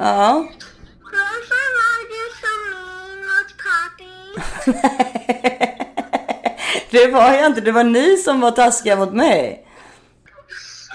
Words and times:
Ja. 0.00 0.48
Varför 1.02 1.64
var 1.78 1.98
du 2.12 2.22
så 2.40 2.52
min 2.70 3.18
mot 3.28 3.50
pappi? 3.64 4.16
Det 6.90 7.06
var 7.06 7.32
jag 7.32 7.46
inte. 7.46 7.60
Det 7.60 7.72
var 7.72 7.84
ni 7.84 8.16
som 8.16 8.40
var 8.40 8.50
taskiga 8.50 8.96
mot 8.96 9.12
mig. 9.12 9.66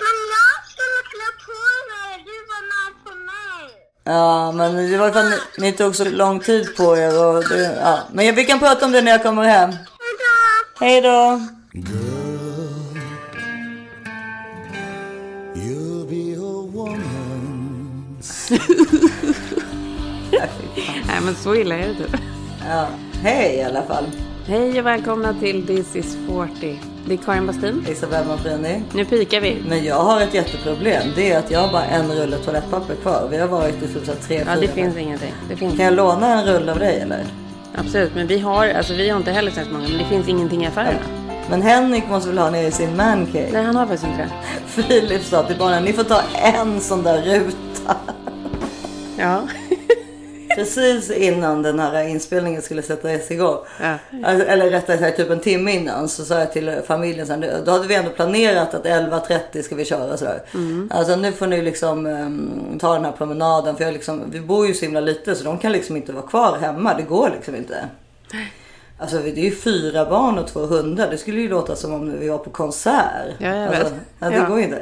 Men 0.04 0.15
jag 0.36 0.54
skulle 0.72 1.01
klä 1.12 1.28
på 1.46 1.60
mig. 1.91 2.23
Du 2.26 2.36
var 2.51 2.63
med 2.73 2.94
på 3.05 3.12
mig. 3.29 3.63
Ja, 4.04 4.51
men 4.51 4.91
det 4.91 4.97
var 4.97 5.12
för 5.12 5.19
att 5.19 5.26
ni, 5.29 5.37
ni 5.58 5.72
tog 5.72 5.96
så 5.96 6.06
lång 6.06 6.40
tid 6.40 6.76
på 6.78 6.97
er. 6.97 7.26
Och 7.26 7.44
det, 7.49 7.78
ja. 7.81 7.99
Men 8.13 8.35
vi 8.35 8.46
kan 8.46 8.60
prata 8.60 8.85
om 8.85 8.92
det 8.92 9.01
när 9.01 9.12
jag 9.12 9.24
kommer 9.24 9.44
hem. 9.44 9.69
Hejdå. 9.69 9.81
Hej 10.79 11.01
då! 11.01 11.42
Nej, 21.08 21.22
men 21.26 21.36
så 21.36 21.55
illa 21.55 21.76
är 21.76 21.88
det 21.88 21.94
typ. 21.95 22.16
Ja. 22.70 22.88
Hej 23.22 23.55
i 23.55 23.64
alla 23.64 23.81
fall. 23.84 24.04
Hej 24.48 24.80
och 24.80 24.86
välkomna 24.86 25.34
till 25.34 25.68
This 25.68 25.95
is 25.95 26.18
40. 26.28 26.80
Det 27.08 27.14
är 27.14 27.18
Karin 27.18 27.48
Bastin. 27.48 27.86
Isabella 27.90 28.26
Manfrini. 28.28 28.84
Nu 28.94 29.05
pikar 29.05 29.41
vi. 29.41 29.58
Men 29.68 29.84
jag 29.86 29.95
har 30.04 30.22
ett 30.22 30.34
jätteproblem. 30.34 31.02
Det 31.16 31.31
är 31.31 31.40
att 31.40 31.52
jag 31.52 31.59
har 31.59 31.72
bara 31.72 31.86
en 31.86 32.12
rulle 32.12 32.38
toalettpapper 32.38 32.95
kvar. 32.95 33.28
Vi 33.31 33.38
har 33.38 33.48
varit 33.48 33.76
i 33.84 33.88
typ 33.88 34.05
så 34.05 34.12
här 34.12 34.20
tre, 34.20 34.44
Ja, 34.48 34.56
det 34.56 34.62
fyra. 34.62 34.73
finns 34.73 34.98
ingenting. 34.98 35.34
Det 35.50 35.56
finns 35.56 35.76
Kan 35.78 35.86
jag 35.86 35.94
låna 35.94 36.42
en 36.42 36.45
rulle 36.48 36.72
av 36.72 36.80
dig 36.80 37.00
eller? 37.00 37.26
Absolut, 37.76 38.16
men 38.16 38.28
vi 38.28 38.40
har, 38.40 38.67
alltså 38.70 38.94
vi 38.94 39.09
har 39.09 39.17
inte 39.17 39.31
heller 39.31 39.52
sett 39.52 39.72
många, 39.72 39.88
men 39.88 39.98
det 39.98 40.06
finns 40.06 40.28
ingenting 40.28 40.64
i 40.64 40.67
affärerna. 40.67 41.00
Men 41.50 41.62
Henrik 41.62 42.03
måste 42.09 42.30
väl 42.30 42.38
ha 42.38 42.50
nere 42.50 42.67
i 42.67 42.72
sin 42.72 42.95
mancave? 42.95 43.50
Nej, 43.52 43.64
han 43.64 43.76
har 43.76 43.86
faktiskt 43.86 44.03
inte 44.12 44.17
det. 44.17 44.30
Filip 44.84 45.23
sa 45.23 45.44
till 45.44 45.58
barnen, 45.58 45.84
ni 45.84 45.94
får 45.94 46.03
ta 46.03 46.22
en 46.34 46.81
sån 46.81 47.03
där 47.03 47.22
ruta. 47.22 47.95
Ja. 49.17 49.47
Precis 50.55 51.11
innan 51.11 51.61
den 51.61 51.80
här 51.80 52.03
inspelningen 52.08 52.61
skulle 52.61 52.81
sättas 52.81 53.31
igång. 53.31 53.58
Ja. 53.81 53.97
Alltså, 54.23 54.47
eller 54.47 54.69
rättare 54.69 54.97
sagt 54.97 55.17
typ 55.17 55.30
en 55.30 55.39
timme 55.39 55.71
innan 55.71 56.09
så 56.09 56.25
sa 56.25 56.39
jag 56.39 56.53
till 56.53 56.75
familjen 56.88 57.27
sen, 57.27 57.45
då 57.66 57.71
hade 57.71 57.88
vi 57.88 57.95
ändå 57.95 58.11
planerat 58.11 58.73
att 58.73 58.86
11.30 58.86 59.61
ska 59.61 59.75
vi 59.75 59.86
köra 59.86 60.17
sådär. 60.17 60.41
Alltså 60.89 61.16
nu 61.16 61.31
får 61.31 61.47
ni 61.47 61.61
liksom 61.61 62.05
ehm, 62.05 62.80
ta 62.80 62.93
den 62.93 63.05
här 63.05 63.11
promenaden 63.11 63.75
för 63.75 63.83
jag 63.83 63.93
liksom, 63.93 64.23
vi 64.31 64.39
bor 64.39 64.67
ju 64.67 64.73
så 64.73 64.86
himla 64.86 64.99
lite 64.99 65.36
så 65.36 65.43
de 65.43 65.58
kan 65.58 65.71
liksom 65.71 65.95
inte 65.97 66.13
vara 66.13 66.27
kvar 66.27 66.58
hemma. 66.61 66.93
Det 66.93 67.03
går 67.03 67.30
liksom 67.36 67.55
inte. 67.55 67.75
Alltså 68.97 69.17
det 69.17 69.30
är 69.39 69.43
ju 69.45 69.55
fyra 69.55 70.05
barn 70.05 70.38
och 70.38 70.47
två 70.47 70.59
hundar. 70.59 71.09
Det 71.11 71.17
skulle 71.17 71.41
ju 71.41 71.49
låta 71.49 71.75
som 71.75 71.93
om 71.93 72.19
vi 72.19 72.30
var 72.30 72.38
på 72.38 72.49
konsert. 72.49 73.02
Ja, 73.39 73.55
jag 73.55 73.67
alltså, 73.67 73.83
vet. 73.83 73.93
ja, 74.19 74.30
det 74.30 74.36
Ja. 74.36 74.45
går 74.45 74.58
ju 74.58 74.63
inte. 74.63 74.81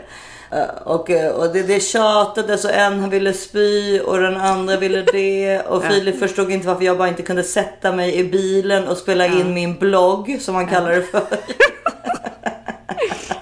Eh, 0.54 0.66
Och, 0.84 1.10
eh, 1.10 1.32
och 1.32 1.54
det, 1.54 1.64
det 1.64 1.80
tjatades 1.80 2.66
och 2.66 2.72
en 2.74 3.10
ville 3.10 3.34
spy 3.34 4.00
och 4.00 4.20
den 4.20 4.38
andra 4.38 4.78
ville 4.78 5.02
det. 5.14 5.60
Och 5.60 5.84
Filip 5.84 6.20
förstod 6.20 6.52
inte 6.52 6.68
varför 6.68 6.84
jag 6.86 6.98
bara 6.98 7.08
inte 7.08 7.24
kunde 7.24 7.44
sätta 7.44 7.92
mig 7.92 8.16
i 8.16 8.24
bilen 8.24 8.88
och 8.88 8.98
spela 8.98 9.26
in 9.26 9.54
min 9.54 9.78
blogg 9.78 10.38
som 10.42 10.56
han 10.56 10.68
kallar 10.68 10.92
det 10.92 11.02
för. 11.02 11.22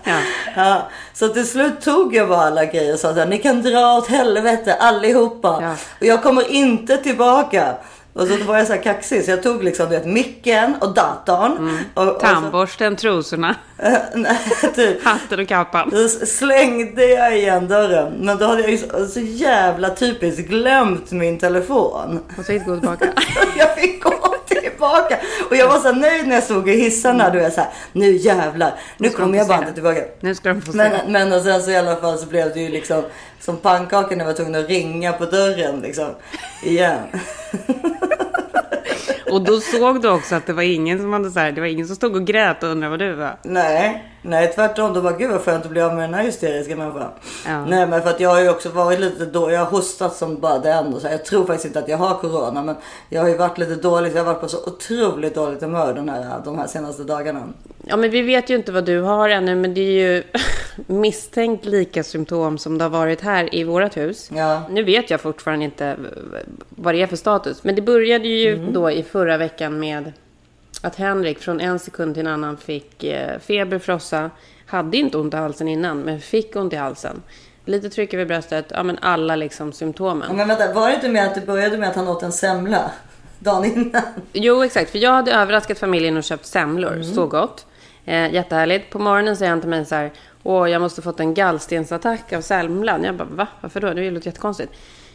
ja. 0.55 0.89
Så 1.13 1.27
till 1.29 1.47
slut 1.47 1.81
tog 1.81 2.15
jag 2.15 2.29
bara 2.29 2.41
alla 2.41 2.65
grejer 2.65 2.93
och 2.93 2.99
sa 2.99 3.11
här, 3.11 3.25
ni 3.25 3.37
kan 3.37 3.61
dra 3.61 3.97
åt 3.97 4.07
helvete 4.07 4.73
allihopa. 4.73 5.59
Ja. 5.61 5.75
Och 5.99 6.05
jag 6.05 6.23
kommer 6.23 6.51
inte 6.51 6.97
tillbaka. 6.97 7.75
Och 8.13 8.27
så 8.27 8.37
var 8.45 8.57
jag 8.57 8.67
så 8.67 8.73
här 8.73 8.81
kaxig 8.83 9.25
så 9.25 9.31
jag 9.31 9.43
tog 9.43 9.63
liksom 9.63 9.89
du 9.89 9.95
vet, 9.95 10.05
micken 10.05 10.75
och 10.81 10.93
datorn. 10.93 11.77
Och, 11.93 12.07
och 12.07 12.13
så, 12.13 12.19
Tandborsten, 12.19 12.95
trosorna, 12.95 13.55
nej, 14.15 14.37
typ. 14.75 15.03
hatten 15.03 15.39
och 15.39 15.47
kappan. 15.47 15.89
Då 15.89 16.07
slängde 16.25 17.05
jag 17.05 17.37
igen 17.37 17.67
dörren. 17.67 18.13
Men 18.19 18.37
då 18.37 18.45
hade 18.45 18.61
jag 18.61 18.71
ju 18.71 18.77
så, 18.77 19.05
så 19.05 19.19
jävla 19.19 19.89
typiskt 19.89 20.47
glömt 20.49 21.11
min 21.11 21.39
telefon. 21.39 22.19
Och 22.29 22.35
så 22.35 22.43
fick 22.43 22.65
gå 22.65 22.75
tillbaka. 22.79 23.05
Jag 23.57 23.75
fick 23.75 24.03
gå 24.03 24.09
tillbaka. 24.81 25.17
Och 25.49 25.55
jag 25.55 25.67
var 25.67 25.79
så 25.79 25.91
nöjd 25.91 26.27
när 26.27 26.35
jag 26.35 26.43
stod 26.43 26.69
i 26.69 26.73
hissarna. 26.73 27.29
Då 27.29 27.39
jag 27.39 27.53
så 27.53 27.61
här, 27.61 27.69
nu 27.91 28.11
jävlar. 28.11 28.73
Nu 28.97 29.09
kommer 29.09 29.37
jag 29.37 29.47
bara 29.47 29.57
inte 29.57 29.73
tillbaka. 29.73 30.01
Nu 30.19 30.35
ska 30.35 30.49
de 30.49 30.61
få 30.61 30.71
se. 30.71 30.77
Men, 30.77 31.11
men 31.11 31.33
och 31.33 31.41
sen 31.41 31.61
så 31.61 31.71
i 31.71 31.77
alla 31.77 31.95
fall 31.95 32.17
så 32.17 32.25
blev 32.25 32.53
det 32.53 32.59
ju 32.59 32.69
liksom 32.69 33.03
som 33.39 33.57
pannkakor 33.57 34.15
när 34.15 34.17
jag 34.17 34.25
var 34.25 34.33
tvungen 34.33 34.55
att 34.55 34.69
ringa 34.69 35.13
på 35.13 35.25
dörren 35.25 35.79
liksom. 35.79 36.09
Igen. 36.63 36.99
Och 39.31 39.41
då 39.41 39.59
såg 39.59 40.01
du 40.01 40.09
också 40.09 40.35
att 40.35 40.45
det 40.45 40.53
var 40.53 40.63
ingen 40.63 40.99
som 40.99 41.13
hade 41.13 41.31
så 41.31 41.39
här, 41.39 41.51
det 41.51 41.61
var 41.61 41.67
ingen 41.67 41.87
som 41.87 41.95
stod 41.95 42.15
och 42.15 42.27
grät 42.27 42.63
och 42.63 42.69
undrade 42.69 42.89
vad 42.89 42.99
du 42.99 43.13
var. 43.13 43.37
Nej, 43.43 44.10
nej 44.21 44.51
tvärtom. 44.55 44.93
Då 44.93 45.01
bara 45.01 45.13
gud 45.17 45.31
vad 45.31 45.41
skönt 45.41 45.65
att 45.65 45.71
bli 45.71 45.81
av 45.81 45.93
med 45.95 46.03
den 46.03 46.13
här 46.13 46.23
hysteriska 46.23 46.75
människan. 46.75 47.09
Ja. 47.47 47.65
Nej 47.65 47.87
men 47.87 48.01
för 48.01 48.09
att 48.09 48.19
jag 48.19 48.29
har 48.29 48.41
ju 48.41 48.49
också 48.49 48.69
varit 48.69 48.99
lite 48.99 49.25
då. 49.25 49.51
Jag 49.51 49.59
har 49.59 49.65
hostat 49.71 50.15
som 50.15 50.39
bara 50.39 50.59
den. 50.59 50.93
Och 50.93 51.01
så 51.01 51.07
här. 51.07 51.13
Jag 51.13 51.25
tror 51.25 51.45
faktiskt 51.45 51.65
inte 51.65 51.79
att 51.79 51.87
jag 51.87 51.97
har 51.97 52.15
corona. 52.15 52.63
Men 52.63 52.75
jag 53.09 53.21
har 53.21 53.29
ju 53.29 53.37
varit 53.37 53.57
lite 53.57 53.75
dålig. 53.75 54.11
Jag 54.15 54.17
har 54.17 54.25
varit 54.25 54.41
på 54.41 54.47
så 54.47 54.57
otroligt 54.67 55.35
dåligt 55.35 55.61
humör 55.61 55.93
den 55.93 56.09
här, 56.09 56.41
de 56.45 56.57
här 56.57 56.67
senaste 56.67 57.03
dagarna. 57.03 57.41
Ja, 57.87 57.97
men 57.97 58.09
vi 58.11 58.21
vet 58.21 58.49
ju 58.49 58.55
inte 58.55 58.71
vad 58.71 58.85
du 58.85 59.01
har 59.01 59.29
ännu, 59.29 59.55
men 59.55 59.73
det 59.73 59.81
är 59.81 59.91
ju 60.15 60.23
misstänkt 60.87 61.65
lika 61.65 62.03
symptom 62.03 62.57
som 62.57 62.77
det 62.77 62.83
har 62.85 62.89
varit 62.89 63.21
här 63.21 63.55
i 63.55 63.63
vårt 63.63 63.97
hus. 63.97 64.29
Ja. 64.35 64.61
Nu 64.69 64.83
vet 64.83 65.09
jag 65.09 65.21
fortfarande 65.21 65.65
inte 65.65 65.95
vad 66.69 66.93
det 66.95 67.01
är 67.01 67.07
för 67.07 67.15
status, 67.15 67.63
men 67.63 67.75
det 67.75 67.81
började 67.81 68.27
ju 68.27 68.53
Mm. 68.55 68.73
då 68.73 68.91
i 68.91 69.03
förra 69.03 69.37
veckan 69.37 69.79
med 69.79 70.11
att 70.81 70.95
Henrik 70.95 71.39
från 71.39 71.59
en 71.59 71.79
sekund 71.79 72.13
till 72.15 72.27
en 72.27 72.33
annan 72.33 72.57
fick 72.57 73.03
eh, 73.03 73.39
feber, 73.39 73.79
frossa, 73.79 74.29
hade 74.65 74.97
inte 74.97 75.17
ont 75.17 75.33
i 75.33 75.37
halsen 75.37 75.67
innan, 75.67 75.99
men 75.99 76.21
fick 76.21 76.55
ont 76.55 76.73
i 76.73 76.75
halsen. 76.75 77.21
Lite 77.65 77.89
tryck 77.89 78.13
över 78.13 78.25
bröstet, 78.25 78.65
ja 78.69 78.83
men 78.83 78.97
alla 79.01 79.35
liksom 79.35 79.67
Ja, 79.67 79.73
symptomen. 79.73 80.35
Men 80.35 80.47
vänta, 80.47 80.73
var 80.73 80.89
det 80.89 80.95
inte 80.95 81.09
med 81.09 81.27
att 81.27 81.35
det 81.35 81.41
började 81.41 81.77
med 81.77 81.89
att 81.89 81.95
han 81.95 82.07
åt 82.07 82.23
en 82.23 82.31
semla? 82.31 82.91
Dagen 83.39 83.65
innan. 83.65 84.01
Jo, 84.33 84.63
exakt. 84.63 84.91
För 84.91 84.99
jag 84.99 85.11
hade 85.11 85.31
överraskat 85.33 85.79
familjen 85.79 86.17
och 86.17 86.23
köpt 86.23 86.45
semlor. 86.45 87.03
Så 87.03 87.27
gott. 87.27 87.65
Eh, 88.05 88.33
jättehärligt. 88.33 88.89
På 88.89 88.99
morgonen 88.99 89.37
säger 89.37 89.49
han 89.49 89.61
till 89.61 89.69
mig 89.69 89.85
så 89.85 89.95
här. 89.95 90.11
Åh, 90.43 90.71
jag 90.71 90.81
måste 90.81 91.01
fått 91.01 91.19
en 91.19 91.33
gallstensattack 91.33 92.33
av 92.33 92.41
semlan. 92.41 93.03
Jag 93.03 93.15
bara, 93.15 93.27
va? 93.31 93.47
Varför 93.61 93.81
då? 93.81 93.93
Det 93.93 94.11
låter 94.11 94.27
jättekonstigt. 94.27 94.71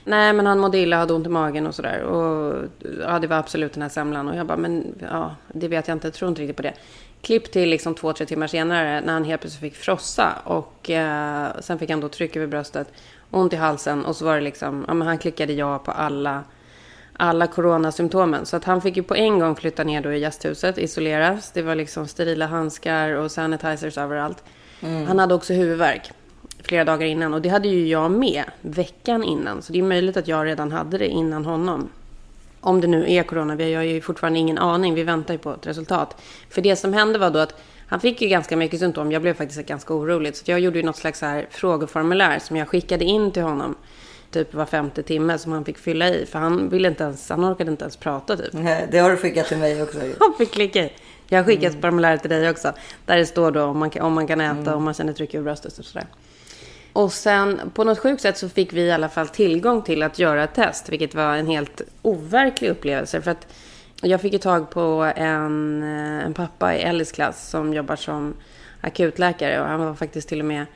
Nej, 0.08 0.32
men 0.32 0.46
han 0.46 0.58
mådde 0.58 0.78
illa, 0.78 0.96
hade 0.96 1.12
ont 1.12 1.26
i 1.26 1.30
magen 1.30 1.66
och 1.66 1.74
sådär. 1.74 2.02
Och 2.02 2.64
ja, 3.00 3.18
det 3.18 3.26
var 3.26 3.36
absolut 3.36 3.72
den 3.72 3.82
här 3.82 3.88
semlan. 3.88 4.28
Och 4.28 4.36
jag 4.36 4.46
bara, 4.46 4.56
men 4.56 4.94
ja, 5.10 5.34
det 5.52 5.68
vet 5.68 5.88
jag 5.88 5.94
inte. 5.94 6.06
Jag 6.06 6.14
tror 6.14 6.28
inte 6.28 6.42
riktigt 6.42 6.56
på 6.56 6.62
det. 6.62 6.74
Klipp 7.22 7.52
till 7.52 7.68
liksom 7.68 7.94
två, 7.94 8.12
tre 8.12 8.26
timmar 8.26 8.46
senare 8.46 9.00
när 9.00 9.12
han 9.12 9.24
helt 9.24 9.40
plötsligt 9.40 9.72
fick 9.72 9.82
frossa. 9.82 10.32
Och 10.44 10.90
eh, 10.90 11.48
sen 11.60 11.78
fick 11.78 11.90
han 11.90 12.00
då 12.00 12.08
tryck 12.08 12.36
över 12.36 12.46
bröstet, 12.46 12.92
ont 13.30 13.52
i 13.52 13.56
halsen. 13.56 14.04
Och 14.04 14.16
så 14.16 14.24
var 14.24 14.34
det 14.34 14.40
liksom, 14.40 14.84
ja 14.88 14.94
men 14.94 15.08
han 15.08 15.18
klickade 15.18 15.52
ja 15.52 15.78
på 15.78 15.90
alla 15.90 16.44
alla 17.18 17.46
coronasymptomen. 17.46 18.46
Så 18.46 18.56
att 18.56 18.64
han 18.64 18.82
fick 18.82 18.96
ju 18.96 19.02
på 19.02 19.14
en 19.14 19.38
gång 19.38 19.56
flytta 19.56 19.84
ner 19.84 20.00
då 20.00 20.12
i 20.12 20.18
gästhuset, 20.18 20.78
isoleras. 20.78 21.52
Det 21.52 21.62
var 21.62 21.74
liksom 21.74 22.06
sterila 22.06 22.46
handskar 22.46 23.10
och 23.10 23.30
sanitizers 23.30 23.98
överallt. 23.98 24.44
Han 24.80 25.18
hade 25.18 25.34
också 25.34 25.52
huvudvärk 25.52 26.12
flera 26.66 26.84
dagar 26.84 27.06
innan 27.06 27.34
och 27.34 27.42
det 27.42 27.48
hade 27.48 27.68
ju 27.68 27.86
jag 27.86 28.10
med 28.10 28.44
veckan 28.60 29.24
innan. 29.24 29.62
Så 29.62 29.72
det 29.72 29.78
är 29.78 29.82
möjligt 29.82 30.16
att 30.16 30.28
jag 30.28 30.46
redan 30.46 30.72
hade 30.72 30.98
det 30.98 31.08
innan 31.08 31.44
honom. 31.44 31.88
Om 32.60 32.80
det 32.80 32.86
nu 32.86 33.12
är 33.12 33.22
corona, 33.22 33.54
vi 33.54 33.74
har 33.74 33.82
ju 33.82 34.00
fortfarande 34.00 34.38
ingen 34.38 34.58
aning. 34.58 34.94
Vi 34.94 35.02
väntar 35.02 35.34
ju 35.34 35.38
på 35.38 35.52
ett 35.52 35.66
resultat. 35.66 36.22
För 36.50 36.62
det 36.62 36.76
som 36.76 36.92
hände 36.92 37.18
var 37.18 37.30
då 37.30 37.38
att 37.38 37.54
han 37.88 38.00
fick 38.00 38.22
ju 38.22 38.28
ganska 38.28 38.56
mycket 38.56 38.80
symptom. 38.80 39.12
Jag 39.12 39.22
blev 39.22 39.34
faktiskt 39.34 39.66
ganska 39.66 39.94
orolig. 39.94 40.36
Så 40.36 40.50
jag 40.50 40.60
gjorde 40.60 40.78
ju 40.78 40.84
något 40.84 40.96
slags 40.96 41.18
så 41.18 41.26
här 41.26 41.46
frågeformulär 41.50 42.38
som 42.38 42.56
jag 42.56 42.68
skickade 42.68 43.04
in 43.04 43.30
till 43.30 43.42
honom. 43.42 43.74
Typ 44.30 44.54
var 44.54 44.66
femte 44.66 45.02
timme 45.02 45.38
som 45.38 45.52
han 45.52 45.64
fick 45.64 45.78
fylla 45.78 46.08
i. 46.08 46.26
För 46.26 46.38
han 46.38 46.68
ville 46.68 46.88
inte 46.88 47.04
ens, 47.04 47.30
han 47.30 47.44
orkade 47.44 47.70
inte 47.70 47.84
ens 47.84 47.96
prata 47.96 48.36
typ. 48.36 48.52
Nej, 48.52 48.88
Det 48.90 48.98
har 48.98 49.10
du 49.10 49.16
skickat 49.16 49.46
till 49.46 49.58
mig 49.58 49.82
också. 49.82 49.98
Han 50.20 50.34
fick 50.38 50.52
klicka 50.52 50.84
i. 50.84 50.92
Jag 51.28 51.38
har 51.38 51.44
skickat 51.44 51.80
formuläret 51.80 52.20
till 52.20 52.30
dig 52.30 52.50
också. 52.50 52.72
Där 53.06 53.16
det 53.16 53.26
står 53.26 53.50
då 53.50 53.62
om 53.62 53.78
man 53.78 53.90
kan, 53.90 54.02
om 54.02 54.12
man 54.12 54.26
kan 54.26 54.40
äta, 54.40 54.76
om 54.76 54.84
man 54.84 54.94
känner 54.94 55.12
tryck 55.12 55.34
över 55.34 55.44
bröstet 55.44 55.78
och 55.78 55.84
sådär. 55.84 56.06
Och 56.96 57.12
sen 57.12 57.70
på 57.74 57.84
något 57.84 57.98
sjukt 57.98 58.22
sätt 58.22 58.38
så 58.38 58.48
fick 58.48 58.72
vi 58.72 58.80
i 58.80 58.92
alla 58.92 59.08
fall 59.08 59.28
tillgång 59.28 59.82
till 59.82 60.02
att 60.02 60.18
göra 60.18 60.44
ett 60.44 60.54
test. 60.54 60.88
Vilket 60.88 61.14
var 61.14 61.36
en 61.36 61.46
helt 61.46 61.82
overklig 62.02 62.70
upplevelse. 62.70 63.22
För 63.22 63.30
att 63.30 63.46
jag 64.02 64.20
fick 64.20 64.32
ju 64.32 64.38
tag 64.38 64.70
på 64.70 65.12
en, 65.16 65.82
en 65.82 66.34
pappa 66.34 66.74
i 66.74 66.78
Ellis 66.78 67.12
klass 67.12 67.50
som 67.50 67.74
jobbar 67.74 67.96
som 67.96 68.34
akutläkare. 68.80 69.60
Och 69.60 69.66
han 69.66 69.80
var 69.80 69.94
faktiskt 69.94 70.28
till 70.28 70.40
och 70.40 70.46
med 70.46 70.66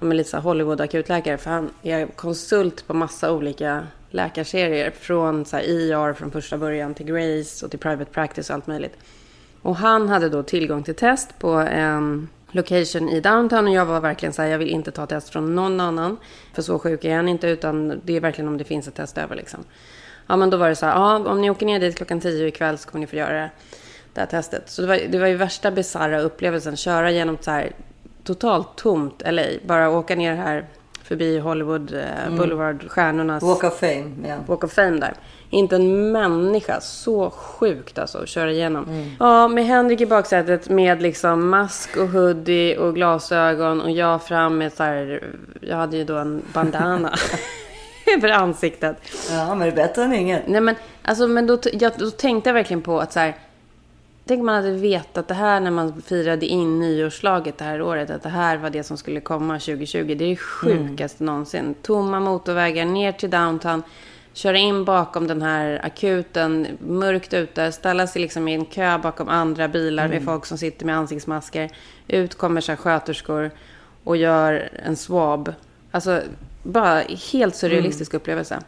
med 0.00 0.16
lite 0.16 0.36
Hollywood-akutläkare. 0.36 1.36
För 1.36 1.50
han 1.50 1.70
är 1.82 2.06
konsult 2.06 2.86
på 2.86 2.94
massa 2.94 3.32
olika 3.32 3.86
läkarserier. 4.10 4.90
Från 4.90 5.44
så 5.44 5.56
här 5.56 6.12
från 6.12 6.30
första 6.30 6.58
början 6.58 6.94
till 6.94 7.06
Grace 7.06 7.64
och 7.64 7.70
till 7.70 7.80
Private 7.80 8.10
Practice 8.10 8.50
och 8.50 8.54
allt 8.54 8.66
möjligt. 8.66 8.96
Och 9.62 9.76
han 9.76 10.08
hade 10.08 10.28
då 10.28 10.42
tillgång 10.42 10.82
till 10.82 10.94
test 10.94 11.38
på 11.38 11.50
en 11.50 12.28
location 12.52 13.08
i 13.08 13.20
downtown 13.20 13.66
och 13.66 13.72
jag 13.72 13.86
var 13.86 14.00
verkligen 14.00 14.32
så 14.32 14.42
här, 14.42 14.48
jag 14.48 14.58
vill 14.58 14.68
inte 14.68 14.90
ta 14.90 15.06
test 15.06 15.30
från 15.30 15.54
någon 15.54 15.80
annan. 15.80 16.16
För 16.52 16.62
så 16.62 16.78
sjuk 16.78 17.04
är 17.04 17.16
han 17.16 17.28
inte 17.28 17.48
utan 17.48 18.00
det 18.04 18.16
är 18.16 18.20
verkligen 18.20 18.48
om 18.48 18.58
det 18.58 18.64
finns 18.64 18.88
ett 18.88 18.94
test 18.94 19.18
över 19.18 19.36
liksom. 19.36 19.64
Ja 20.26 20.36
men 20.36 20.50
då 20.50 20.56
var 20.56 20.68
det 20.68 20.76
så 20.76 20.86
här, 20.86 20.92
ja 20.92 21.30
om 21.30 21.40
ni 21.40 21.50
åker 21.50 21.66
ner 21.66 21.80
dit 21.80 21.96
klockan 21.96 22.20
tio 22.20 22.46
ikväll 22.46 22.78
så 22.78 22.88
kommer 22.88 23.00
ni 23.00 23.06
få 23.06 23.16
göra 23.16 23.40
det, 23.40 23.50
det 24.14 24.20
här 24.20 24.26
testet. 24.26 24.70
Så 24.70 24.82
det 24.82 24.88
var, 24.88 25.00
det 25.08 25.18
var 25.18 25.26
ju 25.26 25.36
värsta 25.36 25.70
bisarra 25.70 26.20
upplevelsen, 26.20 26.76
köra 26.76 27.10
genom 27.10 27.38
så 27.40 27.50
här 27.50 27.72
totalt 28.24 28.76
tomt 28.76 29.22
LA. 29.26 29.42
Bara 29.66 29.90
åka 29.90 30.16
ner 30.16 30.34
här 30.34 30.66
förbi 31.04 31.38
Hollywood 31.38 31.94
eh, 31.94 32.36
Boulevard, 32.36 32.90
stjärnornas 32.90 33.42
Walk 33.42 33.64
of 33.64 33.80
fame, 33.80 34.10
ja. 34.28 34.36
Walk 34.46 34.64
of 34.64 34.72
Fame 34.72 35.00
där. 35.00 35.14
Inte 35.50 35.76
en 35.76 36.12
människa. 36.12 36.80
Så 36.80 37.30
sjukt 37.30 37.98
alltså 37.98 38.18
att 38.18 38.28
köra 38.28 38.52
igenom. 38.52 38.84
Mm. 38.84 39.10
Ja, 39.20 39.48
med 39.48 39.66
Henrik 39.66 40.00
i 40.00 40.06
baksätet 40.06 40.68
med 40.68 41.02
liksom 41.02 41.48
mask 41.48 41.96
och 41.96 42.08
hoodie 42.08 42.76
och 42.76 42.94
glasögon 42.94 43.80
och 43.80 43.90
jag 43.90 44.22
fram 44.22 44.58
med 44.58 44.72
så 44.72 44.82
här, 44.82 45.24
jag 45.60 45.76
hade 45.76 45.96
ju 45.96 46.04
då 46.04 46.16
en 46.16 46.42
bandana 46.52 47.14
över 48.16 48.28
ansiktet. 48.28 48.96
Ja, 49.30 49.54
men 49.54 49.58
det 49.58 49.72
är 49.72 49.76
bättre 49.76 50.04
än 50.04 50.12
inget. 50.12 50.48
Nej 50.48 50.60
men, 50.60 50.74
alltså, 51.02 51.28
men 51.28 51.46
då, 51.46 51.58
jag, 51.72 51.92
då 51.98 52.10
tänkte 52.10 52.50
jag 52.50 52.54
verkligen 52.54 52.82
på 52.82 53.00
att 53.00 53.12
så 53.12 53.20
här, 53.20 53.34
Tänk 54.26 54.40
om 54.40 54.46
man 54.46 54.54
hade 54.54 54.72
vetat 54.72 55.28
det 55.28 55.34
här 55.34 55.60
när 55.60 55.70
man 55.70 56.02
firade 56.02 56.46
in 56.46 56.78
nyårslaget 56.78 57.58
det 57.58 57.64
här 57.64 57.82
året. 57.82 58.10
Att 58.10 58.22
det 58.22 58.28
här 58.28 58.56
var 58.56 58.70
det 58.70 58.82
som 58.82 58.96
skulle 58.96 59.20
komma 59.20 59.58
2020. 59.58 60.04
Det 60.04 60.24
är 60.24 60.28
det 60.28 60.36
sjukaste 60.36 61.24
någonsin. 61.24 61.74
Tomma 61.82 62.20
motorvägar 62.20 62.84
ner 62.84 63.12
till 63.12 63.30
downtown. 63.30 63.82
Köra 64.32 64.58
in 64.58 64.84
bakom 64.84 65.26
den 65.26 65.42
här 65.42 65.80
akuten. 65.84 66.66
Mörkt 66.86 67.34
ute. 67.34 67.72
Ställa 67.72 68.06
sig 68.06 68.22
liksom 68.22 68.48
i 68.48 68.54
en 68.54 68.64
kö 68.64 68.98
bakom 68.98 69.28
andra 69.28 69.68
bilar 69.68 70.08
med 70.08 70.24
folk 70.24 70.46
som 70.46 70.58
sitter 70.58 70.86
med 70.86 70.96
ansiktsmasker. 70.96 71.70
Ut 72.08 72.34
kommer 72.34 72.60
så 72.60 72.72
här 72.72 72.76
sköterskor 72.76 73.50
och 74.04 74.16
gör 74.16 74.68
en 74.86 74.96
swab. 74.96 75.52
Alltså, 75.90 76.22
bara 76.62 77.02
helt 77.32 77.56
surrealistisk 77.56 78.14
upplevelse. 78.14 78.62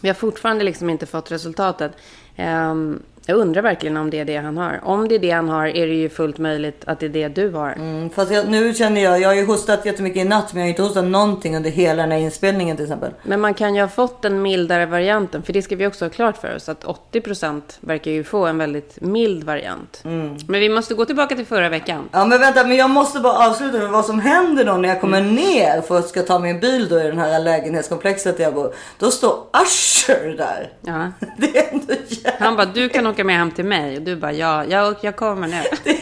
Vi 0.00 0.08
har 0.08 0.14
fortfarande 0.14 0.64
liksom 0.64 0.90
inte 0.90 1.06
fått 1.06 1.32
resultatet. 1.32 1.92
Ehm, 2.36 3.02
jag 3.28 3.38
undrar 3.38 3.62
verkligen 3.62 3.96
om 3.96 4.10
det 4.10 4.18
är 4.20 4.24
det 4.24 4.36
han 4.36 4.56
har. 4.56 4.80
Om 4.82 5.08
det 5.08 5.14
är 5.14 5.18
det 5.18 5.30
han 5.30 5.48
har 5.48 5.66
är 5.66 5.86
det 5.86 5.94
ju 5.94 6.08
fullt 6.08 6.38
möjligt 6.38 6.82
att 6.86 7.00
det 7.00 7.06
är 7.06 7.10
det 7.10 7.28
du 7.28 7.50
har. 7.50 7.72
Mm, 7.72 8.10
fast 8.10 8.32
jag, 8.32 8.48
nu 8.48 8.74
känner 8.74 9.00
jag, 9.00 9.20
jag 9.20 9.28
har 9.28 9.34
ju 9.34 9.46
hostat 9.46 9.86
jättemycket 9.86 10.20
i 10.20 10.24
natt 10.24 10.52
men 10.52 10.60
jag 10.60 10.66
har 10.66 10.68
inte 10.68 10.82
hostat 10.82 11.04
någonting 11.04 11.56
under 11.56 11.70
hela 11.70 12.02
den 12.02 12.12
här 12.12 12.18
inspelningen 12.18 12.76
till 12.76 12.84
exempel. 12.84 13.10
Men 13.22 13.40
man 13.40 13.54
kan 13.54 13.74
ju 13.74 13.80
ha 13.80 13.88
fått 13.88 14.22
den 14.22 14.42
mildare 14.42 14.86
varianten. 14.86 15.42
För 15.42 15.52
det 15.52 15.62
ska 15.62 15.76
vi 15.76 15.86
också 15.86 16.04
ha 16.04 16.10
klart 16.10 16.36
för 16.36 16.56
oss. 16.56 16.68
Att 16.68 16.84
80% 17.12 17.60
verkar 17.80 18.10
ju 18.10 18.24
få 18.24 18.46
en 18.46 18.58
väldigt 18.58 19.00
mild 19.00 19.44
variant. 19.44 20.00
Men 20.02 20.60
vi 20.60 20.68
måste 20.68 20.94
gå 20.94 21.04
tillbaka 21.04 21.36
till 21.36 21.46
förra 21.46 21.68
veckan. 21.68 22.08
Ja 22.12 22.24
men 22.24 22.40
vänta, 22.40 22.66
men 22.66 22.76
jag 22.76 22.90
måste 22.90 23.20
bara 23.20 23.48
avsluta 23.48 23.78
med 23.78 23.88
vad 23.88 24.04
som 24.04 24.20
händer 24.20 24.64
då 24.64 24.72
när 24.72 24.88
jag 24.88 25.00
kommer 25.00 25.20
ner 25.20 25.80
för 25.80 25.98
att 25.98 26.08
ska 26.08 26.22
ta 26.22 26.38
min 26.38 26.60
bil 26.60 26.88
då 26.88 27.00
i 27.00 27.02
den 27.02 27.18
här 27.18 27.40
lägenhetskomplexet 27.40 28.36
där 28.36 28.44
jag 28.44 28.54
bor. 28.54 28.74
Då 28.98 29.10
står 29.10 29.36
Usher 29.62 30.36
där. 30.36 30.72
Ja. 30.80 31.12
Det 31.38 31.58
är 31.58 31.72
ändå 31.72 31.94
jävligt. 32.08 32.26
Han 32.38 32.56
bara, 32.56 32.66
du 32.66 32.88
kan 32.88 33.06
åka 33.16 33.24
med 33.24 33.36
hem 33.36 33.50
till 33.50 33.64
mig. 33.64 33.96
Och 33.96 34.02
du 34.02 34.16
bara, 34.16 34.32
ja, 34.32 34.64
jag, 34.64 34.94
jag 35.00 35.16
kommer 35.16 35.48
nu. 35.48 35.62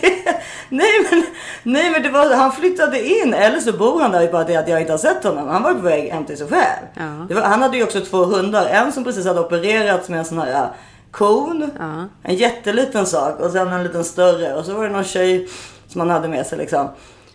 Nej 0.69 0.90
men, 1.11 1.25
nej 1.62 1.90
men 1.90 2.02
det 2.02 2.08
var, 2.08 2.34
han 2.37 2.52
flyttade 2.52 3.08
in 3.08 3.34
eller 3.34 3.61
så 3.61 3.72
bor 3.72 4.00
han 4.00 4.11
där 4.11 4.22
i 4.22 4.32
bara 4.32 4.44
det 4.44 4.56
att 4.56 4.69
jag 4.69 4.81
inte 4.81 4.93
har 4.93 4.99
sett 4.99 5.25
honom. 5.25 5.49
Han 5.49 5.62
var 5.62 5.75
på 5.75 5.81
väg 5.81 6.11
hem 6.11 6.25
till 6.25 6.37
sig 6.37 6.49
själv. 6.49 6.87
Ja. 6.94 7.26
Det 7.28 7.34
var, 7.34 7.43
han 7.43 7.62
hade 7.62 7.76
ju 7.76 7.82
också 7.82 8.00
två 8.00 8.25
hundar. 8.25 8.66
En 8.66 8.93
som 8.93 9.05
precis 9.05 9.26
hade 9.26 9.40
opererats 9.40 10.08
med 10.08 10.19
en 10.19 10.25
sån 10.25 10.38
här 10.38 10.52
äh, 10.52 10.69
kon. 11.11 11.70
Ja. 11.78 12.08
En 12.22 12.34
jätteliten 12.34 13.06
sak 13.06 13.40
och 13.40 13.50
sen 13.50 13.69
en 13.69 13.82
liten 13.82 14.05
större. 14.05 14.55
Och 14.55 14.64
så 14.64 14.75
var 14.75 14.84
det 14.84 14.90
någon 14.90 15.05
tjej 15.05 15.49
som 15.88 16.00
han 16.00 16.11
hade 16.11 16.28
med 16.28 16.46
sig 16.46 16.58
liksom. 16.58 16.88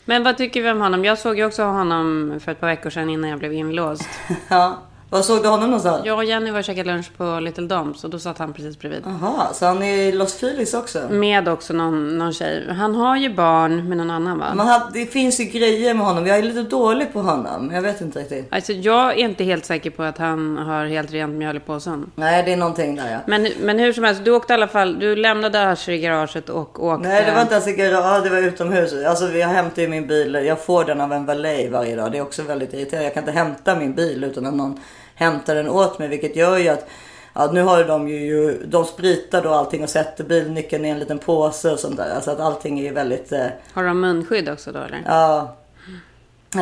Men 0.05 0.23
vad 0.23 0.37
tycker 0.37 0.61
vi 0.61 0.71
om 0.71 0.81
honom? 0.81 1.05
Jag 1.05 1.17
såg 1.17 1.37
ju 1.37 1.45
också 1.45 1.63
honom 1.63 2.39
för 2.43 2.51
ett 2.51 2.59
par 2.59 2.67
veckor 2.67 2.89
sedan 2.89 3.09
innan 3.09 3.29
jag 3.29 3.39
blev 3.39 3.53
inlåst. 3.53 4.09
Ja. 4.49 4.77
Var 5.11 5.21
såg 5.21 5.43
du 5.43 5.49
honom 5.49 5.69
någonstans? 5.69 6.05
Jag 6.05 6.17
och 6.17 6.25
Jenny 6.25 6.51
var 6.51 6.59
och 6.59 6.63
käkade 6.63 6.91
lunch 6.91 7.11
på 7.17 7.39
Little 7.39 7.67
Doms 7.67 8.03
och 8.03 8.09
då 8.09 8.19
satt 8.19 8.37
han 8.37 8.53
precis 8.53 8.79
bredvid. 8.79 9.03
Jaha, 9.05 9.53
så 9.53 9.65
han 9.65 9.83
är 9.83 9.97
i 9.97 10.11
Los 10.11 10.33
Feliz 10.33 10.73
också? 10.73 10.99
Med 11.09 11.47
också 11.47 11.73
någon, 11.73 12.17
någon 12.17 12.33
tjej. 12.33 12.65
Han 12.69 12.95
har 12.95 13.17
ju 13.17 13.33
barn 13.33 13.89
med 13.89 13.97
någon 13.97 14.11
annan 14.11 14.39
va? 14.39 14.45
Man 14.55 14.67
har, 14.67 14.81
det 14.93 15.05
finns 15.05 15.39
ju 15.39 15.43
grejer 15.43 15.93
med 15.93 16.05
honom. 16.05 16.27
Jag 16.27 16.37
är 16.37 16.43
lite 16.43 16.63
dålig 16.63 17.13
på 17.13 17.21
honom. 17.21 17.71
Jag 17.73 17.81
vet 17.81 18.01
inte 18.01 18.19
riktigt. 18.19 18.47
Alltså 18.51 18.73
jag 18.73 19.11
är 19.11 19.15
inte 19.15 19.43
helt 19.43 19.65
säker 19.65 19.89
på 19.89 20.03
att 20.03 20.17
han 20.17 20.57
har 20.57 20.85
helt 20.85 21.11
rent 21.11 21.33
mjöl 21.33 21.57
i 21.57 21.59
påsen. 21.59 22.11
Nej, 22.15 22.43
det 22.43 22.53
är 22.53 22.57
någonting 22.57 22.95
där 22.95 23.11
ja. 23.11 23.19
Men, 23.27 23.47
men 23.59 23.79
hur 23.79 23.93
som 23.93 24.03
helst, 24.03 24.25
du 24.25 24.31
åkte 24.31 24.53
i 24.53 24.55
alla 24.55 24.67
fall, 24.67 24.99
du 24.99 25.15
lämnade 25.15 25.69
Asher 25.69 25.93
i 25.93 25.99
garaget 25.99 26.49
och 26.49 26.83
åkte. 26.85 27.07
Nej, 27.07 27.25
det 27.25 27.31
var 27.31 27.41
inte 27.41 27.53
ens 27.53 27.67
i 27.67 27.73
garage, 27.73 28.23
det 28.23 28.29
var 28.29 28.37
utomhus. 28.37 28.93
Alltså, 29.07 29.31
jag 29.31 29.47
hämtar 29.47 29.81
ju 29.81 29.87
min 29.87 30.07
bil. 30.07 30.33
Jag 30.33 30.65
får 30.65 30.85
den 30.85 31.01
av 31.01 31.13
en 31.13 31.25
valet 31.25 31.71
varje 31.71 31.95
dag. 31.95 32.11
Det 32.11 32.17
är 32.17 32.21
också 32.21 32.43
väldigt 32.43 32.73
irriterande. 32.73 33.03
Jag 33.03 33.13
kan 33.13 33.23
inte 33.23 33.31
hämta 33.31 33.75
min 33.75 33.93
bil 33.93 34.23
utan 34.23 34.45
att 34.45 34.53
någon 34.53 34.79
hämtar 35.19 35.55
den 35.55 35.69
åt 35.69 35.99
mig. 35.99 36.07
Vilket 36.07 36.35
gör 36.35 36.57
ju 36.57 36.69
att 36.69 36.87
Ja, 37.33 37.51
nu 37.53 37.61
har 37.61 37.83
de 37.83 38.07
ju, 38.07 38.63
de 38.65 38.85
spritar 38.85 39.41
då 39.41 39.49
allting 39.49 39.83
och 39.83 39.89
sätter 39.89 40.23
bilnyckeln 40.23 40.85
i 40.85 40.89
en 40.89 40.99
liten 40.99 41.19
påse 41.19 41.71
och 41.71 41.79
sånt 41.79 41.97
där. 41.97 42.15
Alltså 42.15 42.31
att 42.31 42.39
allting 42.39 42.79
är 42.79 42.83
ju 42.83 42.93
väldigt, 42.93 43.31
eh, 43.31 43.45
Har 43.73 43.83
de 43.83 44.01
munskydd 44.01 44.49
också 44.49 44.71
då 44.71 44.79
eller? 44.79 45.01
ja. 45.05 45.55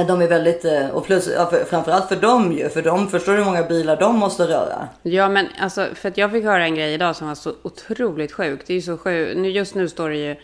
De 0.08 0.22
är 0.22 0.28
väldigt, 0.28 0.66
eh, 0.66 0.90
och 0.90 1.06
plus 1.06 1.30
ja, 1.36 1.46
för, 1.46 1.64
framförallt 1.64 2.08
för 2.08 2.16
dem 2.16 2.52
ju. 2.52 2.70
För 2.70 2.82
de 2.82 3.10
förstår 3.10 3.32
du 3.32 3.38
hur 3.38 3.46
många 3.46 3.64
bilar 3.64 3.98
de 3.98 4.16
måste 4.16 4.44
röra. 4.48 4.88
Ja 5.04 5.30
men 5.30 5.48
alltså, 5.60 5.88
för 5.96 6.10
att 6.10 6.18
jag 6.18 6.32
fick 6.32 6.44
höra 6.44 6.64
en 6.66 6.76
grej 6.76 6.94
idag 6.94 7.16
som 7.16 7.28
var 7.28 7.36
så 7.36 7.54
otroligt 7.62 8.32
sjuk. 8.32 8.62
Det 8.68 8.74
är 8.74 8.76
ju 8.76 8.82
så 8.82 8.98
sjukt. 8.98 9.38
Nu, 9.38 9.50
just 9.50 9.76
nu 9.76 9.90
står 9.90 10.10
det 10.10 10.18
ju, 10.18 10.36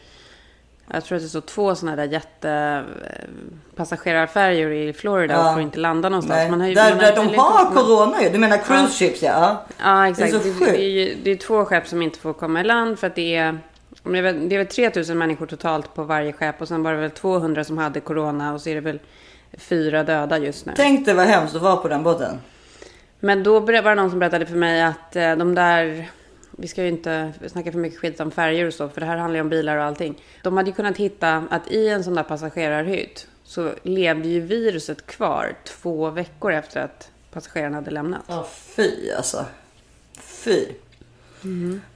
jag 0.94 1.04
tror 1.06 1.16
att 1.16 1.22
det 1.24 1.30
står 1.30 1.42
två 1.42 1.76
sådana 1.76 1.96
där 1.96 2.04
jätte 2.04 2.50
eh, 2.50 3.76
passagerarfärjor 3.76 4.72
i 4.72 4.94
Florida 4.94 5.40
och 5.40 5.46
Ja. 5.48 5.54
får 5.54 5.62
inte 5.62 5.80
landa 5.80 6.10
någonstans. 6.10 6.38
Nej. 6.38 6.50
Man 6.52 6.62
har 6.62 6.68
ju- 6.68 6.74
där 6.74 6.90
man 6.90 6.98
där 7.00 7.16
de 7.16 7.28
har 7.36 7.64
man- 7.64 7.74
corona 7.74 8.24
ju. 8.24 8.30
Du 8.30 8.38
menar 8.38 8.58
cruise 8.58 8.94
ships 9.06 9.24
ja. 9.24 9.66
Ja, 9.84 10.08
exakt. 10.08 10.32
Det 10.32 10.38
Det 10.38 10.50
är 10.50 10.54
det, 10.54 10.60
sjukt. 10.60 10.72
är, 10.80 10.84
ju- 10.88 11.18
det 11.24 11.32
är 11.32 11.36
två 11.36 11.66
skepp 11.66 11.88
som 11.88 12.02
inte 12.02 12.20
får 12.20 12.34
komma 12.34 12.62
i 12.62 12.64
land 12.64 13.00
för 13.00 13.08
att 13.08 13.16
det 13.16 13.36
är... 13.36 13.58
Det 14.04 14.22
väl, 14.22 14.50
det 14.50 14.56
är 14.56 14.58
väl 14.58 14.68
3000 14.68 15.18
människor 15.18 15.46
totalt 15.46 15.96
på 15.96 16.04
varje 16.04 16.34
skepp 16.34 16.62
och 16.62 16.68
sen 16.68 16.84
var 16.84 16.92
det 16.94 16.98
väl 16.98 17.12
200 17.12 17.64
som 17.64 17.78
hade 17.78 18.00
corona 18.00 18.54
och 18.54 18.62
så 18.62 18.70
är 18.70 18.76
det 18.76 18.82
väl 18.82 19.00
fyra 19.58 20.04
döda 20.04 20.38
just 20.38 20.66
nu. 20.66 20.74
Tänk 20.76 21.06
dig 21.06 21.16
vad 21.16 21.26
hemskt 21.26 21.56
att 21.56 21.62
vara 21.62 21.76
på 21.76 21.88
den 21.88 22.04
båten. 22.04 22.40
Men 23.20 23.44
då 23.44 23.60
var 23.60 23.74
det 23.74 23.96
någon 23.96 24.10
som 24.10 24.20
berättade 24.20 24.46
för 24.46 24.56
mig 24.56 24.82
att 24.84 25.16
eh, 25.16 25.36
de 25.36 25.56
där... 25.56 26.10
Vi 26.64 26.68
ska 26.68 26.84
ju 26.84 26.90
inte 26.90 27.34
snacka 27.48 27.72
för 27.72 27.80
mycket 27.80 28.00
skit 28.00 28.20
om 28.20 28.32
färger 28.32 28.68
och 28.68 28.74
så, 28.74 28.90
för 28.90 29.02
det 29.02 29.08
här 29.08 29.18
handlar 29.18 29.38
ju 29.38 29.42
om 29.42 29.50
bilar 29.50 29.78
och 29.78 29.84
allting. 29.84 30.24
De 30.44 30.58
hade 30.58 30.70
ju 30.70 30.76
kunnat 30.76 30.98
hitta 30.98 31.44
att 31.50 31.72
i 31.72 31.90
en 31.90 32.04
sån 32.04 32.16
där 32.16 32.24
passagerarhytt 32.24 33.28
så 33.44 33.72
levde 33.84 34.28
ju 34.28 34.40
viruset 34.40 35.06
kvar 35.06 35.56
två 35.64 36.10
veckor 36.10 36.52
efter 36.52 36.82
att 36.82 37.10
passagerarna 37.32 37.76
hade 37.76 37.92
lämnat. 37.92 38.22
Ja, 38.28 38.48
fy 38.76 39.12
alltså. 39.18 39.46
Fy. 40.20 40.66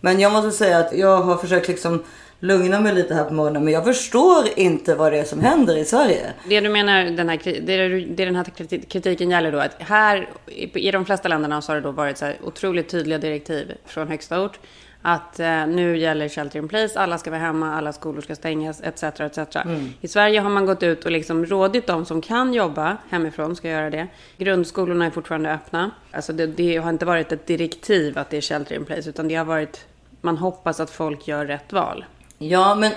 Men 0.02 0.20
jag 0.20 0.32
måste 0.32 0.52
säga 0.52 0.78
att 0.78 0.98
jag 0.98 1.18
har 1.18 1.38
försökt 1.38 1.68
liksom 1.68 2.04
lugna 2.40 2.80
mig 2.80 2.94
lite 2.96 3.14
här 3.16 3.24
på 3.24 3.34
morgonen. 3.34 3.64
Men 3.64 3.74
jag 3.74 3.86
förstår 3.86 4.46
inte 4.56 4.96
vad 4.96 5.12
det 5.12 5.20
är 5.20 5.24
som 5.24 5.40
händer 5.42 5.78
i 5.78 5.86
Sverige. 5.86 6.34
Det 6.50 6.60
du 6.60 6.70
menar, 6.70 7.04
den 7.06 7.30
här, 7.30 7.40
det, 7.62 8.26
den 8.26 8.36
här 8.36 8.44
kriti- 8.44 8.88
kritiken 8.88 9.30
gäller 9.30 9.52
då, 9.52 9.60
att 9.60 9.76
här 9.80 10.30
i 10.74 10.92
de 10.92 11.06
flesta 11.06 11.30
länderna 11.30 11.62
så 11.62 11.72
har 11.72 11.76
det 11.76 11.82
då 11.82 11.92
varit 11.92 12.18
så 12.18 12.26
här 12.26 12.36
otroligt 12.44 12.90
tydliga 12.90 13.18
direktiv 13.18 13.74
från 13.86 14.08
högsta 14.08 14.42
ort. 14.42 14.60
Att 15.02 15.40
eh, 15.40 15.68
nu 15.68 15.98
gäller 15.98 16.30
shelter 16.30 16.60
in 16.60 16.68
place, 16.68 17.00
alla 17.00 17.18
ska 17.18 17.30
vara 17.32 17.42
hemma, 17.42 17.76
alla 17.76 17.94
skolor 17.94 18.22
ska 18.22 18.36
stängas, 18.36 18.82
etc. 18.82 19.04
etc. 19.04 19.58
I 20.02 20.08
Sverige 20.08 20.40
har 20.40 20.50
man 20.50 20.66
gått 20.66 20.84
ut 20.84 21.06
och 21.06 21.12
liksom 21.12 21.46
rådit 21.46 21.88
de 21.88 22.06
som 22.06 22.22
kan 22.22 22.54
jobba 22.54 22.98
hemifrån 23.10 23.56
ska 23.56 23.70
göra 23.70 23.90
det. 23.90 24.08
Grundskolorna 24.38 25.06
är 25.06 25.10
fortfarande 25.10 25.54
öppna. 25.54 25.92
Alltså 26.12 26.34
det, 26.34 26.48
det 26.48 26.78
har 26.78 26.90
inte 26.90 27.06
varit 27.06 27.32
ett 27.32 27.48
direktiv 27.48 28.18
att 28.18 28.30
det 28.30 28.38
är 28.38 28.42
shelter 28.42 28.76
in 28.76 28.86
place, 28.86 29.10
utan 29.10 29.28
det 29.28 29.36
har 29.36 29.46
varit, 29.46 29.86
man 30.22 30.38
hoppas 30.38 30.80
att 30.80 30.90
folk 30.90 31.28
gör 31.28 31.46
rätt 31.46 31.74
val. 31.74 32.06
Ja, 32.38 32.76
men 32.76 32.92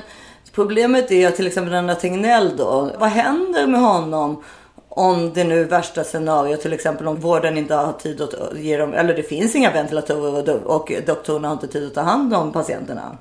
problemet 0.53 1.11
är 1.11 1.31
till 1.31 1.47
exempel 1.47 1.73
den 1.73 1.87
där 1.87 1.95
Tegnell 1.95 2.57
då. 2.57 2.91
Vad 2.99 3.09
händer 3.09 3.67
med 3.67 3.81
honom? 3.81 4.43
Om 4.89 5.33
det 5.35 5.45
nu 5.45 5.65
värsta 5.65 6.05
scenario, 6.05 6.57
till 6.57 6.73
exempel 6.73 7.09
om 7.09 7.17
vården 7.17 7.59
inte 7.59 7.75
har 7.75 7.93
tid 7.93 8.21
att 8.21 8.35
ge 8.57 8.77
dem, 8.77 8.95
eller 8.95 9.15
det 9.15 9.23
finns 9.23 9.55
inga 9.55 9.71
ventilatorer 9.71 10.35
och, 10.35 10.45
do- 10.45 10.65
och 10.65 10.93
doktorerna 11.07 11.49
har 11.49 11.53
inte 11.53 11.69
tid 11.69 11.87
att 11.87 11.95
ta 11.95 12.01
hand 12.01 12.35
om 12.35 12.53
patienterna. 12.53 13.17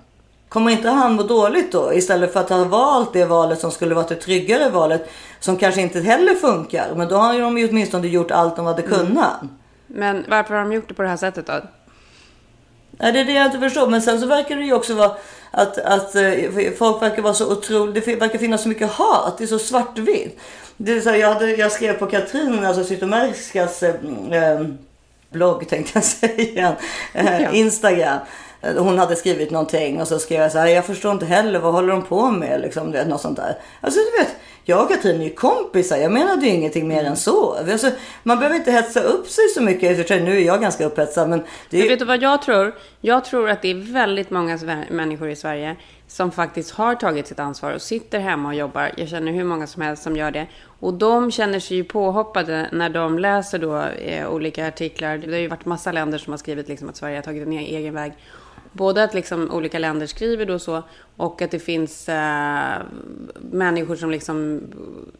Kommer 0.49 0.71
inte 0.71 0.89
han 0.89 1.13
må 1.13 1.23
dåligt 1.23 1.71
då? 1.71 1.93
Istället 1.93 2.33
för 2.33 2.39
att 2.39 2.49
ha 2.49 2.63
valt 2.63 3.13
det 3.13 3.25
valet 3.25 3.59
som 3.59 3.71
skulle 3.71 3.95
varit 3.95 4.07
det 4.07 4.15
tryggare 4.15 4.69
valet. 4.69 5.09
Som 5.39 5.57
kanske 5.57 5.81
inte 5.81 5.99
heller 5.99 6.35
funkar. 6.35 6.87
Men 6.95 7.07
då 7.07 7.15
har 7.15 7.39
de 7.39 7.57
ju 7.57 7.69
åtminstone 7.69 8.07
gjort 8.07 8.31
allt 8.31 8.55
de 8.55 8.65
hade 8.65 8.81
kunnat. 8.81 9.35
Men 9.87 10.25
varför 10.29 10.53
har 10.53 10.61
de 10.61 10.73
gjort 10.73 10.87
det 10.87 10.93
på 10.93 11.01
det 11.01 11.09
här 11.09 11.17
sättet 11.17 11.47
då? 11.47 11.53
Nej, 12.99 13.11
det 13.11 13.19
är 13.19 13.25
det 13.25 13.33
jag 13.33 13.45
inte 13.45 13.59
förstår. 13.59 13.87
Men 13.87 14.01
sen 14.01 14.19
så 14.21 14.27
verkar 14.27 14.55
det 14.55 14.63
ju 14.63 14.73
också 14.73 14.93
vara 14.93 15.11
att, 15.51 15.77
att 15.77 16.15
eh, 16.15 16.33
folk 16.77 17.01
verkar 17.01 17.21
vara 17.21 17.33
så 17.33 17.51
otroligt... 17.51 18.05
Det 18.05 18.15
verkar 18.15 18.39
finnas 18.39 18.63
så 18.63 18.69
mycket 18.69 18.91
hat. 18.91 19.37
Det 19.37 19.43
är 19.43 19.47
så 19.47 19.59
svartvitt. 19.59 20.39
Det 20.77 20.91
är 20.91 21.01
så 21.01 21.09
här, 21.09 21.17
jag, 21.17 21.33
hade, 21.33 21.51
jag 21.51 21.71
skrev 21.71 21.93
på 21.93 22.05
Katrin, 22.05 22.65
alltså 22.65 22.83
Zytomierskas 22.83 23.83
eh, 23.83 23.95
eh, 24.31 24.65
blogg 25.29 25.69
tänkte 25.69 25.91
jag 25.93 26.03
säga. 26.03 26.75
Eh. 27.13 27.55
Instagram. 27.55 28.19
Hon 28.77 28.99
hade 28.99 29.15
skrivit 29.15 29.51
någonting 29.51 30.01
och 30.01 30.07
så 30.07 30.19
skrev 30.19 30.41
jag 30.41 30.51
så 30.51 30.57
här. 30.57 30.67
Jag 30.67 30.85
förstår 30.85 31.11
inte 31.11 31.25
heller. 31.25 31.59
Vad 31.59 31.73
håller 31.73 31.93
de 31.93 32.03
på 32.05 32.31
med? 32.31 32.61
Liksom, 32.61 32.91
du 32.91 32.97
vet, 32.97 33.07
något 33.07 33.21
sånt 33.21 33.37
där. 33.37 33.57
Alltså 33.81 33.99
du 33.99 34.23
vet. 34.23 34.35
Jag 34.69 34.83
och 34.83 34.89
Katrin 34.89 35.21
är 35.21 35.25
ju 35.25 35.33
kompisar. 35.33 35.97
Jag 35.97 36.11
menade 36.11 36.45
ju 36.45 36.51
ingenting 36.51 36.87
mer 36.87 37.03
än 37.03 37.17
så. 37.17 37.53
Alltså, 37.53 37.91
man 38.23 38.37
behöver 38.37 38.55
inte 38.55 38.71
hetsa 38.71 38.99
upp 38.99 39.27
sig 39.27 39.49
så 39.49 39.61
mycket. 39.61 40.09
Nu 40.09 40.37
är 40.37 40.45
jag 40.45 40.61
ganska 40.61 40.85
upphetsad. 40.85 41.29
Men 41.29 41.43
det 41.69 41.77
är 41.77 41.81
Men 41.81 41.89
vet 41.89 41.99
du 41.99 42.05
vad 42.05 42.21
jag 42.21 42.41
tror? 42.41 42.75
Jag 43.01 43.25
tror 43.25 43.49
att 43.49 43.61
det 43.61 43.71
är 43.71 43.93
väldigt 43.93 44.29
många 44.29 44.59
människor 44.89 45.29
i 45.29 45.35
Sverige 45.35 45.75
som 46.07 46.31
faktiskt 46.31 46.71
har 46.71 46.95
tagit 46.95 47.27
sitt 47.27 47.39
ansvar 47.39 47.71
och 47.71 47.81
sitter 47.81 48.19
hemma 48.19 48.49
och 48.49 48.55
jobbar. 48.55 48.91
Jag 48.97 49.07
känner 49.07 49.31
hur 49.31 49.43
många 49.43 49.67
som 49.67 49.81
helst 49.81 50.03
som 50.03 50.15
gör 50.15 50.31
det. 50.31 50.47
Och 50.79 50.93
de 50.93 51.31
känner 51.31 51.59
sig 51.59 51.77
ju 51.77 51.83
påhoppade 51.83 52.69
när 52.71 52.89
de 52.89 53.19
läser 53.19 53.59
då 53.59 53.81
eh, 53.81 54.29
olika 54.29 54.67
artiklar. 54.67 55.17
Det 55.17 55.31
har 55.31 55.37
ju 55.39 55.47
varit 55.47 55.65
massa 55.65 55.91
länder 55.91 56.17
som 56.17 56.33
har 56.33 56.37
skrivit 56.37 56.67
liksom 56.67 56.89
att 56.89 56.97
Sverige 56.97 57.17
har 57.17 57.21
tagit 57.23 57.47
en 57.47 57.53
e- 57.53 57.75
egen 57.77 57.93
väg. 57.93 58.13
Både 58.71 59.03
att 59.03 59.13
liksom 59.13 59.51
olika 59.51 59.79
länder 59.79 60.07
skriver 60.07 60.45
då 60.45 60.59
så 60.59 60.83
och 61.17 61.41
att 61.41 61.51
det 61.51 61.59
finns 61.59 62.09
eh, 62.09 62.81
människor 63.51 63.95
som 63.95 64.11
liksom 64.11 64.61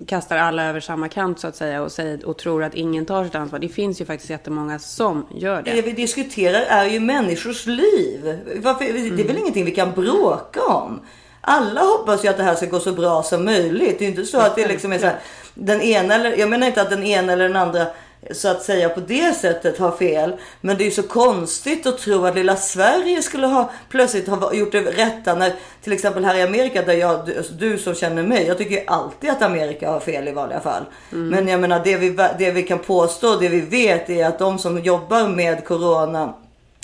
kastar 0.07 0.37
alla 0.37 0.65
över 0.65 0.79
samma 0.79 1.09
kant 1.09 1.39
så 1.39 1.47
att 1.47 1.55
säga 1.55 1.81
och, 1.81 1.91
säger, 1.91 2.25
och 2.25 2.37
tror 2.37 2.63
att 2.63 2.75
ingen 2.75 3.05
tar 3.05 3.25
sitt 3.25 3.35
ansvar. 3.35 3.59
Det 3.59 3.69
finns 3.69 4.01
ju 4.01 4.05
faktiskt 4.05 4.29
jättemånga 4.29 4.79
som 4.79 5.25
gör 5.35 5.61
det. 5.61 5.71
Det 5.71 5.81
vi 5.81 5.91
diskuterar 5.91 6.61
är 6.61 6.85
ju 6.85 6.99
människors 6.99 7.65
liv. 7.65 8.39
Varför, 8.63 8.85
Det 9.15 9.23
är 9.23 9.27
väl 9.27 9.37
ingenting 9.37 9.65
vi 9.65 9.71
kan 9.71 9.91
bråka 9.91 10.63
om. 10.63 10.99
Alla 11.41 11.81
hoppas 11.81 12.25
ju 12.25 12.29
att 12.29 12.37
det 12.37 12.43
här 12.43 12.55
ska 12.55 12.65
gå 12.65 12.79
så 12.79 12.91
bra 12.91 13.23
som 13.23 13.45
möjligt. 13.45 13.99
Det 13.99 14.05
är 14.05 14.09
inte 14.09 14.25
så 14.25 14.39
att 14.39 14.55
det 14.55 14.67
liksom 14.67 14.93
är 14.93 14.97
så 14.97 15.05
här, 15.05 15.19
den 15.53 15.81
ena 15.81 16.15
eller, 16.15 16.37
jag 16.37 16.49
menar 16.49 16.67
inte 16.67 16.81
att 16.81 16.89
den 16.89 17.03
ena 17.03 17.33
eller 17.33 17.47
den 17.47 17.57
andra 17.57 17.87
så 18.31 18.47
att 18.47 18.63
säga 18.63 18.89
på 18.89 18.99
det 18.99 19.35
sättet 19.35 19.79
har 19.79 19.91
fel. 19.91 20.33
Men 20.61 20.77
det 20.77 20.83
är 20.83 20.85
ju 20.85 20.91
så 20.91 21.03
konstigt 21.03 21.87
att 21.87 21.97
tro 21.97 22.25
att 22.25 22.35
lilla 22.35 22.55
Sverige 22.55 23.21
skulle 23.21 23.47
ha 23.47 23.71
plötsligt 23.89 24.27
ha 24.27 24.53
gjort 24.53 24.71
det 24.71 24.81
rätta 24.81 25.35
när 25.35 25.53
till 25.83 25.93
exempel 25.93 26.25
här 26.25 26.35
i 26.35 26.41
Amerika 26.41 26.81
där 26.81 26.93
jag, 26.93 27.25
du, 27.25 27.43
du 27.51 27.77
som 27.77 27.95
känner 27.95 28.23
mig, 28.23 28.47
jag 28.47 28.57
tycker 28.57 28.75
ju 28.75 28.83
alltid 28.87 29.29
att 29.29 29.41
Amerika 29.41 29.91
har 29.91 29.99
fel 29.99 30.27
i 30.27 30.31
vanliga 30.31 30.59
fall. 30.59 30.83
Men 31.09 31.47
jag 31.47 31.61
menar 31.61 31.81
det 31.83 31.97
vi, 31.97 32.17
det 32.37 32.51
vi 32.51 32.63
kan 32.63 32.79
påstå, 32.79 33.35
det 33.35 33.49
vi 33.49 33.61
vet 33.61 34.09
är 34.09 34.25
att 34.25 34.39
de 34.39 34.59
som 34.59 34.79
jobbar 34.79 35.27
med 35.27 35.65
corona 35.65 36.33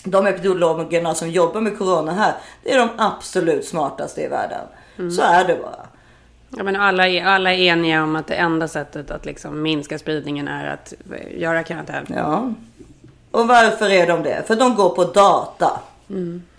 de 0.08 0.28
epidemiologerna 0.28 1.16
som 1.16 1.30
jobbar 1.30 1.62
med 1.62 1.78
corona 1.78 2.14
här, 2.14 2.34
det 2.64 2.72
är 2.72 2.80
de 2.80 2.90
absolut 2.98 3.66
smartaste 3.66 4.22
i 4.22 4.28
världen. 4.28 4.68
Så 5.12 5.22
är 5.22 5.48
det 5.48 5.56
bara. 5.62 5.86
Ja, 6.58 6.64
men 6.64 6.76
alla, 6.76 7.08
är, 7.08 7.26
alla 7.26 7.54
är 7.54 7.58
eniga 7.58 8.04
om 8.04 8.16
att 8.16 8.28
det 8.28 8.36
enda 8.36 8.68
sättet 8.68 9.12
att 9.12 9.26
liksom 9.26 9.62
minska 9.62 10.00
spridningen 10.00 10.48
är 10.48 10.74
att 10.74 10.94
eh, 11.14 11.42
göra 11.42 11.64
karantän. 11.64 12.06
Ja. 12.10 12.54
Och 13.32 13.48
varför 13.48 13.90
är 13.90 14.08
de 14.08 14.24
det? 14.24 14.44
För 14.48 14.56
de 14.56 14.76
går 14.76 14.90
på 14.90 15.04
data. 15.04 15.80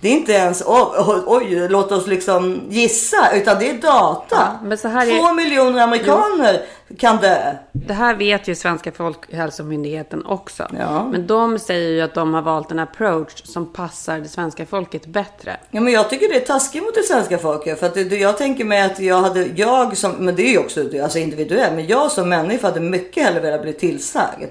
Det 0.00 0.08
är 0.08 0.12
inte 0.12 0.32
ens 0.32 0.62
oj, 0.66 1.22
oj, 1.26 1.68
låt 1.68 1.92
oss 1.92 2.06
liksom 2.06 2.60
gissa, 2.68 3.30
utan 3.34 3.58
det 3.58 3.70
är 3.70 3.74
data. 3.74 4.36
Ja, 4.82 4.88
här 4.88 5.06
är- 5.06 5.18
Två 5.18 5.32
miljoner 5.32 5.82
amerikaner 5.82 6.62
kan 6.98 7.16
dö. 7.16 7.52
Det 7.72 7.94
här 7.94 8.14
vet 8.14 8.48
ju 8.48 8.54
svenska 8.54 8.92
Folkhälsomyndigheten 8.92 10.26
också. 10.26 10.66
Ja. 10.78 11.04
Men 11.04 11.26
de 11.26 11.58
säger 11.58 11.88
ju 11.90 12.00
att 12.00 12.14
de 12.14 12.34
har 12.34 12.42
valt 12.42 12.70
en 12.70 12.78
approach 12.78 13.42
som 13.44 13.72
passar 13.72 14.18
det 14.18 14.28
svenska 14.28 14.66
folket 14.66 15.06
bättre. 15.06 15.56
Ja, 15.70 15.80
men 15.80 15.92
jag 15.92 16.10
tycker 16.10 16.28
det 16.28 16.36
är 16.36 16.46
taskigt 16.46 16.82
mot 16.84 16.94
det 16.94 17.02
svenska 17.02 17.38
folket. 17.38 17.78
För 17.80 17.86
att 17.86 17.94
det- 17.94 18.02
jag 18.16 18.38
tänker 18.38 18.64
mig 18.64 18.82
att 18.82 19.00
jag 19.00 19.20
hade, 19.20 19.46
jag 19.54 19.96
som, 19.96 20.12
men 20.12 20.36
det 20.36 20.42
är 20.42 20.50
ju 20.50 20.58
också 20.58 20.80
alltså 21.02 21.18
individuellt, 21.18 21.74
men 21.74 21.86
jag 21.86 22.10
som 22.12 22.28
människa 22.28 22.66
hade 22.66 22.80
mycket 22.80 23.24
hellre 23.24 23.40
velat 23.40 23.62
bli 23.62 23.72
tillsagd. 23.72 24.44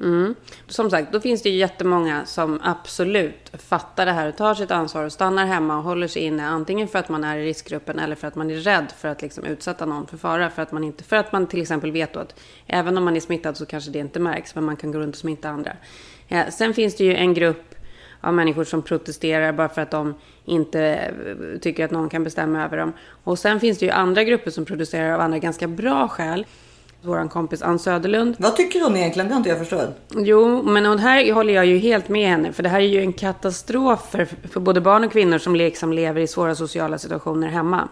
Mm. 0.00 0.34
Som 0.66 0.90
sagt, 0.90 1.12
då 1.12 1.20
finns 1.20 1.42
det 1.42 1.48
ju 1.48 1.56
jättemånga 1.56 2.26
som 2.26 2.60
absolut 2.62 3.50
fattar 3.52 4.06
det 4.06 4.12
här 4.12 4.28
och 4.28 4.36
tar 4.36 4.54
sitt 4.54 4.70
ansvar 4.70 5.04
och 5.04 5.12
stannar 5.12 5.46
hemma 5.46 5.76
och 5.76 5.82
håller 5.82 6.08
sig 6.08 6.22
inne. 6.22 6.48
Antingen 6.48 6.88
för 6.88 6.98
att 6.98 7.08
man 7.08 7.24
är 7.24 7.38
i 7.38 7.46
riskgruppen 7.46 7.98
eller 7.98 8.16
för 8.16 8.28
att 8.28 8.34
man 8.34 8.50
är 8.50 8.54
rädd 8.54 8.92
för 8.98 9.08
att 9.08 9.22
liksom 9.22 9.44
utsätta 9.44 9.86
någon 9.86 10.06
för 10.06 10.16
fara. 10.16 10.50
För 10.50 10.62
att, 10.62 10.72
man 10.72 10.84
inte, 10.84 11.04
för 11.04 11.16
att 11.16 11.32
man 11.32 11.46
till 11.46 11.62
exempel 11.62 11.92
vet 11.92 12.12
då 12.12 12.20
att 12.20 12.40
även 12.66 12.98
om 12.98 13.04
man 13.04 13.16
är 13.16 13.20
smittad 13.20 13.56
så 13.56 13.66
kanske 13.66 13.90
det 13.90 13.98
inte 13.98 14.20
märks. 14.20 14.54
Men 14.54 14.64
man 14.64 14.76
kan 14.76 14.92
gå 14.92 14.98
runt 14.98 15.14
och 15.14 15.20
smitta 15.20 15.48
andra. 15.48 15.72
Ja, 16.28 16.50
sen 16.50 16.74
finns 16.74 16.96
det 16.96 17.04
ju 17.04 17.14
en 17.14 17.34
grupp 17.34 17.74
av 18.20 18.34
människor 18.34 18.64
som 18.64 18.82
protesterar 18.82 19.52
bara 19.52 19.68
för 19.68 19.82
att 19.82 19.90
de 19.90 20.14
inte 20.44 20.80
eh, 20.82 21.58
tycker 21.60 21.84
att 21.84 21.90
någon 21.90 22.08
kan 22.08 22.24
bestämma 22.24 22.64
över 22.64 22.76
dem. 22.76 22.92
Och 23.24 23.38
sen 23.38 23.60
finns 23.60 23.78
det 23.78 23.86
ju 23.86 23.92
andra 23.92 24.24
grupper 24.24 24.50
som 24.50 24.64
protesterar 24.64 25.12
av 25.12 25.20
andra 25.20 25.38
ganska 25.38 25.68
bra 25.68 26.08
skäl. 26.08 26.46
Vår 27.06 27.28
kompis 27.28 27.62
Ann 27.62 27.78
Söderlund 27.78 28.34
Vad 28.38 28.56
tycker 28.56 28.80
hon 28.80 28.96
egentligen? 28.96 29.28
Det 29.28 29.34
har 29.34 29.38
inte 29.38 29.48
jag 29.48 29.58
förstått. 29.58 29.90
Jo, 30.16 30.62
men 30.62 30.98
här 30.98 31.32
håller 31.32 31.54
jag 31.54 31.66
ju 31.66 31.78
helt 31.78 32.08
med 32.08 32.28
henne. 32.28 32.52
För 32.52 32.62
det 32.62 32.68
här 32.68 32.80
är 32.80 32.84
ju 32.84 33.00
en 33.00 33.12
katastrof 33.12 34.10
för, 34.10 34.24
för 34.50 34.60
både 34.60 34.80
barn 34.80 35.04
och 35.04 35.12
kvinnor 35.12 35.38
som 35.38 35.56
liksom 35.56 35.92
lever 35.92 36.20
i 36.20 36.26
svåra 36.26 36.54
sociala 36.54 36.98
situationer 36.98 37.48
hemma. 37.48 37.88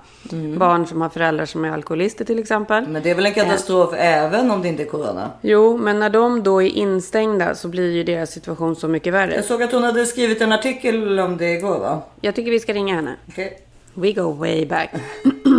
Barn 0.56 0.86
som 0.86 1.00
har 1.00 1.08
föräldrar 1.08 1.46
som 1.46 1.64
är 1.64 1.70
alkoholister 1.70 2.24
till 2.24 2.38
exempel. 2.38 2.88
Men 2.88 3.02
det 3.02 3.10
är 3.10 3.14
väl 3.14 3.26
en 3.26 3.34
katastrof 3.34 3.94
även 3.96 4.50
om 4.50 4.62
det 4.62 4.68
inte 4.68 4.82
är 4.82 4.86
corona. 4.86 5.30
Jo, 5.40 5.76
men 5.76 5.98
när 6.00 6.10
de 6.10 6.42
då 6.42 6.62
är 6.62 6.68
instängda 6.68 7.54
så 7.54 7.68
blir 7.68 7.92
ju 7.92 8.04
deras 8.04 8.30
situation 8.30 8.76
så 8.76 8.88
mycket 8.88 9.12
värre. 9.12 9.34
Jag 9.34 9.44
såg 9.44 9.62
att 9.62 9.72
hon 9.72 9.82
hade 9.84 10.06
skrivit 10.06 10.40
en 10.40 10.52
artikel 10.52 11.20
om 11.20 11.36
det 11.36 11.52
igår 11.52 11.78
va? 11.78 12.02
Jag 12.20 12.34
tycker 12.34 12.50
vi 12.50 12.60
ska 12.60 12.72
ringa 12.72 12.94
henne. 12.94 13.16
Okej. 13.28 13.60
We 13.94 14.12
go 14.12 14.32
way 14.32 14.66
back. 14.66 14.90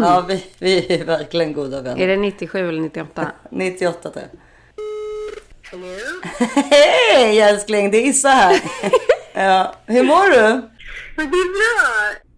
Ja, 0.02 0.26
vi, 0.28 0.46
vi 0.60 0.94
är 0.94 1.06
verkligen 1.06 1.54
goda 1.54 1.78
Är 1.78 1.82
vänner. 1.82 2.08
det 2.08 2.18
97 2.18 2.70
eller 2.70 2.82
98? 2.82 3.32
98 3.52 4.10
tror 4.12 4.24
jag. 4.24 4.28
Hej 6.72 7.40
älskling, 7.42 7.92
det 7.92 7.98
är 7.98 8.06
Issa 8.10 8.30
här. 8.30 8.62
ja, 9.34 9.76
hur 9.86 10.04
mår 10.04 10.32
du? 10.32 10.42
Men 11.16 11.32
det 11.32 11.38
är 11.38 11.52
bra. 11.60 11.86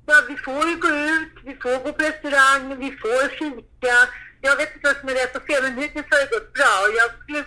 Ja, 0.06 0.16
vi 0.30 0.36
får 0.36 0.70
ju 0.70 0.76
gå 0.76 0.88
ut, 0.88 1.34
vi 1.46 1.54
får 1.62 1.84
gå 1.86 1.94
på 1.94 2.04
restaurang, 2.04 2.80
vi 2.80 2.92
får 2.92 3.28
fika. 3.40 3.96
Jag 4.42 4.56
vet 4.56 4.76
inte 4.76 4.88
vad 4.88 4.98
som 4.98 5.10
är 5.10 5.14
rätt 5.14 5.36
och 5.36 5.46
fel, 5.50 5.64
men 5.64 5.78
hittills 5.84 6.06
har 6.12 6.20
det 6.26 6.32
gått 6.36 6.54
bra. 6.54 6.72
Och 6.86 6.94
jag 7.02 7.10
skulle 7.24 7.44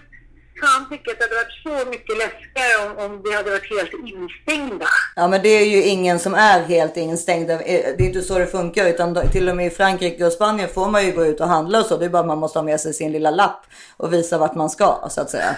fan 0.60 0.88
tycka 0.90 1.10
att 1.10 1.18
det 1.18 1.24
hade 1.24 1.34
varit 1.34 1.84
så 1.84 1.90
mycket 1.90 2.18
läskigare 2.18 2.74
om, 2.86 3.04
om 3.04 3.22
vi 3.24 3.36
hade 3.36 3.50
varit 3.50 3.70
helt 3.78 3.92
instängda. 3.92 4.86
Ja 5.16 5.28
men 5.28 5.42
det 5.42 5.48
är 5.48 5.64
ju 5.64 5.82
ingen 5.82 6.18
som 6.18 6.34
är 6.34 6.62
helt 6.62 6.96
instängd. 6.96 7.48
Det 7.48 7.80
är 7.98 8.02
inte 8.02 8.22
så 8.22 8.38
det 8.38 8.46
funkar 8.46 8.86
utan 8.86 9.28
till 9.28 9.48
och 9.48 9.56
med 9.56 9.66
i 9.66 9.70
Frankrike 9.70 10.24
och 10.24 10.32
Spanien 10.32 10.68
får 10.68 10.90
man 10.90 11.06
ju 11.06 11.12
gå 11.12 11.24
ut 11.26 11.40
och 11.40 11.48
handla 11.48 11.80
och 11.80 11.86
så. 11.86 11.96
Det 11.96 12.04
är 12.04 12.08
bara 12.08 12.20
att 12.20 12.26
man 12.26 12.38
måste 12.38 12.58
ha 12.58 12.64
med 12.64 12.80
sig 12.80 12.94
sin 12.94 13.12
lilla 13.12 13.30
lapp 13.30 13.66
och 13.96 14.12
visa 14.12 14.38
vart 14.38 14.54
man 14.54 14.70
ska 14.70 15.08
så 15.10 15.20
att 15.20 15.30
säga. 15.30 15.56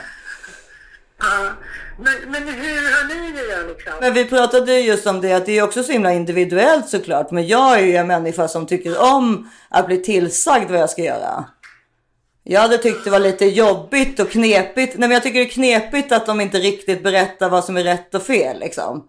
Ja. 1.18 1.50
Men, 1.98 2.14
men 2.30 2.48
hur 2.48 2.92
har 2.92 3.08
ni 3.08 3.32
det 3.32 3.56
då 3.56 3.68
liksom? 3.68 3.92
Men 4.00 4.14
vi 4.14 4.24
pratade 4.24 4.74
ju 4.74 4.80
just 4.80 5.06
om 5.06 5.20
det 5.20 5.32
att 5.32 5.46
det 5.46 5.58
är 5.58 5.62
också 5.62 5.82
så 5.82 5.92
himla 5.92 6.12
individuellt 6.12 6.88
såklart. 6.88 7.30
Men 7.30 7.46
jag 7.46 7.78
är 7.78 7.82
ju 7.82 7.96
en 7.96 8.06
människa 8.06 8.48
som 8.48 8.66
tycker 8.66 9.14
om 9.14 9.50
att 9.68 9.86
bli 9.86 10.02
tillsagd 10.02 10.70
vad 10.70 10.80
jag 10.80 10.90
ska 10.90 11.02
göra. 11.02 11.44
Jag 12.44 12.60
hade 12.60 12.78
tyckt 12.78 13.04
det 13.04 13.10
var 13.10 13.18
lite 13.18 13.46
jobbigt 13.46 14.20
och 14.20 14.30
knepigt. 14.30 14.98
Nej 14.98 15.08
men 15.08 15.10
jag 15.10 15.22
tycker 15.22 15.38
det 15.38 15.46
är 15.46 15.50
knepigt 15.50 16.12
att 16.12 16.26
de 16.26 16.40
inte 16.40 16.58
riktigt 16.58 17.02
berättar 17.02 17.48
vad 17.48 17.64
som 17.64 17.76
är 17.76 17.84
rätt 17.84 18.14
och 18.14 18.22
fel 18.22 18.58
liksom. 18.60 19.08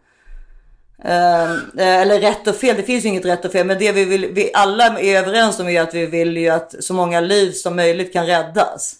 Ehm, 1.03 1.59
eh, 1.77 2.01
eller 2.01 2.19
rätt 2.19 2.47
och 2.47 2.55
fel, 2.55 2.75
det 2.77 2.83
finns 2.83 3.05
ju 3.05 3.09
inget 3.09 3.25
rätt 3.25 3.45
och 3.45 3.51
fel. 3.51 3.67
Men 3.67 3.79
det 3.79 3.91
vi, 3.91 4.05
vill, 4.05 4.27
vi 4.33 4.51
alla 4.53 4.99
är 4.99 5.17
överens 5.17 5.59
om 5.59 5.69
är 5.69 5.81
att 5.81 5.93
vi 5.93 6.05
vill 6.05 6.37
ju 6.37 6.49
att 6.49 6.83
så 6.83 6.93
många 6.93 7.19
liv 7.19 7.51
som 7.51 7.75
möjligt 7.75 8.13
kan 8.13 8.25
räddas. 8.25 8.95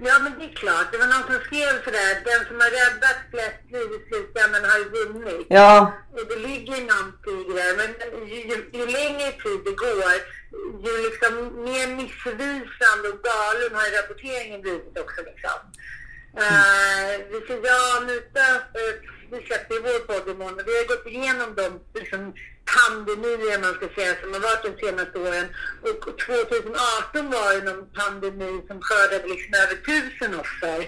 Ja, 0.00 0.18
men 0.22 0.38
det 0.38 0.44
är 0.44 0.54
klart. 0.62 0.92
Det 0.92 0.98
var 0.98 1.10
någon 1.14 1.26
som 1.30 1.38
skrev 1.46 1.72
sådär, 1.84 2.10
den 2.30 2.42
som 2.48 2.56
har 2.62 2.70
räddat 2.80 3.18
flest 3.30 3.62
liv 3.74 3.88
i 3.96 3.98
slutändan 4.08 4.64
har 4.70 4.78
ju 4.78 4.88
vunnit. 4.98 5.46
Ja, 5.50 5.92
Och 6.16 6.26
det 6.30 6.38
ligger 6.48 6.78
någonting 6.92 7.40
i 7.50 7.52
det. 7.58 7.72
Men 7.80 7.90
ju, 8.32 8.40
ju, 8.50 8.56
ju 8.78 8.84
längre 8.98 9.28
tid 9.42 9.60
det 9.64 9.76
går, 9.86 10.14
ju 10.86 10.92
liksom 11.06 11.32
mer 11.68 11.86
missvisande 12.00 13.06
och 13.12 13.20
galen 13.30 13.72
har 13.78 13.88
rapporteringen 13.98 14.60
blivit 14.60 14.98
också. 15.04 15.20
Liksom. 15.30 15.58
Uh, 16.42 17.10
vi, 17.30 17.36
så 17.46 17.52
jag 17.68 17.80
och 17.86 17.96
Anita, 17.96 18.46
uh, 18.80 18.94
vi 19.30 19.46
släppte 19.46 19.74
i 19.74 19.78
vår 19.86 20.00
podd 20.08 20.28
imorgon 20.28 20.60
och 20.60 20.68
vi 20.68 20.78
har 20.78 20.86
gått 20.92 21.06
igenom 21.06 21.54
de 21.54 21.66
liksom, 22.00 22.20
pandemier 22.76 23.58
man 23.64 23.74
ska 23.74 23.86
säga 23.88 24.12
som 24.20 24.32
har 24.32 24.40
varit 24.48 24.64
de 24.68 24.72
senaste 24.84 25.18
åren. 25.26 25.46
Och 25.88 26.00
2018 26.18 27.30
var 27.36 27.52
ju 27.52 27.60
någon 27.68 27.84
pandemi 28.00 28.52
som 28.68 28.78
skördade 28.86 29.26
liksom 29.32 29.52
över 29.62 29.76
tusen 29.90 30.40
offer. 30.42 30.78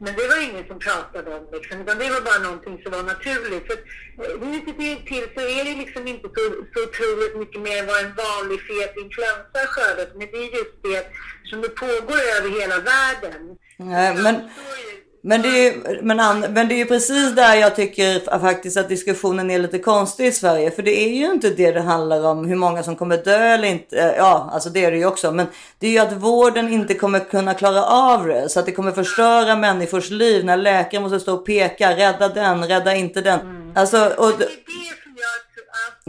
Men 0.00 0.14
det 0.18 0.28
var 0.28 0.40
ingen 0.48 0.66
som 0.66 0.78
pratade 0.78 1.28
om 1.36 1.44
liksom, 1.52 1.80
utan 1.80 1.98
det 1.98 2.10
var 2.10 2.20
bara 2.20 2.42
någonting 2.48 2.76
som 2.82 2.92
var 2.92 3.02
naturligt. 3.02 3.66
För 3.68 3.78
eh, 4.24 4.50
hittills 4.52 5.04
till 5.10 5.26
så 5.34 5.40
är 5.56 5.64
det 5.64 5.74
liksom 5.82 6.02
inte 6.08 6.28
så, 6.36 6.42
så 6.72 6.78
otroligt 6.86 7.36
mycket 7.42 7.60
mer 7.60 7.76
än 7.80 7.86
vad 7.86 8.00
en 8.04 8.14
vanlig 8.26 8.60
fet 8.68 8.94
influensa 9.04 9.60
skördat. 9.72 10.10
Men 10.18 10.26
det 10.32 10.38
är 10.44 10.50
just 10.58 10.76
det 10.82 11.02
som 11.50 11.60
det 11.60 11.68
pågår 11.68 12.20
över 12.36 12.60
hela 12.60 12.78
världen. 12.92 13.40
nej, 13.76 14.14
men... 14.22 14.34
Men 15.22 15.42
det, 15.42 15.68
är 15.68 16.02
men, 16.02 16.20
an, 16.20 16.40
men 16.40 16.68
det 16.68 16.74
är 16.74 16.78
ju 16.78 16.84
precis 16.84 17.34
där 17.34 17.54
jag 17.54 17.76
tycker 17.76 18.38
faktiskt 18.38 18.76
att 18.76 18.88
diskussionen 18.88 19.50
är 19.50 19.58
lite 19.58 19.78
konstig 19.78 20.26
i 20.26 20.32
Sverige. 20.32 20.70
För 20.70 20.82
det 20.82 21.00
är 21.00 21.08
ju 21.08 21.32
inte 21.32 21.50
det 21.50 21.72
det 21.72 21.80
handlar 21.80 22.26
om, 22.26 22.44
hur 22.44 22.56
många 22.56 22.82
som 22.82 22.96
kommer 22.96 23.16
dö 23.16 23.38
eller 23.38 23.68
inte. 23.68 23.98
Eh, 23.98 24.16
Ja, 24.16 24.50
alltså 24.52 24.70
det 24.70 24.84
är 24.84 24.90
det 24.90 24.96
ju 24.96 25.06
också. 25.06 25.32
Men 25.32 25.46
det 25.78 25.86
är 25.86 25.90
ju 25.90 25.98
att 25.98 26.12
vården 26.12 26.72
inte 26.72 26.94
kommer 26.94 27.20
kunna 27.20 27.54
klara 27.54 27.84
av 27.84 28.26
det. 28.26 28.48
Så 28.48 28.60
att 28.60 28.66
det 28.66 28.72
kommer 28.72 28.92
förstöra 28.92 29.56
människors 29.56 30.10
liv 30.10 30.44
när 30.44 30.56
läkare 30.56 31.00
måste 31.00 31.20
stå 31.20 31.34
och 31.34 31.46
peka. 31.46 31.96
Rädda 31.96 32.28
den, 32.28 32.64
rädda 32.64 32.94
inte 32.94 33.20
den. 33.20 33.72
Alltså, 33.74 34.12
och, 34.16 34.32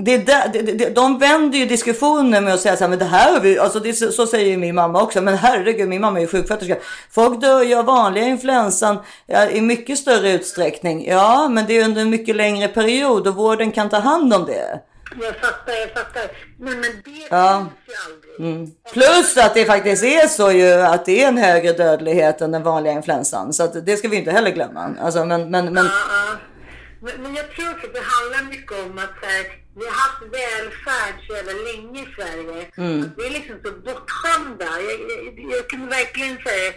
Det 0.02 0.18
det 0.18 0.24
det 0.26 0.34
är 0.34 0.50
där, 0.52 0.64
det, 0.64 0.72
det, 0.72 0.90
de 0.90 1.20
vänder 1.20 1.58
ju 1.58 1.66
diskussionen 1.66 2.44
med 2.44 2.54
att 2.54 2.60
säga 2.60 2.78
så 2.78 2.84
här, 2.84 2.90
men 2.90 3.00
det 3.00 3.06
här 3.06 3.34
har 3.34 3.40
vi, 3.40 3.60
alltså 3.60 3.80
det, 3.80 3.94
så, 3.94 4.28
säger 4.28 4.46
ju 4.46 4.58
min 4.58 4.76
mamma 4.76 5.02
också, 5.02 5.22
men 5.22 5.38
herregud, 5.38 5.90
min 5.90 6.02
mamma 6.02 6.18
är 6.18 6.22
ju 6.22 6.28
sjuksköterska. 6.28 6.76
Folk 7.12 7.42
dör 7.42 7.64
ju 7.64 7.76
av 7.76 7.86
vanliga 7.86 8.24
influensan 8.24 8.98
ja, 9.28 9.50
i 9.50 9.62
mycket 9.62 9.98
större 9.98 10.32
utsträckning. 10.32 11.08
Ja, 11.08 11.48
men 11.50 11.66
det 11.66 11.78
är 11.78 11.86
under 11.86 12.02
en 12.02 12.10
mycket 12.10 12.36
längre 12.36 12.68
period 12.68 13.28
och 13.28 13.36
vården 13.36 13.72
kan 13.72 13.90
ta 13.90 14.00
hand 14.00 14.34
om 14.34 14.46
det. 14.46 14.80
Jag 15.22 15.36
fattar, 15.36 15.74
jag 15.74 15.90
fattar. 15.90 16.32
Men, 16.60 16.74
men 16.74 16.82
det 16.82 17.28
Ja. 17.30 17.66
finns 17.86 17.98
ju 18.40 18.46
aldrig. 18.46 18.76
Plus 18.94 19.38
att 19.38 19.54
det 19.54 19.66
faktiskt 19.66 20.04
är 20.04 20.28
så 20.28 20.52
ju 20.52 20.74
att 20.74 21.06
det 21.06 21.24
är 21.24 21.28
en 21.28 21.38
högre 21.38 21.74
dödlighet 21.74 22.42
än 22.42 22.52
den 22.52 22.64
vanliga 22.64 22.94
influensan. 22.94 23.54
Så 23.54 23.64
att 23.64 23.86
det 23.86 23.98
ska 23.98 24.08
vi 24.08 24.18
inte 24.18 24.32
heller 24.32 24.52
glömma. 24.52 24.90
Alltså, 25.02 25.26
men, 25.26 25.52
men, 25.52 25.74
men, 25.74 25.86
Ja, 25.86 25.92
ja. 25.92 26.38
Men, 27.02 27.36
jag 27.36 27.52
tror 27.52 27.70
också 27.74 27.88
att 27.88 27.94
det 27.94 28.06
handlar 28.16 28.44
mycket 28.56 28.72
om 28.86 28.98
att 28.98 29.18
här, 29.22 29.44
vi 29.78 29.86
har 29.86 29.98
haft 30.06 30.22
välfärd 30.40 31.16
så 31.28 31.34
jävla 31.38 31.54
länge 31.70 32.00
i 32.04 32.14
Sverige. 32.16 32.62
Att 33.04 33.18
vi 33.18 33.24
är 33.30 33.34
liksom 33.40 33.56
så 33.64 33.72
bortskämda. 33.72 34.70
Jag, 34.88 34.98
jag, 35.12 35.52
jag 35.56 35.70
kunde 35.70 35.88
verkligen 35.88 36.38
säga 36.48 36.68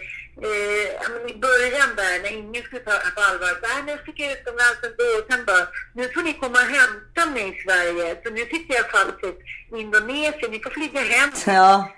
eh, 0.47 0.87
men 1.13 1.29
i 1.33 1.35
början 1.47 1.89
där 1.95 2.15
när 2.23 2.31
ingen 2.39 2.63
skulle 2.63 2.81
ta 2.81 2.91
det 2.91 3.11
på 3.15 3.21
allvar. 3.29 3.53
Så 3.61 3.67
här, 3.73 3.83
nu 3.83 3.97
fick 4.05 4.19
jag 4.19 4.31
utomlands 4.31 4.79
ändå. 4.89 5.07
Och 5.17 5.25
sen 5.29 5.45
bara, 5.45 5.65
nu 5.93 6.03
får 6.13 6.21
ni 6.21 6.33
komma 6.33 6.59
och 6.63 6.71
hämta 6.79 7.21
mig 7.35 7.45
i 7.53 7.61
Sverige. 7.63 8.05
Så 8.23 8.29
nu 8.37 8.41
sitter 8.53 8.73
jag 8.79 8.87
fast 8.95 9.19
i 9.23 9.79
Indonesien. 9.85 10.51
Ni 10.51 10.59
får 10.63 10.69
flyga 10.69 11.01
hem. 11.13 11.29
ja, 11.45 11.91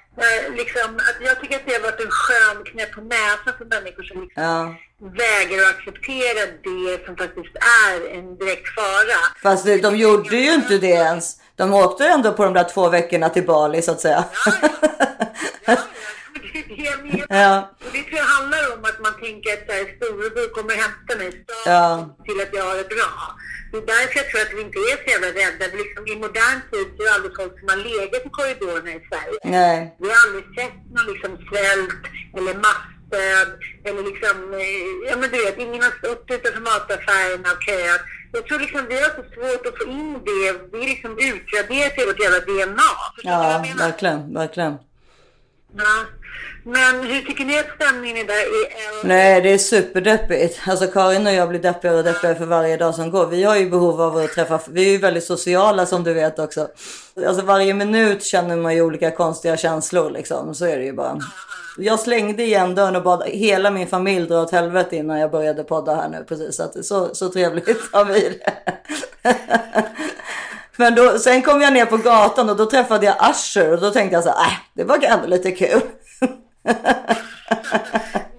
liksom, 0.57 0.95
att 0.95 1.17
jag 1.21 1.41
tycker 1.41 1.55
att 1.55 1.65
det 1.65 1.73
har 1.73 1.81
varit 1.81 1.99
en 1.99 2.11
skön 2.11 2.63
knäpp 2.63 2.91
på 2.91 3.01
näsan 3.01 3.53
för 3.57 3.65
människor 3.65 4.03
som 4.03 4.21
liksom 4.21 4.43
ja. 4.43 4.75
vägrar 4.99 5.63
att 5.69 5.75
acceptera 5.75 6.41
det 6.63 7.05
som 7.05 7.17
faktiskt 7.17 7.55
är 7.85 8.17
en 8.17 8.37
direkt 8.37 8.67
fara. 8.75 9.19
Fast 9.43 9.65
det, 9.65 9.77
de 9.77 9.95
gjorde 9.97 10.37
ju 10.37 10.53
inte 10.53 10.77
det 10.77 10.87
ens. 10.87 11.37
De 11.55 11.73
åkte 11.73 12.07
ändå 12.07 12.33
på 12.33 12.43
de 12.43 12.53
där 12.53 12.63
två 12.63 12.89
veckorna 12.89 13.29
till 13.29 13.45
Bali 13.45 13.81
så 13.81 13.91
att 13.91 14.01
säga. 14.01 14.25
Ja, 14.45 14.51
ja. 15.65 15.77
Det 16.53 16.59
är 16.59 16.75
det 16.77 16.83
jag 16.83 17.03
menar. 17.03 17.43
Ja. 17.43 17.75
Och 17.85 17.91
det 17.93 18.03
tror 18.03 18.17
jag 18.17 18.23
handlar 18.23 18.73
om 18.73 18.83
att 18.83 18.99
man 18.99 19.13
tänker 19.21 19.53
att 19.53 19.95
storebror 19.95 20.53
kommer 20.53 20.75
hämta 20.75 21.15
mig 21.17 21.45
Ja. 21.65 22.15
till 22.25 22.41
att 22.41 22.53
jag 22.53 22.63
har 22.63 22.75
det 22.75 22.89
bra. 22.89 23.11
Det 23.75 23.81
är 23.81 23.85
därför 23.95 24.17
jag 24.21 24.27
tror 24.29 24.41
att 24.45 24.53
vi 24.57 24.61
inte 24.67 24.79
är 24.91 24.95
så 25.03 25.07
jävla 25.13 25.29
rädda. 25.41 25.65
Liksom, 25.81 26.01
I 26.13 26.15
modern 26.25 26.59
tid 26.71 26.87
så 26.95 26.99
är 27.01 27.05
det 27.07 27.13
aldrig 27.17 27.33
folk 27.41 27.53
som 27.59 27.67
har 27.73 27.79
legat 27.89 28.25
i 28.27 28.29
korridorerna 28.37 28.91
i 28.99 29.01
Sverige. 29.09 29.37
Nej. 29.57 29.77
Vi 30.01 30.07
har 30.11 30.17
aldrig 30.25 30.45
sett 30.57 30.77
någon 30.95 31.05
liksom 31.13 31.31
svält 31.49 32.01
eller 32.37 32.53
massdöd 32.65 33.49
eller 33.87 34.03
liksom, 34.11 34.35
eh, 34.63 35.09
ja 35.09 35.13
men 35.19 35.27
du 35.33 35.37
vet, 35.45 35.57
ingen 35.65 35.81
har 35.87 35.93
stått 36.01 36.25
utanför 36.35 36.61
mataffärerna 36.71 37.49
och 37.55 37.61
köat. 37.67 38.01
Jag 38.35 38.45
tror 38.45 38.59
liksom 38.59 38.81
vi 38.91 38.95
har 39.03 39.11
så 39.19 39.23
svårt 39.35 39.63
att 39.69 39.77
få 39.79 39.85
in 39.97 40.13
det. 40.29 40.47
Vi 40.71 40.77
är 40.85 40.89
liksom 40.93 41.11
utraderat 41.29 41.93
i 41.99 42.05
vårt 42.09 42.21
jävla 42.25 42.41
DNA. 42.49 42.89
Förstår 43.15 43.31
Ja, 43.31 43.65
verkligen, 43.85 44.33
verkligen. 44.33 44.75
Ja. 45.77 45.93
Men 46.67 47.03
hur 47.03 47.21
tycker 47.21 47.45
ni 47.45 47.59
att 47.59 47.65
stämningen 47.75 48.17
är 48.17 48.23
där 48.23 48.33
i 48.33 48.65
L? 48.65 48.95
Nej, 49.03 49.41
det 49.41 49.53
är 49.53 49.57
superdeppigt. 49.57 50.59
Alltså 50.67 50.87
Karin 50.87 51.27
och 51.27 51.33
jag 51.33 51.49
blir 51.49 51.59
deppigare 51.59 51.97
och 51.97 52.03
deppigare 52.03 52.35
för 52.35 52.45
varje 52.45 52.77
dag 52.77 52.95
som 52.95 53.11
går. 53.11 53.27
Vi 53.27 53.43
har 53.43 53.55
ju 53.55 53.69
behov 53.69 54.01
av 54.01 54.17
att 54.17 54.33
träffa, 54.33 54.59
vi 54.69 54.87
är 54.87 54.91
ju 54.91 54.97
väldigt 54.97 55.23
sociala 55.23 55.85
som 55.85 56.03
du 56.03 56.13
vet 56.13 56.39
också. 56.39 56.67
Alltså 57.27 57.45
varje 57.45 57.73
minut 57.73 58.23
känner 58.23 58.55
man 58.55 58.75
ju 58.75 58.81
olika 58.81 59.11
konstiga 59.11 59.57
känslor 59.57 60.11
liksom. 60.11 60.55
Så 60.55 60.65
är 60.65 60.77
det 60.77 60.83
ju 60.83 60.93
bara. 60.93 61.19
Jag 61.77 61.99
slängde 61.99 62.43
igen 62.43 62.75
dörren 62.75 62.95
och 62.95 63.03
bad 63.03 63.23
hela 63.25 63.71
min 63.71 63.87
familj 63.87 64.27
dra 64.27 64.41
åt 64.41 64.51
helvete 64.51 64.95
innan 64.95 65.19
jag 65.19 65.31
började 65.31 65.63
podda 65.63 65.95
här 65.95 66.09
nu 66.09 66.25
precis. 66.27 66.55
Så, 66.55 66.63
att, 66.63 66.85
så, 66.85 67.15
så 67.15 67.29
trevligt 67.29 67.67
har 67.91 68.05
vi 68.13 68.19
det. 68.19 68.53
Men 70.77 70.95
då, 70.95 71.19
sen 71.19 71.41
kom 71.41 71.61
jag 71.61 71.73
ner 71.73 71.85
på 71.85 71.97
gatan 71.97 72.49
och 72.49 72.55
då 72.55 72.65
träffade 72.65 73.05
jag 73.05 73.15
Usher 73.29 73.73
och 73.73 73.81
då 73.81 73.91
tänkte 73.91 74.15
jag 74.15 74.23
så 74.23 74.29
här, 74.29 74.47
äh, 74.47 74.53
det 74.73 74.83
var 74.83 75.03
ändå 75.03 75.27
lite 75.27 75.51
kul. 75.51 75.81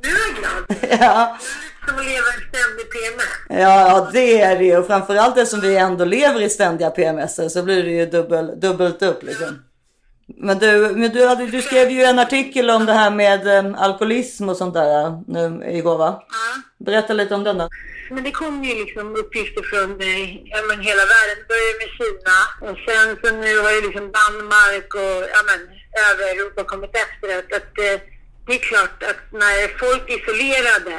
Du 0.02 0.10
är 0.10 0.32
glad. 0.38 0.76
ja. 1.00 1.38
Som 1.86 1.98
att 1.98 2.04
leva 2.04 2.26
en 2.34 2.42
ständig 2.48 2.90
PMS. 2.92 3.62
Ja, 3.62 3.88
ja, 3.88 4.10
det 4.12 4.40
är 4.40 4.58
det 4.58 4.64
ju. 4.64 4.76
Och 4.76 4.86
framförallt 4.86 5.38
eftersom 5.38 5.60
vi 5.60 5.76
ändå 5.76 6.04
lever 6.04 6.42
i 6.42 6.50
ständiga 6.50 6.90
PMS 6.90 7.52
så 7.52 7.62
blir 7.62 7.82
det 7.82 7.90
ju 7.90 8.06
dubbel, 8.06 8.60
dubbelt 8.60 9.02
upp 9.02 9.22
liksom. 9.22 9.62
Men 10.26 10.58
du, 10.58 10.92
men 10.96 11.10
du, 11.10 11.26
hade, 11.26 11.46
du 11.46 11.62
skrev 11.62 11.90
ju 11.90 12.02
en 12.02 12.18
artikel 12.18 12.70
om 12.70 12.86
det 12.86 12.92
här 12.92 13.10
med 13.10 13.46
eh, 13.46 13.82
alkoholism 13.82 14.48
och 14.48 14.56
sånt 14.56 14.74
där 14.74 15.22
nu 15.26 15.70
igår 15.70 15.98
va? 15.98 16.24
Ja. 16.28 16.62
Berätta 16.84 17.12
lite 17.12 17.34
om 17.34 17.44
den 17.44 17.58
då. 17.58 17.68
Men 18.10 18.24
det 18.24 18.30
kom 18.30 18.64
ju 18.64 18.74
liksom 18.84 19.16
uppgifter 19.16 19.62
från 19.62 20.00
eh, 20.00 20.36
ja, 20.52 20.58
men 20.68 20.80
hela 20.80 21.04
världen. 21.14 21.36
Det 21.38 21.48
började 21.52 21.78
med 21.82 21.90
Kina 21.98 22.38
och 22.66 22.78
sen 22.86 23.08
så 23.22 23.36
nu 23.44 23.58
har 23.64 23.72
ju 23.76 23.80
liksom 23.86 24.12
Danmark 24.20 24.94
och 24.94 25.16
ja, 25.34 25.40
men, 25.48 25.60
övriga 26.08 26.30
Europa 26.30 26.64
kommit 26.64 26.94
efter 27.04 27.38
att, 27.38 27.50
att 27.58 27.74
eh, 27.86 28.15
det 28.46 28.54
är 28.54 28.58
klart 28.58 29.02
att 29.02 29.32
när 29.32 29.78
folk 29.78 30.10
är 30.10 30.18
isolerade 30.18 30.96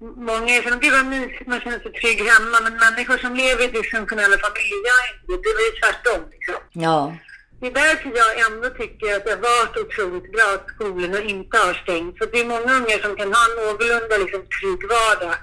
Många 0.00 0.50
är 0.56 0.62
sådana, 0.62 0.80
gud 0.80 0.92
vad 0.92 1.06
mysigt, 1.06 1.46
man 1.46 1.60
känner 1.60 1.78
sig 1.78 1.92
trygg 1.92 2.20
hemma. 2.32 2.56
Men 2.64 2.74
människor 2.86 3.18
som 3.18 3.34
lever 3.34 3.64
i 3.64 3.70
dysfunktionella 3.76 4.36
familjer 4.44 4.80
gör 4.88 5.04
inte 5.12 5.36
det. 5.42 5.52
Det 5.58 5.66
är 5.70 5.74
tvärtom. 5.80 6.22
Liksom. 6.34 6.60
Ja, 6.86 7.16
Det 7.60 7.66
är 7.66 7.74
därför 7.82 8.08
jag 8.22 8.32
ändå 8.46 8.68
tycker 8.80 9.06
att 9.16 9.24
det 9.24 9.34
har 9.36 9.44
varit 9.52 9.76
otroligt 9.82 10.32
bra 10.34 10.48
att 10.56 10.68
skolorna 10.74 11.20
inte 11.20 11.56
har 11.58 11.74
stängt. 11.84 12.18
För 12.18 12.26
det 12.32 12.40
är 12.40 12.52
många 12.54 12.70
unga 12.78 12.96
som 13.04 13.12
kan 13.20 13.34
ha 13.36 13.42
en 13.48 13.56
någorlunda 13.60 14.16
liksom, 14.22 14.42
trygg 14.56 14.80
vardag. 14.94 15.36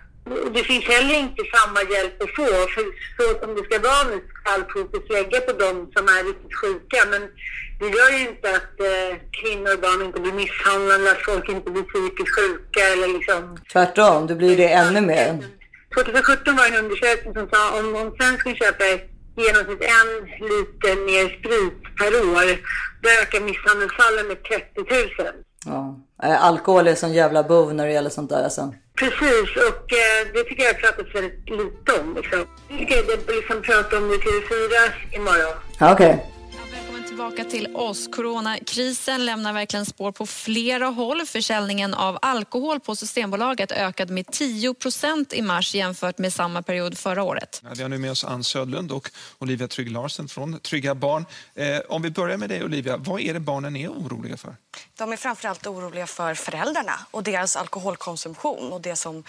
Det 0.56 0.64
finns 0.64 0.86
heller 0.94 1.16
inte 1.26 1.42
samma 1.56 1.82
hjälp 1.94 2.16
att 2.24 2.36
få. 2.40 2.50
För 2.74 2.84
så 3.18 3.26
som 3.40 3.50
det 3.56 3.64
ska 3.68 3.78
vara 3.90 4.04
nu 4.10 4.18
ska 4.28 4.52
all 4.54 4.66
fokus 4.74 5.10
lägga 5.16 5.40
på 5.48 5.52
de 5.64 5.70
som 5.96 6.04
är 6.16 6.24
riktigt 6.30 6.56
sjuka. 6.62 7.00
Men 7.12 7.22
det 7.84 7.98
gör 7.98 8.12
ju 8.18 8.22
inte 8.30 8.48
att 8.60 8.76
eh, 8.92 9.12
kvinnor 9.40 9.74
och 9.74 9.80
barn 9.86 10.02
inte 10.08 10.20
blir 10.20 10.34
misshandlade, 10.34 11.12
att 11.12 11.26
folk 11.30 11.50
inte 11.50 11.72
blir 11.72 11.84
psykiskt 11.84 12.36
sjuka 12.38 12.82
eller 12.94 13.08
liksom 13.08 13.58
tvärtom. 13.74 14.28
Det 14.28 14.36
blir 14.36 14.58
det 14.58 14.70
ännu 14.84 15.02
mer. 15.02 15.30
2017 15.96 16.56
var 16.56 16.66
en 16.68 16.76
undersökning 16.84 17.34
som 17.34 17.50
sa 17.54 17.80
om, 17.80 17.96
om 17.96 18.16
svensken 18.18 18.56
köper 18.56 19.14
genomsnitt 19.36 19.84
en 19.98 20.10
liter 20.52 20.96
mer 21.10 21.26
sprit 21.40 21.80
per 22.00 22.12
år, 22.32 22.48
då 23.02 23.10
ökar 23.22 23.40
misshandelsfallen 23.40 24.28
med 24.28 24.44
30 24.44 25.24
000. 25.24 25.34
Ja. 25.66 26.00
Eh, 26.24 26.46
Alkohol 26.46 26.88
är 26.88 26.96
sån 26.96 27.14
jävla 27.14 27.44
bov 27.44 27.74
när 27.74 27.86
det 27.88 27.94
gäller 27.94 28.10
sånt 28.10 28.30
där 28.30 28.44
alltså. 28.44 28.74
Precis, 29.00 29.50
och 29.70 29.94
eh, 29.94 30.20
det 30.34 30.44
tycker 30.44 30.64
jag 30.64 30.74
har 30.74 30.80
pratats 30.80 31.16
väldigt 31.16 31.50
lite 31.50 32.02
om. 32.02 32.16
Liksom. 32.16 32.46
Det 32.70 32.78
tycker 32.78 32.96
jag 32.96 33.06
det 33.06 33.34
liksom 33.36 33.62
prata 33.62 33.98
om 33.98 34.14
i 34.14 34.18
TV4 34.18 34.92
imorgon. 35.16 35.58
Okej. 35.80 36.10
Välkommen 36.10 36.33
tillbaka 37.14 37.44
till 37.44 37.76
oss. 37.76 38.08
Coronakrisen 38.08 39.26
lämnar 39.26 39.54
verkligen 39.54 39.86
spår 39.86 40.12
på 40.12 40.26
flera 40.26 40.88
håll. 40.88 41.26
Försäljningen 41.26 41.94
av 41.94 42.18
alkohol 42.22 42.80
på 42.80 42.96
Systembolaget 42.96 43.72
ökade 43.72 44.14
med 44.14 44.28
10 44.28 44.74
procent 44.74 45.34
i 45.34 45.42
mars 45.42 45.76
jämfört 45.76 46.18
med 46.18 46.34
samma 46.34 46.62
period 46.62 46.98
förra 46.98 47.24
året. 47.24 47.62
Vi 47.76 47.82
har 47.82 47.90
nu 47.90 47.98
med 47.98 48.12
oss 48.12 48.24
Ann 48.24 48.44
Södlund 48.44 48.92
och 48.92 49.10
Olivia 49.40 49.68
Trygg 49.68 49.92
Larsen 49.92 50.28
från 50.28 50.60
Trygga 50.60 50.96
Barn. 50.96 51.26
Eh, 51.56 51.80
om 51.90 52.02
vi 52.02 52.12
börjar 52.12 52.38
med 52.38 52.50
dig 52.50 52.64
Olivia, 52.64 52.98
vad 52.98 53.22
är 53.22 53.34
det 53.34 53.40
barnen 53.40 53.76
är 53.76 53.90
oroliga 53.90 54.38
för? 54.38 54.56
De 54.98 55.12
är 55.12 55.18
framförallt 55.18 55.68
oroliga 55.68 56.08
för 56.08 56.34
föräldrarna 56.34 57.00
och 57.12 57.24
deras 57.24 57.56
alkoholkonsumtion 57.56 58.74
och 58.74 58.82
det 58.82 58.96
som 58.96 59.24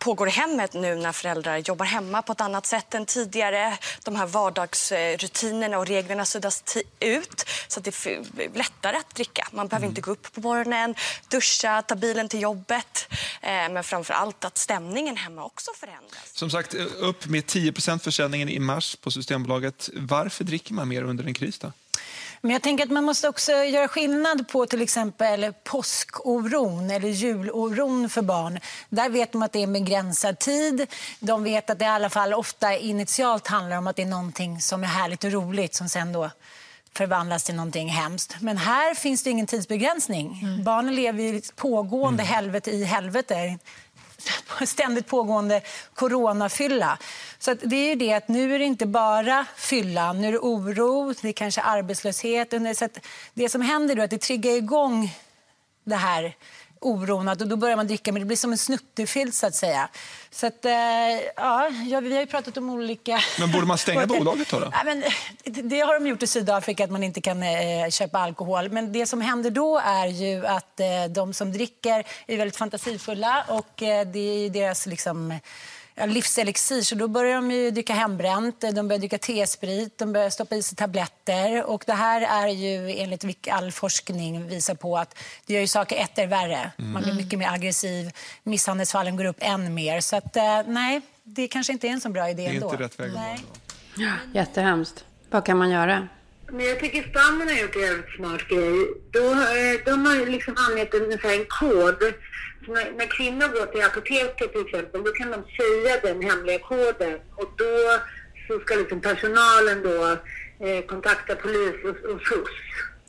pågår 0.00 0.28
i 0.28 0.30
hemmet 0.30 0.72
nu 0.72 0.94
när 0.94 1.12
föräldrar 1.12 1.56
jobbar 1.58 1.86
hemma 1.86 2.22
på 2.22 2.32
ett 2.32 2.40
annat 2.40 2.66
sätt 2.66 2.94
än 2.94 3.06
tidigare. 3.06 3.78
De 4.04 4.16
här 4.16 4.26
vardagsrutinerna 4.26 5.78
och 5.78 5.86
reglerna 5.86 6.24
suddas 6.24 6.64
ut 7.00 7.44
så 7.68 7.80
att 7.80 7.84
det 7.84 8.06
är 8.06 8.56
lättare 8.58 8.96
att 8.96 9.14
dricka. 9.14 9.48
Man 9.52 9.68
behöver 9.68 9.86
inte 9.86 10.00
gå 10.00 10.10
upp 10.10 10.32
på 10.34 10.40
morgonen, 10.40 10.94
duscha, 11.28 11.82
ta 11.82 11.94
bilen 11.94 12.28
till 12.28 12.40
jobbet. 12.40 13.08
Eh, 13.42 13.50
men 13.50 13.84
framför 13.84 14.14
allt 14.14 14.44
att 14.44 14.58
stämningen 14.58 15.16
hemma 15.16 15.44
också 15.44 15.70
förändras. 15.74 16.30
Som 16.32 16.50
sagt, 16.50 16.74
eh, 16.74 16.86
upp 16.98 17.26
med 17.26 17.46
10% 17.46 18.02
försäljningen 18.02 18.48
i 18.48 18.58
mars 18.58 18.96
på 18.96 19.10
Systembolaget. 19.10 19.90
Varför 19.94 20.44
dricker 20.44 20.74
man 20.74 20.88
mer 20.88 21.02
under 21.02 21.24
en 21.24 21.34
kris 21.34 21.58
då? 21.58 21.72
Men 22.42 22.50
jag 22.50 22.62
tänker 22.62 22.84
att 22.84 22.90
man 22.90 23.04
måste 23.04 23.28
också 23.28 23.52
göra 23.52 23.88
skillnad 23.88 24.48
på 24.48 24.66
till 24.66 24.82
exempel 24.82 25.52
påskoron 25.64 26.90
eller 26.90 27.08
juloron 27.08 28.10
för 28.10 28.22
barn. 28.22 28.60
Där 28.88 29.08
vet 29.08 29.32
de 29.32 29.42
att 29.42 29.52
det 29.52 29.58
är 29.58 29.62
en 29.62 29.72
begränsad 29.72 30.38
tid. 30.38 30.86
De 31.20 31.44
vet 31.44 31.70
att 31.70 31.78
det 31.78 31.84
i 31.84 31.88
alla 31.88 32.10
fall 32.10 32.34
ofta 32.34 32.76
initialt 32.76 33.46
handlar 33.46 33.76
om 33.78 33.86
att 33.86 33.96
det 33.96 34.02
är 34.02 34.06
någonting 34.06 34.60
som 34.60 34.82
är 34.82 34.88
härligt 34.88 35.24
och 35.24 35.32
roligt 35.32 35.74
som 35.74 35.88
sen 35.88 36.12
då 36.12 36.30
förvandlas 36.94 37.44
till 37.44 37.54
någonting 37.54 37.88
hemskt. 37.88 38.36
Men 38.40 38.58
här 38.58 38.94
finns 38.94 39.22
det 39.22 39.30
ingen 39.30 39.46
tidsbegränsning. 39.46 40.40
Barnen 40.64 40.94
lever 40.94 41.22
i 41.22 41.36
ett 41.36 41.56
pågående 41.56 42.22
helvete 42.22 42.70
i 42.70 42.84
helvete 42.84 43.58
ständigt 44.66 45.06
pågående 45.06 45.62
coronafylla. 45.94 46.98
Så 47.38 47.50
att 47.50 47.58
det 47.62 47.76
är 47.76 47.88
ju 47.88 47.94
det 47.94 48.12
att 48.12 48.28
nu 48.28 48.54
är 48.54 48.58
det 48.58 48.64
inte 48.64 48.86
bara 48.86 49.46
fylla, 49.56 50.12
nu 50.12 50.28
är 50.28 50.32
det 50.32 50.38
oro, 50.38 51.14
det 51.22 51.28
är 51.28 51.32
kanske 51.32 51.60
arbetslöshet. 51.60 52.54
Så 52.76 52.84
att 52.84 52.98
det 53.34 53.48
som 53.48 53.60
händer 53.60 53.94
då 53.94 54.00
är 54.00 54.04
att 54.04 54.10
det 54.10 54.18
triggar 54.18 54.52
igång 54.52 55.14
det 55.84 55.96
här 55.96 56.36
oron. 56.80 57.28
Att, 57.28 57.40
och 57.42 57.48
då 57.48 57.56
börjar 57.56 57.76
man 57.76 57.86
dricka, 57.86 58.12
men 58.12 58.22
det 58.22 58.26
blir 58.26 58.36
som 58.36 58.52
en 58.52 58.58
snuttefilt 58.58 59.34
så 59.34 59.46
att 59.46 59.54
säga. 59.54 59.88
Så 60.30 60.46
att, 60.46 60.64
eh, 60.64 60.72
ja, 61.36 61.70
vi 62.02 62.12
har 62.14 62.20
ju 62.20 62.26
pratat 62.26 62.56
om 62.56 62.70
olika... 62.70 63.20
Men 63.38 63.52
borde 63.52 63.66
man 63.66 63.78
stänga 63.78 64.06
bolaget 64.18 64.50
då? 64.50 64.58
då? 64.60 64.68
Ja, 64.72 64.82
men, 64.84 65.04
det- 65.68 65.80
har 65.80 65.94
de 65.94 66.06
gjort 66.06 66.22
i 66.22 66.26
Sydafrika, 66.26 66.84
att 66.84 66.90
man 66.90 67.02
inte 67.02 67.20
kan 67.20 67.42
eh, 67.42 67.88
köpa 67.90 68.18
alkohol. 68.18 68.70
Men 68.70 68.92
det 68.92 69.06
som 69.06 69.20
händer 69.20 69.50
då 69.50 69.78
är 69.78 70.06
ju 70.06 70.46
att 70.46 70.80
eh, 70.80 70.86
de 71.10 71.34
som 71.34 71.52
dricker 71.52 72.04
är 72.26 72.36
väldigt 72.36 72.56
fantasifulla 72.56 73.44
och 73.48 73.72
det 73.76 74.18
är 74.18 74.50
deras 74.50 74.86
liksom, 74.86 75.34
livselixir. 76.06 76.82
Så 76.82 76.94
då 76.94 77.08
börjar 77.08 77.34
de 77.34 77.50
ju 77.50 77.70
dricka 77.70 77.92
hembränt, 77.92 78.60
de 78.60 78.88
börjar 78.88 78.98
dricka 78.98 79.18
T-sprit, 79.18 79.98
de 79.98 80.12
börjar 80.12 80.30
stoppa 80.30 80.56
i 80.56 80.62
sig 80.62 80.76
tabletter. 80.76 81.64
Och 81.64 81.82
det 81.86 81.92
här 81.92 82.44
är 82.44 82.48
ju 82.48 82.90
enligt 82.98 83.48
all 83.50 83.72
forskning 83.72 84.48
visar 84.48 84.74
på 84.74 84.98
att 84.98 85.18
det 85.46 85.52
gör 85.54 85.60
ju 85.60 85.66
saker 85.66 85.96
etter 85.96 86.26
värre. 86.26 86.70
Man 86.76 87.02
blir 87.02 87.12
mycket 87.14 87.38
mer 87.38 87.48
aggressiv, 87.48 88.10
misshandelsfallen 88.42 89.16
går 89.16 89.24
upp 89.24 89.38
än 89.40 89.74
mer. 89.74 90.00
Så 90.00 90.16
att, 90.16 90.36
eh, 90.36 90.60
nej, 90.66 91.00
det 91.22 91.48
kanske 91.48 91.72
inte 91.72 91.88
är 91.88 91.92
en 91.92 92.00
så 92.00 92.08
bra 92.08 92.30
idé 92.30 92.42
Det 92.42 92.48
är 92.48 92.54
ändå. 92.54 92.70
inte 92.70 92.82
rätt 92.84 93.00
väg 93.00 93.10
att. 93.10 93.16
Nej. 93.96 94.10
Jättehemskt. 94.34 95.04
Vad 95.30 95.46
kan 95.46 95.56
man 95.58 95.70
göra? 95.70 96.08
Men 96.52 96.66
jag 96.66 96.80
tycker 96.80 97.02
Spanien 97.10 97.48
har 97.48 97.62
gjort 97.62 97.76
en 97.76 97.82
jävligt 97.82 98.16
smart 98.16 98.48
grej. 98.48 98.86
Då, 99.12 99.30
eh, 99.32 99.84
de 99.84 100.06
har 100.06 100.14
ju 100.14 100.26
liksom 100.26 100.54
angett 100.70 100.94
en, 100.94 101.12
en 101.30 101.44
kod. 101.48 102.12
När, 102.68 102.90
när 102.98 103.06
kvinnor 103.06 103.48
går 103.48 103.66
till 103.66 103.84
apoteket 103.84 104.52
till 104.52 104.66
exempel, 104.66 105.04
då 105.04 105.12
kan 105.12 105.30
de 105.30 105.44
säga 105.58 106.00
den 106.02 106.22
hemliga 106.22 106.58
koden. 106.58 107.18
Och 107.36 107.50
då 107.56 107.98
så 108.48 108.60
ska 108.60 108.74
liksom 108.74 109.00
personalen 109.00 109.82
då 109.82 110.16
eh, 110.66 110.84
kontakta 110.86 111.34
polis 111.36 111.74
och, 111.84 112.10
och 112.10 112.20
SOS. 112.20 112.50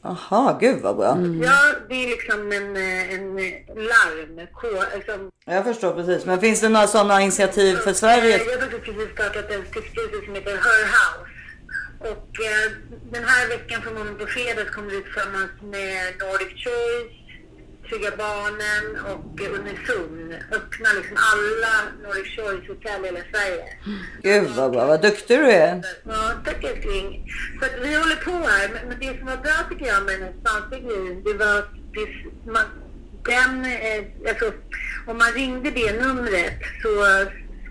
Aha, 0.03 0.57
gud 0.61 0.79
vad 0.81 0.95
bra. 0.97 1.17
Ja, 1.43 1.61
det 1.89 1.95
är 1.95 2.07
liksom 2.09 2.51
en, 2.51 2.75
eh, 2.75 3.13
en 3.13 3.35
larmkod. 3.89 4.85
Alltså, 4.95 5.31
Jag 5.45 5.63
förstår 5.63 5.93
precis. 5.93 6.25
Men 6.25 6.39
finns 6.39 6.61
det 6.61 6.69
några 6.69 6.87
sådana 6.87 7.21
initiativ 7.21 7.75
för 7.75 7.93
Sverige? 7.93 8.37
Jag 8.37 8.57
har 8.61 8.67
precis 8.79 9.11
startat 9.13 9.51
en 9.51 9.65
stiftelse 9.65 10.25
som 10.25 10.35
heter 10.35 10.51
Her 10.51 10.85
House. 10.95 11.31
Och 11.99 12.29
eh, 12.49 12.71
den 13.11 13.23
här 13.23 13.47
veckan, 13.47 13.81
förmodligen 13.81 14.17
på 14.17 14.25
fredag, 14.25 14.65
kommer 14.65 14.89
vi 14.89 15.01
tillsammans 15.03 15.51
med 15.61 16.13
Nordic 16.19 16.53
Choice, 16.65 17.11
Trygga 17.91 18.11
Barnen 18.17 18.85
och 19.11 19.41
eh, 19.41 19.53
Unison 19.53 20.35
öppna 20.51 20.89
liksom 20.97 21.17
alla 21.31 21.73
Nordic 22.03 22.27
Choice-hotell 22.35 23.01
i 23.03 23.05
hela 23.05 23.19
Sverige. 23.31 23.65
Gud 24.23 24.49
vad 24.55 24.71
bra. 24.71 24.85
Vad 24.85 25.01
duktig 25.01 25.39
du 25.39 25.45
är. 25.45 25.83
Ja, 26.03 26.31
tack 26.45 26.63
älskling. 26.63 27.27
Så 27.59 27.65
att 27.65 27.71
vi 27.81 27.95
håller 27.95 28.15
på 28.15 28.31
här. 28.31 28.69
Men, 28.87 28.99
det 28.99 29.17
som 29.17 29.25
var 29.27 29.37
bra 29.37 29.57
tycker 29.69 29.85
jag 29.85 30.03
med 30.03 30.13
den 30.13 30.23
här 30.23 30.33
spanska 30.41 30.79
grejen, 30.79 31.23
det 31.23 31.33
var 31.33 31.59
att 31.59 31.71
det, 31.93 32.07
man, 32.51 32.65
den, 33.25 33.65
eh, 33.65 34.29
alltså, 34.29 34.51
om 35.07 35.17
man 35.17 35.31
ringde 35.31 35.71
det 35.71 36.01
numret 36.01 36.59
så 36.81 36.91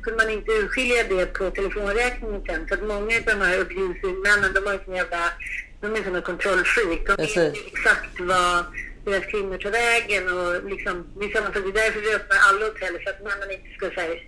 skulle 0.01 0.17
man 0.17 0.31
inte 0.31 0.51
urskilja 0.53 1.05
det 1.09 1.27
på 1.27 1.51
telefonräkningen 1.51 2.43
sen. 2.47 2.69
För 2.69 2.75
att 2.75 2.83
många 2.83 3.17
av 3.17 3.25
de 3.27 3.41
här 3.45 3.61
abusive-männen, 3.61 4.53
de 4.55 4.61
har 4.67 4.73
ju 4.73 4.81
sån 4.85 4.95
jävla, 4.95 5.33
de 5.81 5.87
är 5.87 6.17
en 6.17 6.23
kontrollfreak. 6.23 7.01
De 7.07 7.17
vet 7.17 7.17
Precis. 7.17 7.57
ju 7.57 7.67
exakt 7.73 8.21
vad 8.21 8.65
deras 9.05 9.27
kvinnor 9.27 9.59
tar 9.59 9.71
vägen 9.71 10.25
och 10.37 10.71
liksom, 10.73 10.95
samma 11.35 11.47
sak, 11.47 11.55
det 11.55 11.73
är 11.75 11.85
därför 11.85 12.01
vi 12.01 12.15
öppnar 12.15 12.39
alla 12.49 12.65
hotell 12.67 12.99
så 13.05 13.11
att 13.11 13.23
männen 13.23 13.51
inte 13.51 13.71
ska 13.77 13.91
säga 13.91 14.21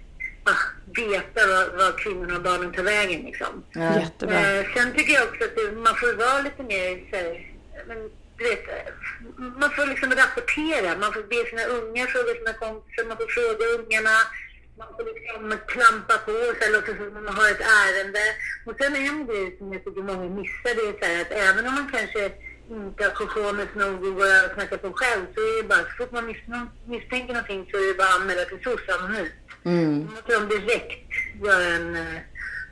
ah, 0.45 0.65
veta 1.01 1.41
vad, 1.47 1.67
vad 1.81 1.99
kvinnorna 1.99 2.37
och 2.37 2.43
barnen 2.43 2.73
tar 2.73 2.83
vägen 2.83 3.21
liksom. 3.23 3.65
Jättebra. 3.75 4.35
Eh, 4.35 4.67
sen 4.75 4.93
tycker 4.95 5.13
jag 5.13 5.29
också 5.29 5.45
att 5.45 5.57
det, 5.57 5.73
man 5.73 5.97
får 5.97 6.15
vara 6.15 6.43
lite 6.43 6.63
mer 6.63 6.89
så 7.11 7.17
här, 7.17 7.53
men, 7.89 8.11
du 8.39 8.45
vet, 8.45 8.65
man 9.61 9.71
får 9.71 9.87
liksom 9.87 10.11
rapportera. 10.11 10.99
Man 11.03 11.13
får 11.13 11.23
be 11.23 11.41
sina 11.51 11.65
unga 11.65 12.07
fråga 12.07 12.35
sina 12.35 12.53
kompisar, 12.53 13.05
man 13.09 13.17
får 13.17 13.31
fråga 13.39 13.65
ungarna. 13.77 14.17
Man 14.79 14.89
får 14.97 15.05
liksom 15.15 15.59
klampa 15.75 16.17
på 16.27 16.37
sig, 16.59 16.73
låta 16.73 16.87
som 16.97 17.07
att 17.07 17.13
man 17.13 17.35
har 17.39 17.51
ett 17.51 17.67
ärende. 17.81 18.25
Och 18.67 18.75
sen 18.79 18.97
en 18.97 19.27
grej 19.27 19.57
som 19.59 19.73
jag 19.73 19.85
tycker 19.85 20.03
många 20.03 20.29
missar, 20.39 20.73
det 20.79 20.85
är 20.91 20.95
så 21.01 21.07
här 21.11 21.21
att 21.25 21.33
även 21.49 21.67
om 21.69 21.75
man 21.75 21.89
kanske 21.97 22.23
inte 22.77 23.05
har 23.05 23.11
kojones 23.11 23.69
nog 23.75 24.05
och 24.17 24.23
snacka 24.55 24.79
på 24.79 24.93
själv 24.93 25.23
så 25.35 25.41
är 25.41 25.63
det 25.63 25.69
bara, 25.69 25.79
så 25.79 25.91
fort 25.99 26.13
man 26.13 26.27
miss- 26.27 26.69
misstänker 26.87 27.33
någonting 27.35 27.69
så 27.71 27.77
är 27.77 27.89
det 27.89 27.95
bara 27.99 28.09
att 28.09 28.21
anmäla 28.21 28.45
till 28.45 28.59
SOS 28.65 28.89
anonymt. 28.99 29.33
Man 29.65 30.11
måste 30.15 30.33
de 30.39 30.49
direkt 30.49 31.11
göra 31.45 31.65
en... 31.65 31.97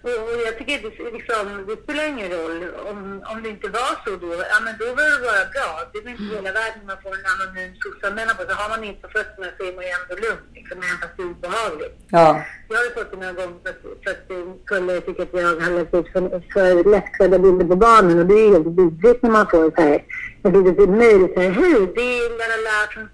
Och, 0.03 0.17
och 0.31 0.39
jag 0.47 0.55
tycker 0.59 0.75
det, 0.83 1.13
liksom, 1.19 1.45
det 1.69 1.77
spelar 1.83 2.05
ingen 2.15 2.31
roll. 2.37 2.57
Om, 2.91 2.99
om 3.33 3.43
det 3.43 3.49
inte 3.49 3.69
var 3.69 3.93
så 4.05 4.11
då, 4.23 4.31
ja 4.53 4.59
men 4.65 4.75
då 4.81 4.87
var 4.99 5.07
det 5.13 5.21
bara 5.29 5.45
bra. 5.55 5.71
Det 5.93 5.99
är 5.99 6.11
inte 6.15 6.35
hela 6.37 6.53
världen 6.61 6.83
man 6.91 6.99
får 7.03 7.13
en 7.19 7.27
anonym 7.33 7.71
SOS-anmälan 7.81 8.37
på. 8.37 8.43
Så 8.49 8.55
har 8.61 8.69
man 8.75 8.85
inte 8.85 9.01
på 9.05 9.09
fötterna 9.19 9.47
så 9.57 9.61
är 9.69 9.73
man 9.77 9.85
ju 9.89 9.93
ändå 9.99 10.15
lugn. 10.27 10.45
Liksom, 10.59 10.77
även 10.87 10.99
fast 11.03 11.15
det 11.17 11.23
är 11.23 11.31
obehagligt. 11.35 11.97
Ja. 12.19 12.27
Jag 12.69 12.77
har 12.79 12.85
ju 12.89 12.91
fått 12.99 13.11
det 13.11 13.17
några 13.23 13.37
gånger 13.41 13.59
för 13.63 13.71
att, 13.71 13.83
för 14.03 14.11
att 14.15 14.31
eh, 14.35 14.45
Kulle 14.69 15.01
tycker 15.01 15.23
att 15.23 15.35
jag 15.41 15.61
har 15.65 15.71
lagt 15.79 15.95
ut 15.99 16.09
för, 16.13 16.23
för 16.55 16.91
lättklädda 16.95 17.39
bilder 17.45 17.67
på 17.73 17.77
barnen 17.87 18.19
och 18.21 18.27
det 18.31 18.39
är 18.45 18.49
helt 18.55 18.71
vidrigt 18.79 19.23
när 19.23 19.31
man 19.39 19.47
får 19.53 19.65
så 19.77 19.83
här, 19.89 19.99
ett 20.45 20.55
litet 20.67 20.91
mejl 21.01 21.23
så 21.35 21.41
här, 21.41 21.51
hej, 21.61 21.81
det 21.97 22.09
är 22.19 22.29
Lala 22.41 22.77
från 22.93 23.09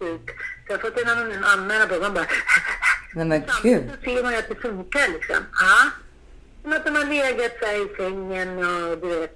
typ. 0.00 0.26
Så 0.66 0.72
jag 0.72 0.74
har 0.76 0.82
fått 0.84 1.00
en 1.00 1.08
anonym 1.08 1.44
anmälan 1.52 1.88
på 1.88 1.94
man 2.04 2.14
bara, 2.14 2.26
Nej 3.14 3.24
men 3.26 3.42
gud. 3.62 3.82
så 3.90 4.10
ser 4.10 4.22
man 4.22 4.32
ju 4.32 4.38
att 4.38 4.48
det 4.48 4.54
funkar 4.54 5.12
liksom. 5.12 5.36
Ja. 5.52 5.90
Som 6.68 6.76
att 6.76 6.84
de 6.84 6.94
har 6.94 7.04
legat 7.04 7.52
så 7.60 7.66
här 7.66 7.84
i 7.84 7.96
sängen 7.96 8.58
och 8.58 8.98
du 8.98 9.20
vet. 9.20 9.34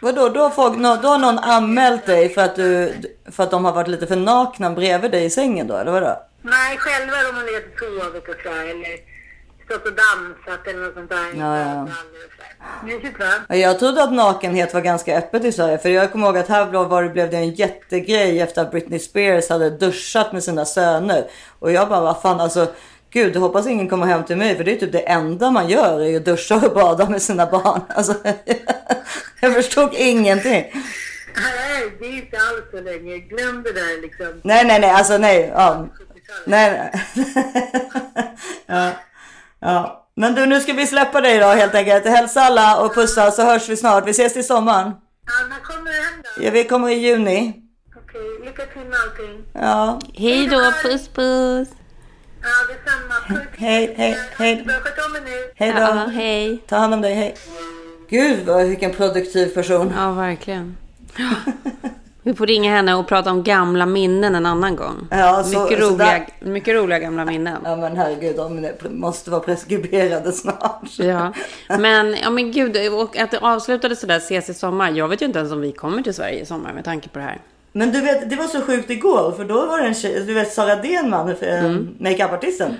Vadå, 0.00 0.28
då 0.28 0.40
har, 0.40 0.50
folk, 0.50 0.78
då 1.02 1.08
har 1.08 1.18
någon 1.18 1.38
anmält 1.38 2.06
dig 2.06 2.28
för 2.28 2.42
att, 2.42 2.56
du, 2.56 2.94
för 3.32 3.42
att 3.42 3.50
de 3.50 3.64
har 3.64 3.72
varit 3.72 3.88
lite 3.88 4.06
för 4.06 4.16
nakna 4.16 4.70
bredvid 4.70 5.10
dig 5.10 5.24
i 5.24 5.30
sängen 5.30 5.66
då, 5.66 5.76
eller 5.76 5.92
vadå? 5.92 6.22
Nej, 6.42 6.76
själva 6.76 7.16
de 7.22 7.36
har 7.36 7.44
legat 7.44 7.64
och 7.72 7.78
sovit 7.78 8.28
och 8.28 8.34
så 8.42 8.48
här, 8.48 8.64
eller 8.64 8.96
stått 9.64 9.86
och 9.86 9.92
dansat 9.92 10.66
eller 10.66 10.80
något 10.86 10.94
sånt 10.94 11.10
där. 11.10 11.26
Ja, 11.38 11.58
ja. 11.58 11.88
Mysigt 12.84 13.18
va? 13.20 13.32
Ja, 13.48 13.56
Jag 13.56 13.78
trodde 13.78 14.02
att 14.02 14.12
nakenhet 14.12 14.74
var 14.74 14.80
ganska 14.80 15.18
öppet 15.18 15.44
i 15.44 15.52
Sverige. 15.52 15.78
För 15.78 15.88
jag 15.88 16.12
kommer 16.12 16.26
ihåg 16.26 16.38
att 16.38 16.48
här 16.48 16.64
var 16.64 17.02
det, 17.02 17.08
blev 17.08 17.30
det 17.30 17.36
en 17.36 17.50
jättegrej 17.50 18.40
efter 18.40 18.62
att 18.62 18.70
Britney 18.70 18.98
Spears 18.98 19.48
hade 19.48 19.70
duschat 19.70 20.32
med 20.32 20.44
sina 20.44 20.64
söner. 20.64 21.24
Och 21.58 21.72
jag 21.72 21.88
bara, 21.88 22.00
vad 22.00 22.22
fan 22.22 22.40
alltså. 22.40 22.66
Gud, 23.12 23.36
jag 23.36 23.40
hoppas 23.40 23.66
ingen 23.66 23.88
kommer 23.88 24.06
hem 24.06 24.24
till 24.24 24.36
mig. 24.36 24.56
För 24.56 24.64
det 24.64 24.72
är 24.72 24.76
typ 24.76 24.92
det 24.92 25.08
enda 25.08 25.50
man 25.50 25.68
gör 25.68 26.00
är 26.00 26.06
ju 26.06 26.16
att 26.16 26.24
duscha 26.24 26.56
och 26.56 26.74
bada 26.74 27.08
med 27.08 27.22
sina 27.22 27.46
barn. 27.46 27.80
Alltså, 27.88 28.14
jag 29.40 29.54
förstod 29.54 29.94
ingenting. 29.94 30.64
Nej, 31.36 31.96
det 31.98 32.06
är 32.06 32.12
inte 32.12 32.36
alls 32.36 32.70
så 32.70 32.80
länge. 32.80 33.18
Glöm 33.18 33.62
det 33.62 33.72
där 33.72 34.02
liksom. 34.02 34.40
Nej, 34.44 34.64
nej, 34.66 34.80
nej. 34.80 34.90
Alltså 34.90 35.18
nej. 35.18 35.52
Ja. 35.54 35.88
Nej, 36.46 36.70
nej. 36.70 37.34
ja. 38.66 38.90
ja. 39.60 40.08
Men 40.14 40.34
du, 40.34 40.46
nu 40.46 40.60
ska 40.60 40.72
vi 40.72 40.86
släppa 40.86 41.20
dig 41.20 41.38
då 41.38 41.46
helt 41.46 41.74
enkelt. 41.74 42.04
Hälsa 42.04 42.40
alla 42.40 42.80
och 42.80 42.94
pussa 42.94 43.30
så 43.30 43.42
hörs 43.42 43.68
vi 43.68 43.76
snart. 43.76 44.06
Vi 44.06 44.10
ses 44.10 44.32
till 44.32 44.46
sommaren. 44.46 44.92
Ja, 45.26 45.48
när 45.48 45.60
kommer 45.60 45.90
du 45.90 45.96
hem 45.96 46.22
då? 46.22 46.44
Ja, 46.44 46.50
vi 46.50 46.64
kommer 46.64 46.88
i 46.88 46.94
juni. 46.94 47.54
Okej, 47.96 48.44
lycka 48.44 48.62
till 48.66 48.88
med 48.88 48.98
allting. 49.00 49.44
Ja, 49.52 50.00
Hej 50.14 50.46
då, 50.46 50.72
puss 50.82 51.08
puss. 51.08 51.68
Ja, 52.42 52.74
detsamma. 52.74 53.40
Hej, 53.56 53.94
hej, 53.96 54.18
hej. 54.38 54.64
Sköta 54.66 55.06
om 55.06 55.16
er 55.16 55.20
nu. 55.20 55.52
hej 55.56 55.68
Ja, 55.76 56.04
då. 56.04 56.10
hej. 56.10 56.58
Ta 56.68 56.76
hand 56.76 56.94
om 56.94 57.00
dig, 57.02 57.14
hej. 57.14 57.34
Gud 58.10 58.46
vad, 58.46 58.66
vilken 58.66 58.92
produktiv 58.92 59.46
person. 59.54 59.92
Ja, 59.96 60.12
verkligen. 60.12 60.76
Vi 62.24 62.34
får 62.34 62.46
ringa 62.46 62.70
henne 62.70 62.94
och 62.94 63.08
prata 63.08 63.30
om 63.30 63.42
gamla 63.42 63.86
minnen 63.86 64.34
en 64.34 64.46
annan 64.46 64.76
gång. 64.76 65.08
Ja, 65.10 65.42
så- 65.44 65.62
mycket, 65.64 65.78
så 65.84 65.90
roliga, 65.90 66.06
där- 66.06 66.26
mycket 66.50 66.74
roliga 66.74 66.98
gamla 66.98 67.24
minnen. 67.24 67.58
Ja 67.64 67.76
men 67.76 67.96
herregud, 67.96 68.36
de 68.36 68.70
måste 68.90 69.30
vara 69.30 69.40
preskriberade 69.40 70.32
snart. 70.32 70.82
Ja, 70.98 71.32
men, 71.78 72.16
ja, 72.22 72.30
men 72.30 72.52
gud, 72.52 72.92
och 72.92 73.16
att 73.18 73.30
det 73.30 73.38
avslutades 73.38 74.00
sådär 74.00 74.16
ses 74.16 74.48
i 74.50 74.54
sommar. 74.54 74.90
Jag 74.90 75.08
vet 75.08 75.22
ju 75.22 75.26
inte 75.26 75.38
ens 75.38 75.52
om 75.52 75.60
vi 75.60 75.72
kommer 75.72 76.02
till 76.02 76.14
Sverige 76.14 76.40
i 76.40 76.46
sommar 76.46 76.72
med 76.72 76.84
tanke 76.84 77.08
på 77.08 77.18
det 77.18 77.24
här. 77.24 77.38
Men 77.72 77.92
du 77.92 78.00
vet, 78.00 78.30
det 78.30 78.36
var 78.36 78.46
så 78.46 78.60
sjukt 78.60 78.90
igår 78.90 79.32
för 79.32 79.44
då 79.44 79.66
var 79.66 79.80
det 79.80 79.86
en 79.86 79.94
tjej, 79.94 80.24
du 80.26 80.34
vet 80.34 80.52
Sara 80.52 80.76
Denman, 80.76 81.28
äh, 81.28 81.70
makeupartisten. 81.98 82.74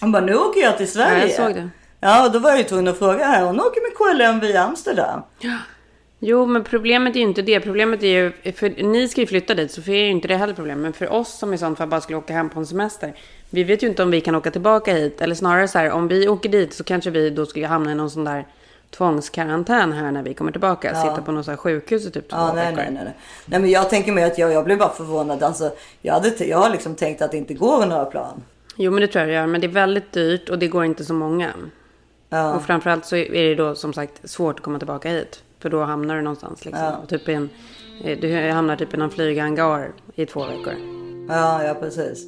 Hon 0.00 0.12
bara, 0.12 0.24
nu 0.24 0.34
åker 0.34 0.60
jag 0.60 0.76
till 0.76 0.90
Sverige. 0.90 1.14
Mm. 1.14 1.20
Ja, 1.20 1.34
jag 1.36 1.46
såg 1.46 1.54
det. 1.54 1.70
Ja, 2.00 2.26
och 2.26 2.32
då 2.32 2.38
var 2.38 2.50
jag 2.50 2.58
ju 2.58 2.64
tvungen 2.64 2.88
att 2.88 2.98
fråga 2.98 3.26
här. 3.26 3.44
Hon 3.44 3.60
åker 3.60 3.80
med 3.80 4.18
KLM 4.18 4.40
via 4.40 4.62
Amsterdam. 4.62 5.20
Jo, 6.18 6.46
men 6.46 6.64
problemet 6.64 7.16
är 7.16 7.20
ju 7.20 7.26
inte 7.26 7.42
det. 7.42 7.60
Problemet 7.60 8.02
är 8.02 8.06
ju, 8.06 8.52
för 8.52 8.82
ni 8.82 9.08
ska 9.08 9.20
ju 9.20 9.26
flytta 9.26 9.54
dit, 9.54 9.70
så 9.70 9.82
för 9.82 9.92
er 9.92 9.96
är 9.96 10.04
ju 10.04 10.10
inte 10.10 10.28
det 10.28 10.36
heller 10.36 10.54
problem. 10.54 10.80
Men 10.82 10.92
för 10.92 11.12
oss 11.12 11.38
som 11.38 11.54
i 11.54 11.58
sånt 11.58 11.78
fall 11.78 11.88
bara 11.88 12.00
skulle 12.00 12.18
åka 12.18 12.32
hem 12.32 12.50
på 12.50 12.58
en 12.60 12.66
semester. 12.66 13.14
Vi 13.50 13.64
vet 13.64 13.82
ju 13.82 13.86
inte 13.88 14.02
om 14.02 14.10
vi 14.10 14.20
kan 14.20 14.34
åka 14.34 14.50
tillbaka 14.50 14.94
hit. 14.94 15.20
Eller 15.20 15.34
snarare 15.34 15.68
så 15.68 15.78
här, 15.78 15.90
om 15.90 16.08
vi 16.08 16.28
åker 16.28 16.48
dit 16.48 16.72
så 16.72 16.84
kanske 16.84 17.10
vi 17.10 17.30
då 17.30 17.46
skulle 17.46 17.66
hamna 17.66 17.92
i 17.92 17.94
någon 17.94 18.10
sån 18.10 18.24
där 18.24 18.46
tvångskarantän 18.90 19.92
här 19.92 20.12
när 20.12 20.22
vi 20.22 20.34
kommer 20.34 20.52
tillbaka. 20.52 20.94
Sitta 20.94 21.22
på 21.22 21.32
här 21.32 21.56
sjukhus 21.56 22.06
i 22.06 22.10
typ 22.10 22.28
två 22.28 22.36
Ja, 22.36 22.52
nej, 22.54 22.64
veckor. 22.64 22.76
nej, 22.76 22.92
nej, 22.92 23.04
nej. 23.04 23.14
Nej, 23.46 23.60
men 23.60 23.70
jag 23.70 23.90
tänker 23.90 24.12
mig 24.12 24.24
att 24.24 24.38
jag, 24.38 24.52
jag 24.52 24.64
blev 24.64 24.78
bara 24.78 24.88
förvånad. 24.92 25.42
Alltså, 25.42 25.70
jag, 26.02 26.14
hade, 26.14 26.44
jag 26.44 26.58
har 26.58 26.70
liksom 26.70 26.94
tänkt 26.94 27.22
att 27.22 27.30
det 27.30 27.36
inte 27.36 27.54
går 27.54 27.86
några 27.86 28.04
plan. 28.04 28.42
Jo, 28.76 28.90
men 28.92 29.00
det 29.00 29.06
tror 29.06 29.20
jag 29.20 29.28
det 29.28 29.34
gör. 29.34 29.46
Men 29.46 29.60
det 29.60 29.66
är 29.66 29.68
väldigt 29.68 30.12
dyrt 30.12 30.48
och 30.48 30.58
det 30.58 30.68
går 30.68 30.84
inte 30.84 31.04
så 31.04 31.14
många. 31.14 31.50
Ja. 32.28 32.54
Och 32.54 32.62
framförallt 32.62 33.04
så 33.04 33.16
är 33.16 33.48
det 33.48 33.54
då 33.54 33.74
som 33.74 33.92
sagt 33.92 34.30
svårt 34.30 34.56
att 34.58 34.64
komma 34.64 34.78
tillbaka 34.78 35.08
hit. 35.08 35.42
För 35.58 35.70
då 35.70 35.82
hamnar 35.82 36.16
du 36.16 36.22
någonstans 36.22 36.64
liksom. 36.64 36.84
Ja. 36.84 37.06
Typ 37.08 37.28
i 37.28 37.34
en, 37.34 37.48
eh, 38.04 38.18
du 38.18 38.50
hamnar 38.50 38.76
typ 38.76 38.94
i 38.94 38.96
någon 38.96 39.10
flyghangar 39.10 39.90
i 40.14 40.26
två 40.26 40.46
veckor. 40.46 40.74
Ja, 41.28 41.64
ja 41.64 41.74
precis. 41.74 42.26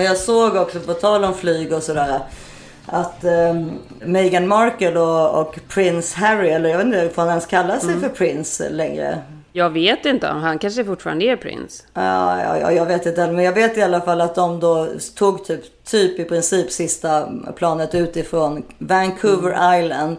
Men 0.00 0.06
jag 0.06 0.16
såg 0.16 0.56
också, 0.56 0.80
på 0.80 0.94
tal 0.94 1.24
om 1.24 1.34
flyg 1.34 1.72
och 1.72 1.82
sådär, 1.82 2.20
att 2.86 3.24
eh, 3.24 3.54
Meghan 4.00 4.48
Markle 4.48 5.00
och, 5.00 5.40
och 5.40 5.58
Prince 5.68 6.18
Harry, 6.18 6.48
eller 6.48 6.68
jag 6.68 6.78
vet 6.78 6.86
inte 6.86 6.98
ifall 6.98 7.24
han 7.24 7.28
ens 7.28 7.46
kallar 7.46 7.78
sig 7.78 8.00
för 8.00 8.08
Prince 8.08 8.68
längre. 8.68 9.18
Jag 9.52 9.70
vet 9.70 10.06
inte, 10.06 10.26
han 10.26 10.58
kanske 10.58 10.84
fortfarande 10.84 11.24
är 11.24 11.36
prins. 11.36 11.86
Ja, 11.94 12.42
ja, 12.42 12.58
ja, 12.58 12.72
jag 12.72 12.86
vet 12.86 13.06
inte 13.06 13.30
men 13.32 13.44
jag 13.44 13.52
vet 13.52 13.78
i 13.78 13.82
alla 13.82 14.00
fall 14.00 14.20
att 14.20 14.34
de 14.34 14.60
då 14.60 14.88
tog 15.18 15.44
typ, 15.44 15.84
typ 15.84 16.18
i 16.18 16.24
princip 16.24 16.70
sista 16.72 17.28
planet 17.56 17.94
utifrån 17.94 18.62
Vancouver 18.78 19.78
Island, 19.80 20.16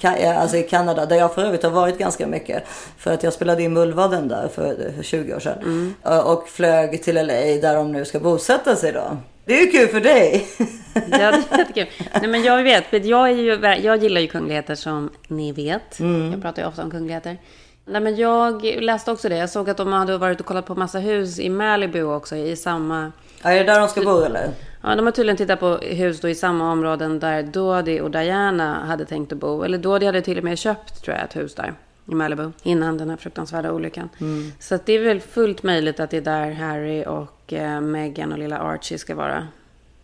Ka- 0.00 0.34
alltså 0.38 0.56
i 0.56 0.62
Kanada, 0.62 1.06
där 1.06 1.16
jag 1.16 1.34
för 1.34 1.42
övrigt 1.42 1.62
har 1.62 1.70
varit 1.70 1.98
ganska 1.98 2.26
mycket. 2.26 2.62
För 2.98 3.12
att 3.14 3.22
jag 3.22 3.32
spelade 3.32 3.62
in 3.62 3.72
Mullvaden 3.72 4.28
där 4.28 4.48
för, 4.48 4.92
för 4.96 5.02
20 5.02 5.34
år 5.34 5.40
sedan. 5.40 5.94
Och 6.24 6.48
flög 6.48 7.02
till 7.02 7.14
LA 7.14 7.22
där 7.34 7.74
de 7.76 7.92
nu 7.92 8.04
ska 8.04 8.20
bosätta 8.20 8.76
sig 8.76 8.92
då. 8.92 9.16
Det 9.46 9.54
är 9.54 9.60
ju 9.60 9.66
kul 9.70 9.88
för 9.88 10.00
dig! 10.00 10.46
Ja, 10.94 11.00
det 11.10 11.14
är 11.16 11.32
jättekul. 11.58 11.86
Nej, 12.20 12.28
men 12.28 12.42
jag 12.42 12.62
vet, 12.62 12.84
jag, 13.06 13.28
är 13.30 13.34
ju, 13.34 13.76
jag 13.82 13.96
gillar 14.02 14.20
ju 14.20 14.26
kungligheter 14.26 14.74
som 14.74 15.10
ni 15.28 15.52
vet. 15.52 16.00
Jag 16.32 16.42
pratar 16.42 16.62
ju 16.62 16.68
ofta 16.68 16.82
om 16.82 16.90
kungligheter. 16.90 17.36
Nej, 17.86 18.00
men 18.00 18.16
jag 18.16 18.64
läste 18.64 19.12
också 19.12 19.28
det. 19.28 19.36
Jag 19.36 19.50
såg 19.50 19.70
att 19.70 19.76
de 19.76 19.92
hade 19.92 20.18
varit 20.18 20.40
och 20.40 20.46
kollat 20.46 20.66
på 20.66 20.74
massa 20.74 20.98
hus 20.98 21.38
i 21.38 21.48
Malibu 21.48 22.02
också, 22.02 22.36
i 22.36 22.56
samma... 22.56 23.12
Ja, 23.42 23.50
är 23.50 23.58
det 23.58 23.72
där 23.72 23.80
de 23.80 23.88
ska 23.88 24.02
bo 24.02 24.22
eller? 24.22 24.50
Ja, 24.82 24.94
de 24.96 25.06
har 25.06 25.12
tydligen 25.12 25.36
tittat 25.36 25.60
på 25.60 25.76
hus 25.76 26.20
då 26.20 26.28
i 26.28 26.34
samma 26.34 26.72
områden 26.72 27.18
där 27.18 27.42
Dodi 27.42 28.00
och 28.00 28.10
Diana 28.10 28.84
hade 28.84 29.04
tänkt 29.04 29.32
att 29.32 29.38
bo. 29.38 29.62
Eller 29.62 29.78
Dodi 29.78 30.06
hade 30.06 30.22
till 30.22 30.38
och 30.38 30.44
med 30.44 30.58
köpt, 30.58 31.04
tror 31.04 31.16
jag, 31.16 31.24
ett 31.24 31.36
hus 31.36 31.54
där 31.54 31.74
i 32.06 32.14
Malibu 32.14 32.50
innan 32.62 32.98
den 32.98 33.10
här 33.10 33.16
fruktansvärda 33.16 33.72
olyckan. 33.72 34.08
Så 34.58 34.74
att 34.74 34.86
det 34.86 34.92
är 34.92 35.04
väl 35.04 35.20
fullt 35.20 35.62
möjligt 35.62 36.00
att 36.00 36.10
det 36.10 36.16
är 36.16 36.20
där 36.20 36.50
Harry 36.50 37.04
och 37.04 37.52
eh, 37.52 37.80
Meghan 37.80 38.32
och 38.32 38.38
lilla 38.38 38.58
Archie 38.58 38.98
ska 38.98 39.14
vara. 39.14 39.48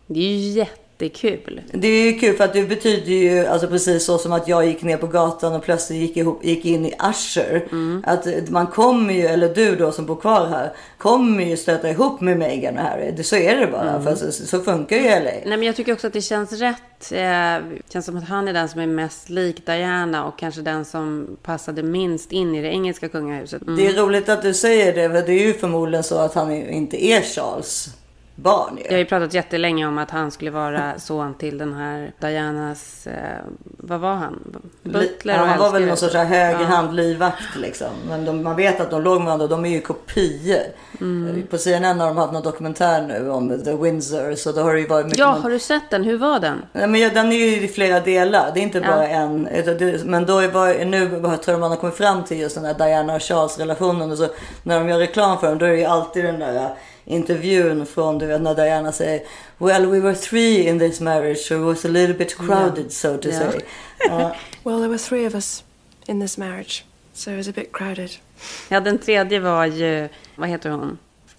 Det 0.07 0.19
är 0.19 0.37
ju 0.37 0.65
jättekul. 1.01 1.61
Det 1.73 1.87
är 1.87 2.19
kul 2.19 2.35
för 2.35 2.43
att 2.43 2.53
det 2.53 2.63
betyder 2.63 3.11
ju 3.11 3.45
alltså 3.45 3.67
precis 3.67 4.05
så 4.05 4.17
som 4.17 4.31
att 4.31 4.47
jag 4.47 4.65
gick 4.65 4.81
ner 4.81 4.97
på 4.97 5.07
gatan 5.07 5.53
och 5.53 5.63
plötsligt 5.63 5.99
gick, 5.99 6.17
ihop, 6.17 6.45
gick 6.45 6.65
in 6.65 6.85
i 6.85 6.93
Usher. 7.09 7.67
Att 8.03 8.49
man 8.49 8.67
kommer 8.67 9.13
ju, 9.13 9.21
eller 9.21 9.55
du 9.55 9.75
då 9.75 9.91
som 9.91 10.05
bor 10.05 10.15
kvar 10.15 10.47
här, 10.47 10.73
kommer 10.97 11.43
ju 11.43 11.57
stöta 11.57 11.89
ihop 11.89 12.21
med 12.21 12.37
Meghan 12.37 12.77
och 12.77 12.83
Harry. 12.83 13.11
Det, 13.11 13.23
så 13.23 13.35
är 13.35 13.55
det 13.55 13.67
bara. 13.67 14.01
För 14.01 14.15
så, 14.15 14.31
så 14.31 14.59
funkar 14.59 14.95
ju 14.95 15.03
LA. 15.03 15.19
Nej, 15.21 15.43
men 15.45 15.63
jag 15.63 15.75
tycker 15.75 15.93
också 15.93 16.07
att 16.07 16.13
det 16.13 16.21
känns 16.21 16.51
rätt. 16.51 17.11
Eh, 17.11 17.65
känns 17.89 18.05
som 18.05 18.17
att 18.17 18.27
han 18.27 18.47
är 18.47 18.53
den 18.53 18.69
som 18.69 18.81
är 18.81 18.87
mest 18.87 19.29
lik 19.29 19.65
Diana 19.65 20.25
och 20.25 20.39
kanske 20.39 20.61
den 20.61 20.85
som 20.85 21.37
passade 21.43 21.83
minst 21.83 22.31
in 22.31 22.55
i 22.55 22.61
det 22.61 22.67
engelska 22.67 23.09
kungahuset. 23.09 23.61
Mm. 23.61 23.75
Det 23.75 23.87
är 23.87 23.93
roligt 23.93 24.29
att 24.29 24.41
du 24.41 24.53
säger 24.53 24.93
det, 24.93 25.09
för 25.09 25.27
det 25.27 25.33
är 25.33 25.47
ju 25.47 25.53
förmodligen 25.53 26.03
så 26.03 26.17
att 26.17 26.33
han 26.33 26.51
inte 26.51 27.05
är 27.05 27.21
Charles 27.21 27.89
barn 28.41 28.77
ju. 28.77 28.83
Jag 28.83 28.91
har 28.91 28.97
ju 28.97 29.05
pratat 29.05 29.33
jättelänge 29.33 29.87
om 29.87 29.97
att 29.97 30.11
han 30.11 30.31
skulle 30.31 30.51
vara 30.51 30.93
son 30.99 31.33
till 31.33 31.57
den 31.57 31.73
här 31.73 32.11
Dianas... 32.19 33.07
Eh, 33.07 33.13
vad 33.77 33.99
var 33.99 34.13
han? 34.15 34.61
Butler 34.83 35.33
ja, 35.33 35.39
han 35.45 35.59
var 35.59 35.71
väl 35.71 35.85
någon 35.85 35.97
sorts 35.97 36.13
här 36.15 36.25
höger 36.25 36.59
Ja. 36.59 36.65
hand 36.65 36.95
livvakt 36.95 37.55
liksom. 37.55 37.87
Men 38.09 38.25
de, 38.25 38.43
man 38.43 38.55
vet 38.55 38.79
att 38.79 38.89
de 38.91 39.01
låg 39.01 39.17
med 39.17 39.25
varandra. 39.25 39.47
De 39.47 39.65
är 39.65 39.69
ju 39.69 39.81
kopior. 39.81 40.59
Mm. 41.01 41.43
På 41.49 41.57
CNN 41.57 41.99
har 41.99 42.07
de 42.07 42.17
haft 42.17 42.33
någon 42.33 42.43
dokumentär 42.43 43.01
nu 43.01 43.29
om 43.29 43.61
The 43.63 43.73
Windsor. 43.75 44.35
Så 44.35 44.51
då 44.51 44.61
har 44.61 44.73
det 44.73 44.79
ju 44.79 44.87
varit 44.87 45.05
mycket 45.05 45.19
Ja, 45.19 45.33
någon- 45.33 45.41
har 45.41 45.49
du 45.49 45.59
sett 45.59 45.89
den? 45.89 46.03
Hur 46.03 46.17
var 46.17 46.39
den? 46.39 46.65
Nej, 46.73 46.87
men 46.87 47.01
ja, 47.01 47.09
den 47.13 47.31
är 47.31 47.35
ju 47.35 47.61
i 47.63 47.67
flera 47.67 47.99
delar. 47.99 48.51
Det 48.53 48.59
är 48.59 48.63
inte 48.63 48.77
Ja. 48.77 48.87
bara 48.87 49.07
en. 49.07 49.47
Men 50.05 50.25
då 50.25 50.39
är 50.39 50.47
bara, 50.47 50.67
nu 50.85 51.09
tror 51.09 51.39
jag 51.45 51.59
man 51.59 51.69
har 51.69 51.77
kommit 51.77 51.95
fram 51.95 52.23
till 52.23 52.39
just 52.39 52.55
den 52.55 52.65
här 52.65 52.73
Diana 52.73 53.15
och 53.15 53.21
Charles 53.21 53.59
relationen. 53.59 54.11
Och 54.11 54.17
så, 54.17 54.27
när 54.63 54.79
de 54.79 54.89
gör 54.89 54.97
reklam 54.99 55.37
för 55.39 55.47
dem 55.49 55.57
då 55.57 55.65
är 55.65 55.69
det 55.69 55.77
ju 55.77 55.85
alltid 55.85 56.25
den 56.25 56.39
där 56.39 56.69
intervjun 57.05 57.85
från 57.85 58.17
du 58.19 58.25
vet 58.25 58.41
när 58.41 58.55
Diana 58.55 58.91
säger 58.91 59.21
Well 59.57 59.85
we 59.85 59.99
were 59.99 60.15
three 60.15 60.67
in 60.67 60.79
this 60.79 60.99
marriage 60.99 61.37
so 61.37 61.53
it 61.55 61.61
was 61.61 61.85
a 61.85 61.87
little 61.87 62.13
bit 62.13 62.37
crowded 62.37 62.91
so 62.91 63.17
to 63.17 63.29
Ja. 63.29 63.39
say. 63.39 63.59
Ja. 64.09 64.35
Well, 64.63 64.77
there 64.79 64.87
were 64.89 64.97
three 64.97 65.27
of 65.27 65.33
us 65.35 65.63
in 66.05 66.21
this 66.21 66.37
marriage, 66.37 66.85
so 67.13 67.31
it 67.31 67.37
was 67.37 67.47
a 67.47 67.51
bit 67.55 67.71
crowded. 67.73 68.09
Ja, 68.69 68.79
den 68.79 68.97
tredje 68.97 69.39
var 69.39 69.65
ju... 69.65 70.09
Vad 70.35 70.49
heter 70.49 70.69
hon? 70.69 70.97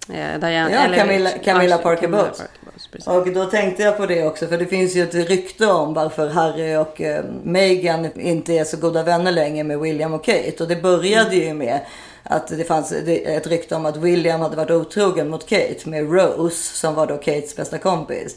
Eh, 0.09 0.41
Diana, 0.41 0.71
Ja, 0.71 0.79
Camilla- 0.97 1.39
Camilla 1.45 1.79
Parker 1.79 2.03
Camilla 2.03 2.23
Bowles. 2.23 2.39
Parker 2.39 2.49
Bowles. 2.93 3.07
Och 3.07 3.33
då 3.35 3.45
tänkte 3.51 3.83
jag 3.83 3.97
på 3.97 4.07
det 4.07 4.25
också 4.27 4.47
för 4.47 4.59
det 4.59 4.67
finns 4.67 4.95
ju 4.97 5.03
ett 5.03 5.15
rykte 5.15 5.67
om 5.67 5.95
varför 5.95 6.29
Harry 6.29 6.77
och 6.77 7.01
eh, 7.01 7.25
Meghan 7.43 8.21
inte 8.21 8.53
är 8.53 8.65
så 8.65 8.77
goda 8.77 9.03
vänner 9.03 9.33
längre 9.33 9.65
med 9.65 9.81
William 9.81 10.15
och 10.15 10.25
Kate. 10.25 10.55
Och 10.63 10.69
det 10.69 10.77
började 10.77 11.37
ju 11.37 11.55
med 11.55 11.81
att 12.25 12.49
det 12.49 12.65
fanns 12.65 12.93
ett 12.93 13.47
rykte 13.47 13.75
om 13.75 13.87
att 13.87 13.97
William 13.97 14.41
hade 14.41 14.57
varit 14.57 14.71
otrogen 14.71 15.29
mot 15.29 15.49
Kate 15.49 15.89
med 15.89 16.13
Rose 16.13 16.77
som 16.77 16.95
var 16.95 17.07
då 17.07 17.17
Kates 17.17 17.57
bästa 17.57 17.79
kompis. 17.79 18.37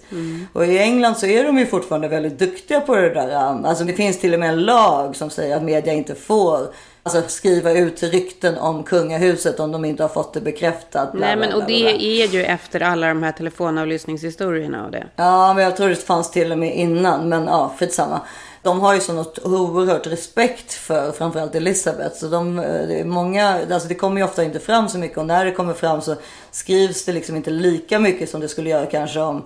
Och 0.53 0.65
i 0.65 0.77
England 0.77 1.15
så 1.15 1.25
är 1.25 1.43
de 1.43 1.57
ju 1.57 1.65
fortfarande 1.65 2.07
väldigt 2.07 2.39
duktiga 2.39 2.81
på 2.81 2.95
det 2.95 3.09
där. 3.09 3.31
Alltså 3.65 3.83
det 3.83 3.93
finns 3.93 4.19
till 4.19 4.33
och 4.33 4.39
med 4.39 4.49
en 4.49 4.63
lag 4.63 5.15
som 5.15 5.29
säger 5.29 5.55
att 5.55 5.63
media 5.63 5.93
inte 5.93 6.15
får 6.15 6.67
Alltså 7.07 7.23
skriva 7.27 7.71
ut 7.71 8.03
rykten 8.03 8.57
om 8.57 8.83
kungahuset 8.83 9.59
om 9.59 9.71
de 9.71 9.85
inte 9.85 10.03
har 10.03 10.09
fått 10.09 10.33
det 10.33 10.41
bekräftat. 10.41 11.11
bla, 11.11 11.27
Nej, 11.27 11.35
men 11.35 11.53
och 11.53 11.63
det 11.67 12.21
är 12.21 12.27
ju 12.27 12.43
efter 12.43 12.81
alla 12.81 13.07
de 13.07 13.23
här 13.23 13.31
telefonavlyssningshistorierna 13.31 14.85
och 14.85 14.91
det. 14.91 15.07
Ja, 15.15 15.53
men 15.53 15.63
jag 15.63 15.77
tror 15.77 15.89
det 15.89 15.95
fanns 15.95 16.31
till 16.31 16.51
och 16.51 16.57
med 16.57 16.75
innan. 16.75 17.29
Men 17.29 17.45
ja, 17.45 17.75
skitsamma. 17.79 18.21
De 18.65 18.79
har 18.81 18.93
ju 18.93 18.99
sån 18.99 19.25
oerhört 19.43 20.07
respekt 20.07 20.73
för 20.73 21.11
framförallt 21.11 21.55
Elisabeth. 21.55 22.15
Så 22.15 22.27
de, 22.27 22.59
eh, 22.59 22.87
det, 22.87 22.99
är 22.99 23.05
många, 23.05 23.65
alltså 23.71 23.87
det 23.87 23.95
kommer 23.95 24.17
ju 24.17 24.23
ofta 24.23 24.43
inte 24.43 24.59
fram 24.59 24.89
så 24.89 24.97
mycket. 24.97 25.17
Och 25.17 25.25
när 25.25 25.45
det 25.45 25.51
kommer 25.51 25.73
fram 25.73 26.01
så 26.01 26.15
skrivs 26.51 27.05
det 27.05 27.13
liksom 27.13 27.35
inte 27.35 27.49
lika 27.49 27.99
mycket 27.99 28.29
som 28.29 28.41
det 28.41 28.47
skulle 28.47 28.69
göra 28.69 28.85
kanske 28.85 29.19
om, 29.19 29.43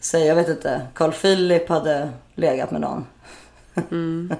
säg 0.00 0.26
jag 0.26 0.34
vet 0.34 0.48
inte, 0.48 0.80
Carl 0.94 1.12
Philip 1.12 1.68
hade 1.68 2.10
legat 2.34 2.70
med 2.70 2.80
någon. 2.80 3.06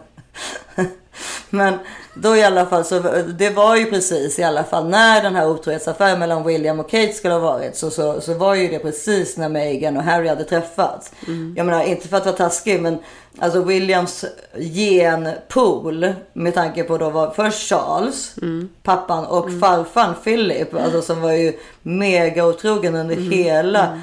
Men 1.50 1.78
då 2.14 2.36
i 2.36 2.42
alla 2.44 2.66
fall 2.66 2.84
så 2.84 3.00
det 3.38 3.50
var 3.50 3.76
ju 3.76 3.84
precis 3.84 4.38
i 4.38 4.42
alla 4.42 4.64
fall 4.64 4.88
när 4.88 5.22
den 5.22 5.34
här 5.34 5.48
otrohetsaffären 5.48 6.18
mellan 6.18 6.44
William 6.44 6.80
och 6.80 6.90
Kate 6.90 7.12
skulle 7.12 7.34
ha 7.34 7.40
varit 7.40 7.76
så, 7.76 7.90
så, 7.90 8.20
så 8.20 8.34
var 8.34 8.54
ju 8.54 8.68
det 8.68 8.78
precis 8.78 9.36
när 9.36 9.48
Meghan 9.48 9.96
och 9.96 10.02
Harry 10.02 10.28
hade 10.28 10.44
träffats. 10.44 11.12
Jag 11.56 11.66
menar 11.66 11.82
inte 11.84 12.08
för 12.08 12.16
att 12.16 12.26
vara 12.26 12.36
taskig 12.36 12.82
men 12.82 12.98
alltså 13.38 13.62
Williams 13.62 14.24
genpool 14.56 16.12
med 16.32 16.54
tanke 16.54 16.84
på 16.84 16.98
då 16.98 17.10
var 17.10 17.30
först 17.30 17.68
Charles, 17.68 18.34
pappan 18.82 19.26
och 19.26 19.50
farfan 19.60 20.14
Philip 20.24 20.74
alltså 20.74 21.02
som 21.02 21.20
var 21.20 21.32
ju 21.32 21.52
mega 21.82 22.46
otrogen 22.46 22.94
under 22.94 23.16
hela 23.16 23.82
eh, 23.84 23.98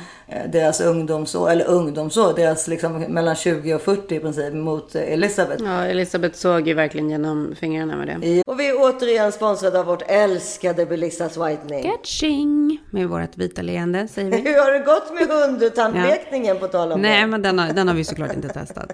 deras 0.48 0.82
ungdomsår, 0.82 1.50
eller 1.50 1.66
ungdomsår, 1.66 2.34
deras 2.36 2.68
liksom 2.68 3.00
mellan 3.00 3.36
20 3.36 3.74
och 3.74 3.82
40 3.82 4.16
i 4.16 4.20
princip 4.20 4.54
mot 4.54 4.96
eh, 4.96 5.14
Elizabeth. 5.14 5.64
Ja, 5.64 5.86
Elisabeth 5.86 6.36
såg 6.38 6.68
ju 6.68 6.74
verkligen 6.74 7.10
genom 7.10 7.56
fingrarna 7.60 7.96
med 7.96 8.08
det. 8.08 8.44
Och 8.46 8.60
vi 8.60 8.70
är 8.70 8.74
återigen 8.78 9.32
sponsrade 9.32 9.80
av 9.80 9.86
vårt 9.86 10.04
älskade 10.08 10.86
Belissas 10.86 11.38
Whitening. 11.38 11.92
Catching! 11.92 12.80
Med 12.90 13.10
vårt 13.10 13.38
vita 13.38 13.62
leende, 13.62 14.08
säger 14.08 14.32
vi. 14.32 14.38
Hur 14.50 14.64
har 14.64 14.72
det 14.72 14.80
gått 14.80 15.14
med 15.14 15.38
hundtandlekningen 15.38 16.58
på 16.58 16.68
tal 16.68 16.92
om 16.92 17.02
Nej, 17.02 17.22
det? 17.22 17.28
men 17.28 17.42
den 17.42 17.60
har, 17.60 17.74
den 17.74 17.88
har 17.88 17.96
vi 17.96 18.04
såklart 18.04 18.36
inte 18.36 18.50
testat. 18.50 18.92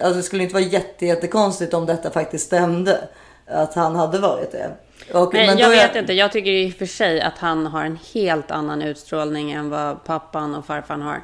Alltså 0.00 0.16
det 0.16 0.22
skulle 0.22 0.42
inte 0.42 0.54
vara 0.54 0.64
jätte, 0.64 1.06
jättekonstigt 1.06 1.74
om 1.74 1.86
detta 1.86 2.10
faktiskt 2.10 2.46
stämde. 2.46 3.08
Att 3.46 3.74
han 3.74 3.96
hade 3.96 4.18
varit 4.18 4.52
det. 4.52 4.70
Och, 5.14 5.34
Nej, 5.34 5.46
men 5.46 5.58
jag 5.58 5.70
vet 5.70 5.94
är- 5.96 6.00
inte. 6.00 6.12
Jag 6.12 6.32
tycker 6.32 6.50
i 6.50 6.70
och 6.70 6.74
för 6.74 6.86
sig 6.86 7.20
att 7.20 7.38
han 7.38 7.66
har 7.66 7.84
en 7.84 7.98
helt 8.14 8.50
annan 8.50 8.82
utstrålning 8.82 9.52
än 9.52 9.70
vad 9.70 10.04
pappan 10.04 10.54
och 10.54 10.66
farfan 10.66 11.02
har. 11.02 11.22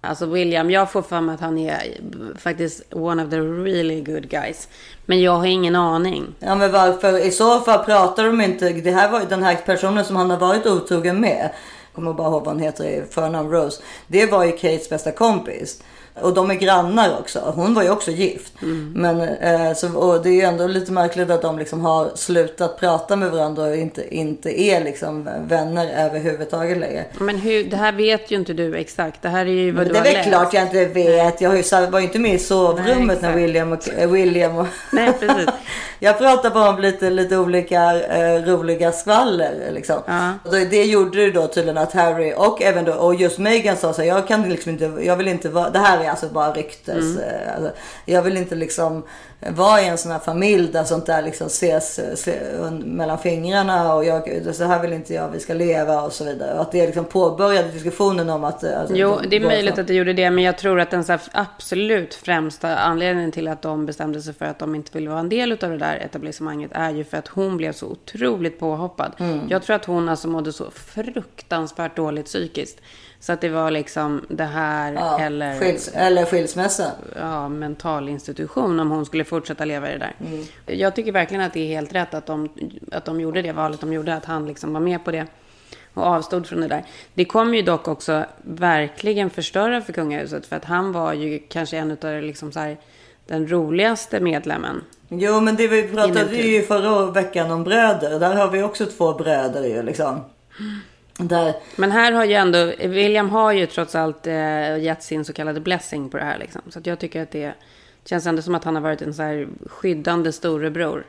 Alltså 0.00 0.26
William, 0.26 0.70
jag 0.70 0.92
får 0.92 1.02
för 1.02 1.20
mig 1.20 1.34
att 1.34 1.40
han 1.40 1.58
är 1.58 2.00
faktiskt 2.38 2.82
one 2.94 3.24
of 3.24 3.30
the 3.30 3.36
really 3.40 4.00
good 4.00 4.28
guys. 4.28 4.68
Men 5.06 5.20
jag 5.20 5.32
har 5.32 5.46
ingen 5.46 5.76
aning. 5.76 6.34
Ja 6.38 6.54
men 6.54 6.72
varför? 6.72 7.18
I 7.26 7.30
så 7.30 7.60
fall 7.60 7.84
pratar 7.84 8.24
de 8.24 8.40
inte. 8.40 8.68
Det 8.68 8.90
här 8.90 9.10
var 9.10 9.20
ju 9.20 9.26
den 9.26 9.42
här 9.42 9.56
personen 9.66 10.04
som 10.04 10.16
han 10.16 10.30
har 10.30 10.36
varit 10.38 10.66
otrogen 10.66 11.20
med. 11.20 11.50
Jag 11.84 11.94
kommer 11.94 12.12
bara 12.12 12.28
ihåg 12.28 12.44
vad 12.44 12.54
hon 12.54 12.62
heter 12.62 12.84
i 12.84 13.02
förnamn 13.10 13.50
Rose. 13.50 13.82
Det 14.06 14.26
var 14.26 14.44
ju 14.44 14.52
Kates 14.52 14.88
bästa 14.88 15.12
kompis. 15.12 15.82
Och 16.22 16.34
de 16.34 16.50
är 16.50 16.54
grannar 16.54 17.18
också. 17.20 17.52
Hon 17.54 17.74
var 17.74 17.82
ju 17.82 17.90
också 17.90 18.10
gift. 18.10 18.52
Men 18.94 19.20
eh, 19.20 19.74
så, 19.74 19.94
och 19.98 20.22
det 20.22 20.28
är 20.28 20.32
ju 20.34 20.40
ändå 20.40 20.66
lite 20.66 20.92
märkligt 20.92 21.30
att 21.30 21.42
de 21.42 21.58
liksom 21.58 21.80
har 21.80 22.10
slutat 22.14 22.80
prata 22.80 23.16
med 23.16 23.30
varandra 23.30 23.62
och 23.62 23.76
inte, 23.76 24.14
inte 24.16 24.60
är 24.60 24.84
liksom 24.84 25.28
vänner 25.48 26.06
överhuvudtaget 26.06 26.78
längre. 26.78 27.04
Men 27.20 27.36
hur, 27.38 27.64
det 27.64 27.76
här 27.76 27.92
vet 27.92 28.30
ju 28.30 28.36
inte 28.36 28.52
du 28.52 28.76
exakt. 28.76 29.22
Det 29.22 29.28
här 29.28 29.46
är 29.46 29.50
ju 29.50 29.70
vad 29.72 29.86
Men 29.86 29.88
du 29.88 29.92
det 29.92 29.98
är 29.98 30.00
har 30.00 30.04
väl 30.04 30.14
läst. 30.14 30.28
klart 30.28 30.54
jag 30.54 30.62
inte 30.62 30.84
vet. 30.84 31.40
Jag 31.40 31.50
har 31.50 31.56
ju, 31.56 31.90
var 31.90 31.98
ju 31.98 32.04
inte 32.06 32.18
med 32.18 32.30
i 32.30 32.32
Nej, 32.32 32.38
sovrummet 32.42 33.22
när 33.22 33.28
exakt. 33.28 33.36
William 33.36 33.72
och, 33.72 33.88
eh, 33.98 34.10
William 34.10 34.56
och 34.56 34.66
Nej, 34.92 35.12
precis. 35.20 35.46
Jag 36.02 36.18
pratar 36.18 36.50
bara 36.50 36.68
om 36.70 36.78
lite, 36.78 37.10
lite 37.10 37.36
olika 37.38 38.00
eh, 38.00 38.42
roliga 38.44 38.92
skvaller. 38.92 39.52
Liksom. 39.72 39.96
Ja. 40.06 40.32
Det, 40.50 40.64
det 40.64 40.84
gjorde 40.84 41.22
ju 41.22 41.32
då 41.32 41.46
tydligen 41.46 41.78
att 41.78 41.92
Harry 41.92 42.32
och 42.36 42.62
även 42.62 42.84
då, 42.84 42.92
och 42.92 43.14
just 43.14 43.38
Meghan 43.38 43.76
sa 43.76 43.92
så 43.92 44.02
här, 44.02 44.08
jag 44.08 44.28
kan 44.28 44.48
liksom 44.48 44.72
inte, 44.72 44.92
jag 45.02 45.16
vill 45.16 45.28
inte 45.28 45.48
vara, 45.48 45.70
det 45.70 45.78
här 45.78 46.04
är 46.04 46.09
alltså 46.10 46.28
bara 46.28 46.52
ryktes. 46.52 47.04
Mm. 47.04 47.18
eh, 47.18 47.54
Alltså, 47.56 47.72
jag 48.04 48.22
vill 48.22 48.36
inte 48.36 48.54
liksom 48.54 49.02
vara 49.48 49.80
i 49.82 49.88
en 49.88 49.98
sån 49.98 50.12
här 50.12 50.18
familj 50.18 50.72
där 50.72 50.84
sånt 50.84 51.06
där 51.06 51.22
liksom 51.22 51.46
ses 51.46 52.00
se, 52.22 52.32
un- 52.58 52.84
mellan 52.84 53.18
fingrarna 53.18 53.94
och 53.94 54.04
jag, 54.04 54.22
så 54.54 54.64
här 54.64 54.82
vill 54.82 54.92
inte 54.92 55.14
jag 55.14 55.28
vi 55.28 55.40
ska 55.40 55.54
leva 55.54 56.02
och 56.02 56.12
så 56.12 56.24
vidare. 56.24 56.54
Och 56.54 56.60
att 56.60 56.72
det 56.72 56.86
liksom 56.86 57.04
påbörjade 57.04 57.68
diskussionen 57.68 58.30
om 58.30 58.44
att... 58.44 58.64
eh, 58.64 58.80
Alltså, 58.80 58.94
Jo, 58.96 59.18
de 59.22 59.28
det 59.28 59.36
är 59.36 59.40
möjligt 59.40 59.78
att 59.78 59.86
det 59.86 59.94
gjorde 59.94 60.12
det, 60.12 60.30
men 60.30 60.44
jag 60.44 60.58
tror 60.58 60.80
att 60.80 60.90
den 60.90 61.04
så 61.04 61.18
absolut 61.32 62.14
främsta 62.14 62.76
anledningen 62.76 63.32
till 63.32 63.48
att 63.48 63.62
de 63.62 63.86
bestämde 63.86 64.22
sig 64.22 64.34
för 64.34 64.44
att 64.44 64.58
de 64.58 64.74
inte 64.74 64.90
ville 64.98 65.10
vara 65.10 65.20
en 65.20 65.28
del 65.28 65.52
av 65.52 65.70
det 65.70 65.78
där 65.78 65.96
etablissemanget 65.96 66.70
är 66.74 66.90
ju 66.90 67.04
för 67.04 67.16
att 67.16 67.28
hon 67.28 67.56
blev 67.56 67.72
så 67.72 67.86
otroligt 67.86 68.60
påhoppad. 68.60 69.12
Mm. 69.18 69.40
Jag 69.48 69.62
tror 69.62 69.76
att 69.76 69.84
hon 69.84 70.08
alltså 70.08 70.28
mådde 70.28 70.52
så 70.52 70.70
fruktansvärt 70.70 71.96
dåligt 71.96 72.26
psykiskt. 72.26 72.80
Så 73.22 73.32
att 73.32 73.40
det 73.40 73.48
var 73.48 73.70
liksom 73.70 74.24
det 74.28 74.44
här 74.44 74.92
Ja, 74.92 75.20
eller, 75.20 75.58
skils, 75.58 75.90
eller 75.94 76.24
skilsmässa. 76.24 76.84
ja, 77.16 77.48
mental 77.48 78.08
institution 78.08 78.80
om 78.80 78.90
hon 78.90 79.06
skulle 79.06 79.24
fortsätta 79.30 79.64
leva 79.64 79.88
i 79.88 79.92
det 79.92 79.98
där. 79.98 80.14
Mm. 80.20 80.44
Jag 80.66 80.94
tycker 80.96 81.12
verkligen 81.12 81.44
att 81.44 81.52
det 81.52 81.60
är 81.60 81.66
helt 81.66 81.94
rätt 81.94 82.14
att 82.14 82.26
de, 82.26 82.48
att 82.92 83.04
de 83.04 83.20
gjorde 83.20 83.42
det 83.42 83.52
valet 83.52 83.80
de 83.80 83.92
gjorde, 83.92 84.14
att 84.14 84.24
han 84.24 84.46
liksom 84.46 84.72
var 84.72 84.80
med 84.80 85.04
på 85.04 85.10
det 85.10 85.26
och 85.94 86.02
avstod 86.02 86.46
från 86.46 86.60
det 86.60 86.68
där. 86.68 86.84
Det 87.14 87.24
kommer 87.24 87.56
ju 87.56 87.62
dock 87.62 87.88
också 87.88 88.24
verkligen 88.42 89.30
förstöra 89.30 89.80
för 89.80 89.92
kungahuset 89.92 90.46
för 90.46 90.56
att 90.56 90.64
han 90.64 90.92
var 90.92 91.12
ju 91.12 91.38
kanske 91.48 91.76
en 91.76 91.90
av 91.90 92.22
liksom 92.22 92.52
så 92.52 92.60
här, 92.60 92.76
den 93.26 93.50
roligaste 93.50 94.20
medlemmen. 94.20 94.84
Jo 95.08 95.40
men 95.40 95.56
det 95.56 95.68
vi 95.68 95.88
pratade 95.88 96.36
ju 96.36 96.62
förra 96.62 97.10
veckan 97.10 97.50
om 97.50 97.64
bröder. 97.64 98.20
Där 98.20 98.34
har 98.34 98.50
vi 98.50 98.62
också 98.62 98.86
två 98.86 99.14
bröder 99.14 99.64
ju 99.64 99.82
liksom. 99.82 100.20
Där, 101.18 101.54
Men 101.76 101.90
här 101.90 102.12
har 102.12 102.24
ju 102.24 102.34
ändå, 102.34 102.72
William 102.78 103.30
har 103.30 103.52
ju 103.52 103.66
trots 103.66 103.94
allt 103.94 104.26
eh, 104.26 104.78
gett 104.78 105.02
sin 105.02 105.24
så 105.24 105.32
kallade 105.32 105.60
blessing 105.60 106.10
på 106.10 106.16
det 106.16 106.24
här 106.24 106.38
liksom. 106.38 106.62
Så 106.68 106.80
jag 106.84 106.98
tycker 106.98 107.22
att 107.22 107.30
det 107.30 107.54
känns 108.04 108.26
ändå 108.26 108.42
som 108.42 108.54
att 108.54 108.64
han 108.64 108.74
har 108.74 108.82
varit 108.82 109.02
en 109.02 109.14
så 109.14 109.22
här 109.22 109.48
skyddande 109.66 110.32
storebror. 110.32 111.04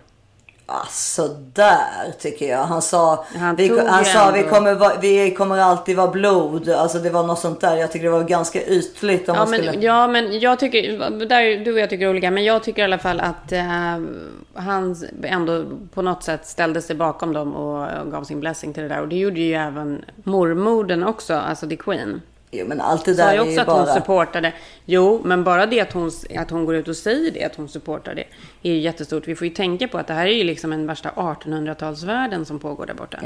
alltså 0.66 1.28
där 1.54 2.12
tycker 2.20 2.50
jag. 2.50 2.64
Han 2.64 2.82
sa, 2.82 3.26
Han 3.36 3.56
vi, 3.56 3.80
han 3.88 4.06
sa 4.06 4.32
vi, 4.32 4.44
kommer, 4.44 4.74
va- 4.74 4.98
vi 5.02 5.32
kommer 5.32 5.58
alltid 5.58 5.98
vara 5.98 6.12
blod. 6.12 6.70
Alltså 6.70 7.00
det 7.00 7.10
var 7.10 7.24
något 7.24 7.40
sånt 7.40 7.62
där. 7.62 7.76
Jag 7.76 7.92
tycker 7.92 8.06
det 8.06 8.12
var 8.12 8.24
ganska 8.24 8.66
ytligt 8.66 9.30
om 9.30 9.36
Ja 9.36 9.42
man 9.42 9.48
skulle... 9.54 9.72
men, 9.72 9.82
ja, 9.82 10.08
men 10.08 10.40
jag 10.40 10.60
tycker, 10.60 11.00
där, 11.26 11.66
du 11.66 11.74
och 11.74 11.80
jag 11.80 11.90
tycker 11.90 12.10
olika, 12.10 12.32
men 12.32 12.44
jag 12.44 12.64
tycker 12.64 12.82
i 12.82 12.86
alla 12.86 12.98
fall 12.98 13.20
att 13.20 13.52
eh, 13.52 14.00
han 14.54 14.96
ändå 15.24 15.64
på 15.94 16.02
något 16.02 16.24
sätt 16.24 16.48
ställde 16.48 16.82
sig 16.82 16.96
bakom 16.96 17.34
dem 17.34 17.56
och 17.56 18.12
gav 18.12 18.24
sin 18.24 18.40
blessing 18.40 18.74
till 18.74 18.84
det 18.84 18.90
där. 18.90 19.02
Och 19.02 19.08
det 19.08 19.16
gjorde 19.18 19.40
ju 19.40 19.54
även 19.54 20.06
mormodern 20.24 21.04
också, 21.04 21.34
alltså 21.34 21.68
the 21.70 21.76
Queen. 21.76 22.22
Jo 22.52 22.68
men 22.68 22.82
allt 22.82 23.06
det 23.06 23.16
Sa 23.16 23.24
där 23.24 23.34
ju 23.34 23.38
är 23.38 23.42
också 23.42 23.54
ju 23.54 23.60
att 23.60 23.68
hon 23.68 23.86
bara... 23.86 23.94
supportade. 23.94 24.54
Jo, 24.86 25.22
men 25.24 25.44
bara 25.44 25.66
det 25.66 25.80
att 25.80 25.94
hon, 25.94 26.12
att 26.38 26.52
hon 26.52 26.66
går 26.66 26.76
ut 26.76 26.88
och 26.88 26.96
säger 26.96 27.32
det, 27.32 27.44
att 27.44 27.56
hon 27.56 27.70
supportar 27.70 28.16
det, 28.16 28.24
är 28.70 28.74
ju 28.74 28.80
jättestort. 28.80 29.28
Vi 29.28 29.36
får 29.36 29.48
ju 29.48 29.54
tänka 29.54 29.88
på 29.88 29.98
att 29.98 30.08
det 30.08 30.14
här 30.14 30.26
är 30.26 30.34
ju 30.34 30.44
liksom 30.44 30.74
en 30.74 30.88
värsta 30.88 31.10
1800-talsvärlden 31.10 32.44
som 32.44 32.60
pågår 32.60 32.86
där 32.86 32.94
borta. 32.94 33.18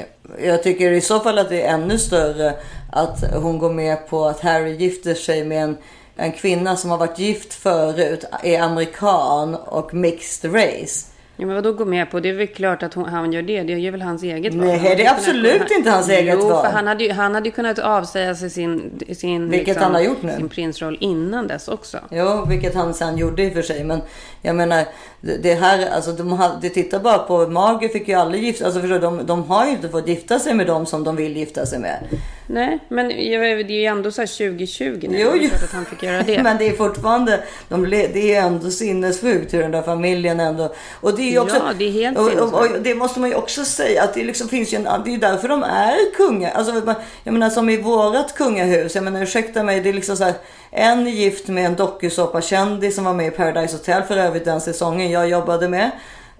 Jag 0.43 0.63
tycker 0.63 0.91
i 0.91 1.01
så 1.01 1.19
fall 1.19 1.37
att 1.37 1.49
det 1.49 1.61
är 1.61 1.73
ännu 1.73 1.97
större 1.97 2.53
att 2.91 3.33
hon 3.33 3.57
går 3.57 3.73
med 3.73 4.09
på 4.09 4.25
att 4.25 4.41
Harry 4.41 4.75
gifter 4.75 5.13
sig 5.13 5.45
med 5.45 5.63
en, 5.63 5.77
en 6.15 6.31
kvinna 6.31 6.75
som 6.75 6.91
har 6.91 6.97
varit 6.97 7.19
gift 7.19 7.53
förut, 7.53 8.25
är 8.43 8.61
amerikan 8.61 9.55
och 9.55 9.93
mixed 9.93 10.55
race. 10.55 11.14
Ja, 11.37 11.45
men 11.45 11.55
vadå 11.55 11.73
gå 11.73 11.85
med 11.85 12.11
på? 12.11 12.19
Det 12.19 12.29
är 12.29 12.33
väl 12.33 12.47
klart 12.47 12.83
att 12.83 12.93
hon, 12.93 13.05
han 13.05 13.33
gör 13.33 13.41
det. 13.41 13.63
Det 13.63 13.73
är 13.87 13.91
väl 13.91 14.01
hans 14.01 14.23
eget 14.23 14.53
val. 14.53 14.65
Nej, 14.67 14.79
det 14.79 14.87
är 14.87 14.89
ju 14.91 14.95
kunnat- 14.97 15.17
absolut 15.17 15.71
inte 15.71 15.89
hans 15.91 16.09
eget 16.09 16.37
jo, 16.41 16.49
val. 16.49 16.65
för 16.65 16.71
han 16.71 16.87
hade, 16.87 17.03
ju, 17.03 17.11
han 17.11 17.35
hade 17.35 17.51
kunnat 17.51 17.79
avsäga 17.79 18.35
sig 18.35 18.49
sin, 18.49 18.79
sin, 18.79 18.99
liksom, 19.07 19.49
Vilket 19.49 19.77
han 19.77 19.93
har 19.93 20.01
gjort 20.01 20.21
nu. 20.23 20.35
sin 20.35 20.49
prinsroll 20.49 20.97
innan 20.99 21.47
dess 21.47 21.67
också. 21.67 21.97
Jo, 22.11 22.45
vilket 22.49 22.75
han 22.75 22.93
sen 22.93 23.17
gjorde 23.17 23.43
i 23.43 23.49
och 23.49 23.53
för 23.53 23.61
sig. 23.61 23.83
Men 23.83 24.01
jag 24.45 24.55
menar, 24.55 24.85
det 25.21 25.53
här, 25.53 25.89
alltså 25.89 26.11
de 26.11 26.33
hade, 26.33 26.69
tittar 26.69 26.99
bara 26.99 27.17
på, 27.17 27.47
Margaret 27.47 27.91
fick 27.91 28.07
ju 28.07 28.13
aldrig 28.13 28.43
gifta, 28.43 28.65
alltså 28.65 28.81
förstår 28.81 28.99
de, 28.99 29.25
de 29.25 29.43
har 29.43 29.65
ju 29.65 29.71
inte 29.71 29.89
fått 29.89 30.07
gifta 30.07 30.39
sig 30.39 30.53
med 30.53 30.67
dem 30.67 30.85
som 30.85 31.03
de 31.03 31.15
vill 31.15 31.37
gifta 31.37 31.65
sig 31.65 31.79
med. 31.79 31.99
Nej, 32.47 32.79
men 32.89 33.07
det 33.07 33.13
är 33.13 33.71
ju 33.71 33.85
ändå 33.85 34.11
så 34.11 34.21
här 34.21 34.27
2020 34.27 35.07
nu. 35.09 35.19
Jo, 35.19 35.31
jo. 35.35 35.49
att 35.63 35.71
han 35.71 35.85
fick 35.85 36.03
göra 36.03 36.23
det. 36.23 36.43
Men 36.43 36.57
det 36.57 36.67
är 36.67 36.73
fortfarande, 36.73 37.43
de, 37.69 37.89
det 37.89 38.35
är 38.35 38.41
ändå 38.41 38.71
sinnessjukt 38.71 39.53
hur 39.53 39.61
den 39.61 39.71
där 39.71 39.81
familjen 39.81 40.39
ändå... 40.39 40.73
Och 41.01 41.15
det 41.15 41.35
är 41.35 41.39
också, 41.39 41.55
Ja, 41.55 41.73
det 41.77 41.85
är 41.85 41.91
helt 41.91 42.17
och, 42.17 42.31
och, 42.33 42.53
och 42.53 42.67
det 42.81 42.95
måste 42.95 43.19
man 43.19 43.29
ju 43.29 43.35
också 43.35 43.65
säga 43.65 44.03
att 44.03 44.13
det 44.13 44.23
liksom 44.23 44.47
finns 44.47 44.73
ju 44.73 44.77
en, 44.77 44.83
det 45.05 45.13
är 45.13 45.17
därför 45.17 45.47
de 45.47 45.63
är 45.63 46.15
kungar. 46.15 46.51
Alltså, 46.51 46.95
jag 47.23 47.33
menar 47.33 47.49
som 47.49 47.69
i 47.69 47.81
vårat 47.81 48.35
kungahus, 48.35 48.95
jag 48.95 49.03
menar 49.03 49.23
ursäkta 49.23 49.63
mig, 49.63 49.79
det 49.79 49.89
är 49.89 49.93
liksom 49.93 50.17
så 50.17 50.23
här, 50.23 50.33
en 50.75 51.07
är 51.07 51.11
gift 51.11 51.47
med 51.47 51.65
en 51.65 51.75
dokusåpakändis 51.75 52.95
som 52.95 53.05
var 53.05 53.13
med 53.13 53.27
i 53.27 53.31
Paradise 53.31 53.77
Hotel 53.77 54.03
för 54.03 54.17
övrigt 54.17 54.45
den 54.45 54.61
säsongen 54.61 55.11
jag 55.11 55.29
jobbade 55.29 55.69
med. 55.69 55.91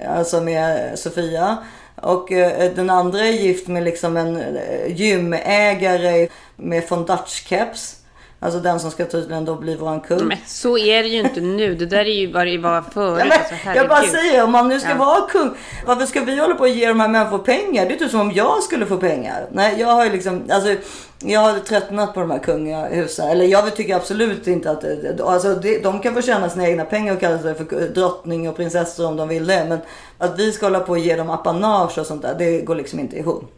Alltså 0.08 0.42
med 0.42 1.00
Sofia. 1.00 1.58
Och 1.96 2.32
eh, 2.32 2.72
den 2.76 2.90
andra 2.90 3.20
är 3.20 3.32
gift 3.32 3.68
med 3.68 3.84
liksom 3.84 4.18
en 4.18 4.36
eh, 4.38 4.88
gymägare 4.88 6.28
med 6.56 6.84
von 6.90 7.06
Dutch-keps. 7.06 8.05
Alltså 8.46 8.60
den 8.60 8.80
som 8.80 8.92
ska 8.92 9.06
tydligen 9.06 9.46
då 9.46 9.56
bli 9.56 9.76
våran 9.76 10.02
kung. 10.02 10.28
Men 10.28 10.38
så 10.46 10.78
är 10.78 11.04
det 11.04 11.10
ju 11.10 11.20
inte 11.20 11.42
nu. 11.42 11.76
Det 11.76 11.86
där 11.86 12.00
är 12.06 12.20
ju 12.20 12.32
vad 12.32 12.48
det 12.48 12.58
var 12.58 12.82
förut. 12.94 13.20
Ja, 13.20 13.26
men, 13.26 13.40
alltså, 13.40 13.56
jag 13.76 13.90
bara 13.90 14.02
säger, 14.02 14.44
om 14.44 14.52
man 14.52 14.68
nu 14.68 14.80
ska 14.80 14.90
Ja. 14.90 14.96
vara 14.96 15.22
kung, 15.30 15.50
varför 15.86 16.06
ska 16.06 16.22
vi 16.22 16.40
hålla 16.40 16.56
på 16.56 16.62
och 16.62 16.70
ge 16.70 16.88
de 16.88 17.00
här 17.00 17.08
människorna 17.08 17.44
pengar? 17.44 17.86
Det 17.86 17.94
är 17.94 17.98
typ 18.00 18.12
som 18.12 18.20
om 18.20 18.32
jag 18.32 18.64
skulle 18.64 18.86
få 18.86 18.98
pengar. 18.98 19.46
Nej, 19.52 19.76
jag 19.80 19.88
har 19.88 20.06
ju 20.06 20.12
liksom, 20.12 20.44
alltså, 20.50 20.76
jag 21.20 21.40
har 21.40 21.60
tröttnat 21.60 22.14
på 22.14 22.20
de 22.20 22.32
här 22.32 22.40
kungahusen. 22.40 23.30
Eller 23.30 23.46
jag 23.46 23.76
tycker 23.76 23.96
absolut 23.96 24.48
inte 24.48 24.72
att, 24.72 25.22
alltså, 25.22 25.54
de 25.84 26.00
kan 26.00 26.14
få 26.14 26.22
tjäna 26.22 26.50
sina 26.50 26.68
egna 26.68 26.86
pengar 26.86 27.14
och 27.14 27.20
kalla 27.20 27.40
sig 27.40 27.56
för 27.56 27.88
drottning 27.96 28.50
och 28.50 28.56
prinsessor 28.56 29.08
om 29.08 29.16
de 29.18 29.28
vill 29.28 29.48
det. 29.48 29.66
Men 29.70 29.80
att 30.18 30.40
vi 30.40 30.52
ska 30.52 30.66
hålla 30.66 30.80
på 30.80 30.92
och 30.92 31.00
ge 31.00 31.16
dem 31.16 31.30
apanage 31.30 31.98
och 31.98 32.06
sånt 32.06 32.22
där, 32.22 32.36
det 32.38 32.62
går 32.62 32.76
liksom 32.76 33.00
inte 33.00 33.18
ihop. 33.18 33.52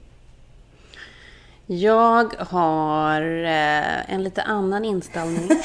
Jag 1.69 2.33
har 2.49 3.21
eh, 3.43 4.13
en 4.13 4.23
lite 4.23 4.41
annan 4.41 4.85
inställning. 4.85 5.49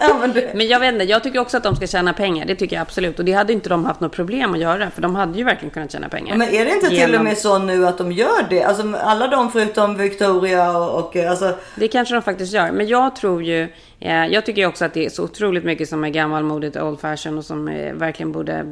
Ja, 0.00 0.14
men 0.20 0.32
Men 0.54 0.66
jag 0.68 0.80
vet 0.80 0.92
inte, 0.92 1.04
jag 1.04 1.22
tycker 1.22 1.38
också 1.38 1.56
att 1.56 1.62
de 1.62 1.76
ska 1.76 1.86
tjäna 1.86 2.12
pengar. 2.12 2.46
Det 2.46 2.54
tycker 2.54 2.76
jag 2.76 2.82
absolut. 2.82 3.18
Och 3.18 3.24
det 3.24 3.32
hade 3.32 3.52
inte 3.52 3.68
de 3.68 3.84
haft 3.84 4.00
något 4.00 4.12
problem 4.12 4.52
att 4.54 4.60
göra. 4.60 4.90
För 4.90 5.02
de 5.02 5.14
hade 5.14 5.38
ju 5.38 5.44
verkligen 5.44 5.70
kunnat 5.70 5.92
tjäna 5.92 6.08
pengar. 6.08 6.36
men 6.36 6.48
är 6.48 6.64
det 6.64 6.70
inte 6.70 6.88
till 6.88 7.02
och 7.02 7.08
Genom- 7.10 7.24
med 7.24 7.38
så 7.38 7.58
nu 7.58 7.86
att 7.86 7.98
de 7.98 8.12
gör 8.12 8.46
det? 8.50 8.62
Alltså 8.62 8.94
alla 9.02 9.26
de 9.28 9.52
förutom 9.52 9.96
Victoria 9.96 10.78
och, 10.78 10.98
och 11.04 11.16
alltså, 11.16 11.58
Det 11.76 11.88
kanske 11.88 12.14
de 12.14 12.22
faktiskt 12.22 12.52
gör. 12.52 12.70
Men 12.72 12.86
jag 12.86 13.16
tror 13.16 13.42
ju... 13.42 13.68
Eh, 14.00 14.26
jag 14.26 14.46
tycker 14.46 14.66
också 14.66 14.84
att 14.84 14.94
det 14.94 15.04
är 15.06 15.10
så 15.10 15.24
otroligt 15.24 15.64
mycket 15.64 15.88
som 15.88 16.04
är 16.04 16.08
gammalmodigt 16.08 16.76
och 16.76 16.88
old 16.88 17.00
fashion 17.00 17.38
och 17.38 17.44
som 17.44 17.68
eh, 17.68 17.94
verkligen 17.94 18.32
borde 18.32 18.52
eh, 18.52 18.64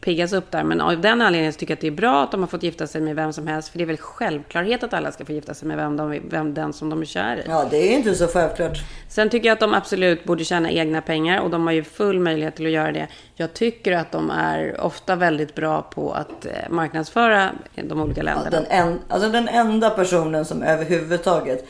piggas 0.00 0.32
upp 0.32 0.50
där. 0.50 0.64
Men 0.64 0.80
av 0.80 1.00
den 1.00 1.22
anledningen 1.22 1.52
tycker 1.52 1.72
jag 1.72 1.76
att 1.76 1.80
det 1.80 1.86
är 1.86 1.90
bra 1.90 2.22
att 2.22 2.30
de 2.30 2.40
har 2.40 2.46
fått 2.48 2.62
gifta 2.62 2.86
sig 2.86 3.00
med 3.00 3.16
vem 3.16 3.32
som 3.32 3.46
helst. 3.46 3.68
För 3.68 3.78
det 3.78 3.84
är 3.84 3.86
väl 3.86 3.96
självklarhet 3.96 4.82
att 4.82 4.94
alla 4.94 5.12
ska 5.12 5.24
få 5.24 5.32
gifta 5.32 5.54
sig 5.54 5.68
med 5.68 5.76
vem, 5.76 5.96
de, 5.96 6.20
vem 6.30 6.54
den 6.54 6.72
som 6.72 6.90
de 6.90 7.00
är 7.00 7.04
kär 7.06 7.36
i. 7.36 7.42
ja 7.46 7.66
det 7.70 7.76
är 7.76 7.96
inte 7.96 8.14
så 8.14 8.26
självklart. 8.26 8.78
Sen 9.08 9.30
tycker 9.30 9.48
jag 9.48 9.52
att 9.54 9.60
de 9.60 9.74
absolut 9.74 10.24
borde 10.24 10.44
tjäna 10.44 10.70
egna 10.70 11.00
pengar 11.02 11.40
och 11.40 11.50
de 11.50 11.66
har 11.66 11.72
ju 11.74 11.84
full 11.84 12.20
möjlighet 12.20 12.56
till 12.56 12.66
att 12.66 12.72
göra 12.72 12.92
det. 12.92 13.06
Jag 13.34 13.54
tycker 13.54 13.92
att 13.92 14.12
de 14.12 14.30
är 14.30 14.80
ofta 14.80 15.16
väldigt 15.16 15.54
bra 15.54 15.82
på 15.82 16.12
att 16.12 16.46
marknadsföra 16.70 17.50
de 17.74 18.00
olika 18.00 18.20
Ja, 18.20 18.24
länderna. 18.24 18.50
den, 18.50 18.66
en, 18.66 18.98
alltså 19.08 19.28
den 19.28 19.48
enda 19.48 19.90
personen 19.90 20.44
som 20.44 20.62
överhuvudtaget 20.62 21.66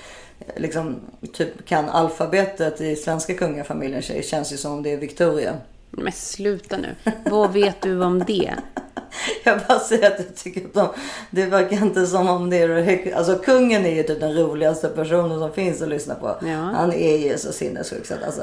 liksom, 0.57 1.01
typ 1.33 1.67
kan 1.67 1.89
alfabetet 1.89 2.81
i 2.81 2.97
svenska 2.97 3.35
kungafamiljen 3.35 4.03
tjej, 4.03 4.23
känns 4.23 4.53
ju 4.53 4.57
som 4.57 4.73
om 4.73 4.83
det 4.83 4.93
är 4.93 4.97
Victoria. 4.97 5.55
Men 5.91 6.13
sluta 6.13 6.77
nu. 6.77 7.13
Vad 7.25 7.53
vet 7.53 7.83
du 7.83 8.05
om 8.05 8.19
det? 8.19 8.55
Jag 9.45 9.59
bara 9.69 9.79
säger 9.79 10.07
att 10.07 10.19
jag 10.19 10.37
tycker 10.37 10.65
att 10.65 10.75
de, 10.75 10.89
det 11.31 11.47
verkar 11.47 11.85
inte 11.85 12.07
som 12.07 12.29
om 12.29 12.51
det 12.51 12.57
är 12.57 13.15
Alltså 13.17 13.39
kungen 13.39 13.87
är 13.87 13.95
ju 13.95 14.03
typ 14.03 14.21
den 14.21 14.35
roligaste 14.35 14.89
personen 14.89 15.39
som 15.39 15.53
finns 15.53 15.83
att 15.83 15.89
lyssna 15.89 16.15
på. 16.15 16.37
Ja. 16.47 16.57
Han 16.57 16.93
är 16.93 17.17
ju 17.17 17.39
så 17.39 17.53
sinnessjuk 17.53 18.07
så 18.07 18.15
att 18.15 18.23
alltså. 18.23 18.43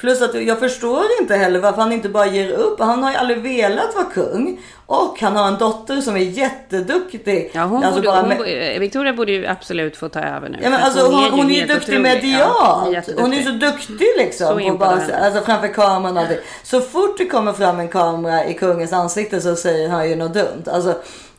Plus 0.00 0.22
att 0.22 0.34
jag 0.42 0.58
förstår 0.58 1.04
inte 1.20 1.36
heller 1.36 1.58
varför 1.60 1.82
han 1.82 1.92
inte 1.92 2.08
bara 2.08 2.26
ger 2.26 2.50
upp. 2.52 2.80
Han 2.80 3.02
har 3.02 3.10
ju 3.10 3.16
aldrig 3.16 3.42
velat 3.42 3.94
vara 3.94 4.04
kung. 4.04 4.60
Och 4.86 5.20
han 5.20 5.36
har 5.36 5.48
en 5.48 5.58
dotter 5.58 6.00
som 6.00 6.16
är 6.16 6.20
jätteduktig. 6.20 7.50
Ja, 7.54 7.62
hon 7.64 7.84
Alltså 7.84 8.00
borde, 8.02 8.16
hon, 8.16 8.28
med- 8.28 8.38
borde- 8.38 8.78
Victoria 8.78 9.12
borde 9.12 9.32
ju 9.32 9.46
absolut 9.46 9.96
få 9.96 10.08
ta 10.08 10.20
över 10.20 10.48
nu. 10.48 10.58
Ja, 10.62 10.70
men 10.70 10.80
alltså, 10.82 11.06
hon, 11.06 11.30
hon 11.30 11.50
är 11.50 11.54
ju 11.54 11.60
helt 11.60 11.72
duktig 11.72 12.00
medialt. 12.00 12.96
Ja, 12.96 13.02
hon 13.18 13.32
är 13.34 13.42
så 13.42 13.50
duktig 13.50 14.06
liksom. 14.18 14.46
Så 14.48 14.68
på 14.70 14.76
bara, 14.78 14.90
alltså, 15.24 15.40
framför 15.44 15.68
kameran 15.68 16.16
och 16.16 16.22
allting. 16.22 16.38
Så 16.62 16.80
fort 16.80 17.18
det 17.18 17.26
kommer 17.26 17.52
fram 17.52 17.80
en 17.80 17.88
kamera 17.88 18.44
i 18.44 18.54
kungens 18.54 18.92
ansikte 18.92 19.40
så 19.40 19.56
säger 19.56 19.88
han 19.88 20.08
ju 20.10 20.16
något 20.16 20.34
dumt. 20.34 20.64
Alltså, 20.66 20.94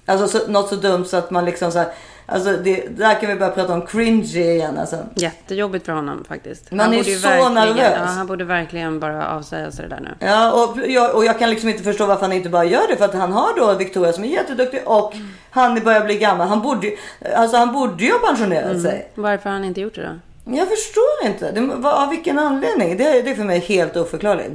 alltså 0.06 0.28
så, 0.40 0.48
något 0.52 0.70
så 0.70 0.76
dumt 0.76 1.06
så 1.06 1.18
att 1.18 1.32
man 1.32 1.46
liksom 1.46 1.72
så 1.72 1.78
här, 1.80 1.88
Alltså 2.32 2.52
det, 2.52 2.98
där 2.98 3.20
kan 3.20 3.30
vi 3.30 3.36
börja 3.36 3.52
prata 3.52 3.74
om 3.74 3.82
cringy 3.82 4.40
igen 4.40 4.78
alltså. 4.78 4.98
Jättejobbigt 5.16 5.86
för 5.86 5.94
honom 5.94 6.24
faktiskt. 6.28 6.72
Man 6.72 6.94
är 6.94 6.98
borde 6.98 7.16
så 7.16 7.50
nervös. 7.50 7.94
Ja, 7.96 8.04
han 8.04 8.28
borde 8.28 8.44
verkligen 8.44 9.00
bara 9.00 9.28
avsäga 9.28 9.72
sig 9.72 9.90
det 9.90 9.96
där 9.96 10.02
nu. 10.02 10.28
Ja, 10.28 10.52
och 10.52 10.90
jag, 10.90 11.16
och 11.16 11.26
jag 11.26 11.40
kan 11.40 11.50
liksom 11.50 11.70
inte 11.70 11.84
förstå 11.84 12.06
varför 12.06 12.22
han 12.22 12.34
inte 12.34 12.50
bara 12.50 12.66
gör 12.66 12.88
det. 12.90 12.96
För 12.96 13.06
att 13.06 13.14
han 13.14 13.32
har 13.32 13.58
då 13.58 13.74
Victoria 13.74 14.14
som 14.14 14.24
är 14.24 14.28
jätteduktig 14.28 14.82
och 14.86 15.14
han 15.50 15.84
börjar 15.84 16.06
bli 16.06 16.18
gammal. 16.18 16.48
Han 16.48 16.62
borde, 16.62 16.92
alltså 17.36 17.58
han 17.58 17.74
borde 17.74 18.04
ju 18.04 18.12
ha 18.12 18.20
pensionerat 18.20 18.82
sig. 18.82 19.12
Varför 19.16 19.50
har 19.50 19.56
han 19.56 19.66
inte 19.66 19.82
gjort 19.82 19.96
det 19.96 20.02
då? 20.02 20.20
Jag 20.58 20.68
förstår 20.70 21.26
inte. 21.26 21.52
Det, 21.52 21.62
vad, 21.62 22.04
av 22.04 22.10
vilken 22.10 22.40
anledning? 22.40 22.98
Det, 22.98 23.22
det 23.22 23.32
är 23.32 23.36
för 23.36 23.44
mig 23.44 23.60
helt 23.60 23.98
oförklarligt. 23.98 24.52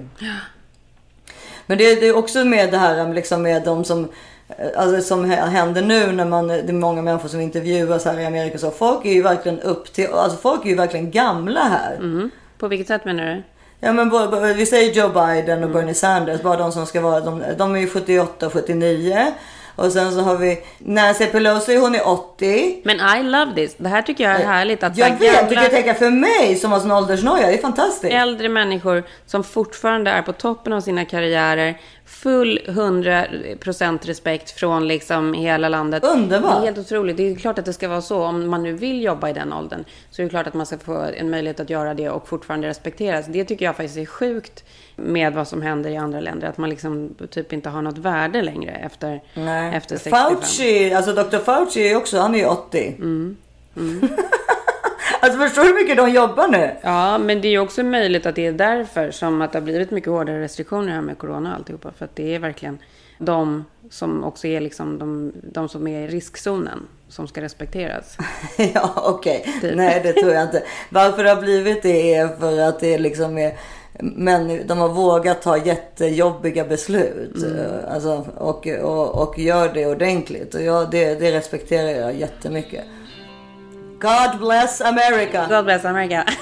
Men 1.67 1.79
det, 1.79 1.95
det 1.95 2.09
är 2.09 2.17
också 2.17 2.45
med 2.45 2.71
det 2.71 2.79
här 2.79 3.15
liksom 3.15 3.43
med 3.43 3.65
de 3.65 3.85
som 3.85 4.09
Alltså 4.77 5.01
som 5.01 5.31
händer 5.31 5.83
nu 5.83 6.13
när 6.13 6.25
man, 6.25 6.49
det 6.49 6.55
är 6.69 6.73
många 6.73 7.03
människor 7.03 7.29
som 7.29 7.41
intervjuas 7.41 8.05
här 8.05 8.21
i 8.21 8.27
Amerika 8.27 8.59
så. 8.59 8.71
Folk 8.71 9.07
är 9.07 9.13
ju 9.13 9.23
verkligen 9.23 9.61
upp 9.61 9.93
till, 9.93 10.07
alltså 10.13 10.39
folk 10.39 10.65
är 10.65 10.69
ju 10.69 10.75
verkligen 10.75 11.11
gamla 11.11 11.61
här. 11.61 11.95
Mm. 11.95 12.31
På 12.59 12.69
vilket 12.69 12.89
sätt 12.89 13.05
menar 13.05 13.25
du? 13.25 13.43
Ja 13.81 13.93
men 13.93 14.11
vi 14.57 14.67
säger 14.67 14.93
Joe 14.93 15.09
Biden 15.09 15.65
och 15.65 15.71
Bernie 15.71 15.95
Sanders, 15.95 16.43
bara 16.43 16.57
de 16.57 16.73
som 16.73 16.87
ska 16.87 17.01
vara, 17.01 17.21
de, 17.21 17.43
de 17.59 17.75
är 17.75 17.81
ju 17.81 17.87
78 17.89 18.47
och 18.47 18.53
79. 18.53 19.33
Och 19.77 19.93
sen 19.93 20.13
så 20.13 20.21
har 20.21 20.37
vi 20.37 20.59
Nancy 20.79 21.27
Pelosi, 21.27 21.77
hon 21.77 21.95
är 21.95 22.09
80. 22.09 22.81
Men 22.85 22.97
I 23.19 23.23
love 23.23 23.55
this. 23.55 23.75
Det 23.79 23.89
här 23.89 24.03
tycker 24.03 24.25
jag 24.25 24.41
är 24.41 24.47
härligt. 24.47 24.83
Att 24.83 24.97
Jag 24.99 25.11
vet, 25.19 25.21
gamla- 25.21 25.49
du 25.49 25.55
kan 25.55 25.71
tänka 25.71 25.95
för 25.95 26.11
mig 26.11 26.57
som 26.57 26.73
har 26.73 26.81
sån 26.81 26.91
åldersnoja, 26.93 27.47
det 27.47 27.55
är 27.55 27.59
fantastiskt. 27.63 28.15
äldre 28.15 28.49
människor 28.49 29.03
som 29.27 29.45
fortfarande 29.45 30.11
är 30.11 30.23
på 30.23 30.33
toppen 30.33 30.73
av 30.73 30.81
sina 30.81 31.05
karriärer. 31.05 31.79
Full 32.27 32.61
100% 32.67 34.07
respekt 34.07 34.51
från 34.51 34.89
liksom 34.89 35.35
hela 35.35 35.69
landet. 35.69 36.05
Underbart. 36.05 36.55
Det 36.55 36.61
är 36.61 36.65
helt 36.65 36.79
otroligt. 36.79 37.17
Det 37.17 37.31
är 37.31 37.35
klart 37.35 37.59
att 37.59 37.65
det 37.65 37.73
ska 37.73 37.89
vara 37.89 38.03
så. 38.03 38.23
Om 38.23 38.51
man 38.51 38.63
nu 38.63 38.73
vill 38.73 39.03
jobba 39.03 39.31
i 39.31 39.33
den 39.33 39.53
åldern 39.53 39.85
så 40.11 40.23
är 40.23 40.25
det 40.25 40.31
klart 40.31 40.47
att 40.47 40.55
man 40.55 40.67
ska 40.67 40.79
få 40.79 40.99
en 41.17 41.31
möjlighet 41.31 41.61
att 41.61 41.71
göra 41.71 41.95
det 41.95 42.11
och 42.11 42.29
fortfarande 42.29 42.69
respekteras. 42.69 43.27
Det 43.27 43.45
tycker 43.45 43.65
jag 43.65 43.77
faktiskt 43.77 43.97
är 43.97 44.07
sjukt 44.07 44.65
med 44.97 45.33
vad 45.33 45.49
som 45.49 45.63
händer 45.63 45.91
i 45.91 45.97
andra 45.97 46.21
länder. 46.21 46.49
Att 46.49 46.59
man 46.59 46.71
liksom 46.71 47.15
typ 47.31 47.53
inte 47.53 47.69
har 47.69 47.83
något 47.83 47.99
värde 47.99 48.43
längre 48.43 48.73
efter, 48.73 49.23
Nej. 49.35 49.75
efter 49.75 49.97
65. 49.97 50.37
Fauci, 50.37 50.95
alltså 50.95 51.13
Dr. 51.13 51.39
Fauci 51.39 51.89
är 51.89 51.97
också, 51.97 52.19
han 52.19 52.35
är 52.35 52.39
ju 52.39 52.47
80. 52.47 52.95
Mm. 52.99 53.37
alltså 55.21 55.39
förstår 55.39 55.63
du 55.63 55.69
hur 55.69 55.75
mycket 55.75 55.97
de 55.97 56.11
jobbar 56.11 56.49
nu? 56.49 56.71
Ja, 56.83 57.19
men 57.19 57.41
det 57.41 57.49
är 57.49 57.51
ju 57.51 57.59
också 57.59 57.83
möjligt 57.83 58.27
att 58.27 58.35
det 58.35 58.47
är 58.47 58.53
därför 58.53 59.11
som 59.11 59.43
att 59.43 59.53
det 59.53 59.59
har 59.59 59.65
blivit 59.65 59.91
mycket 59.91 60.11
hårdare 60.11 60.41
restriktioner 60.41 60.93
här 60.93 61.01
med 61.01 61.19
corona 61.19 61.51
och 61.51 61.57
alltihopa. 61.57 61.93
För 61.93 62.05
att 62.05 62.17
det 62.17 62.35
är 62.35 62.39
verkligen 62.39 62.79
de 63.19 63.65
som 63.91 64.25
också 64.25 64.47
är 64.47 64.61
liksom 64.61 64.99
de, 64.99 65.33
de 65.53 65.69
som 65.69 65.87
är 65.87 66.01
i 66.01 66.09
riskzonen 66.09 66.87
som 67.09 67.29
ska 67.29 67.41
respekteras. 67.41 68.17
ja, 68.75 68.93
okej. 68.97 69.55
Typ. 69.61 69.77
Nej, 69.77 70.01
det 70.03 70.13
tror 70.13 70.33
jag 70.33 70.43
inte. 70.43 70.63
Varför 70.91 71.25
det 71.25 71.31
har 71.31 71.43
blivit 71.43 71.83
det 71.83 72.15
är 72.15 72.29
för 72.29 72.61
att 72.61 72.81
det 72.81 72.99
liksom 72.99 73.39
är 73.39 73.57
men 73.99 74.67
de 74.67 74.79
har 74.79 74.89
vågat 74.89 75.43
ta 75.43 75.57
jättejobbiga 75.57 76.65
beslut. 76.65 77.37
Mm. 77.37 77.67
Alltså, 77.91 78.27
och, 78.37 78.67
och, 78.67 79.23
och 79.23 79.39
gör 79.39 79.75
det 79.75 79.87
ordentligt. 79.87 80.55
Och 80.55 80.63
jag, 80.63 80.91
det, 80.91 81.15
det 81.15 81.33
respekterar 81.33 81.89
jag 81.89 82.15
jättemycket. 82.15 82.85
God 83.99 84.39
bless 84.39 84.81
America! 84.81 85.47
God 85.49 85.65
bless 85.65 85.85
America. 85.85 86.25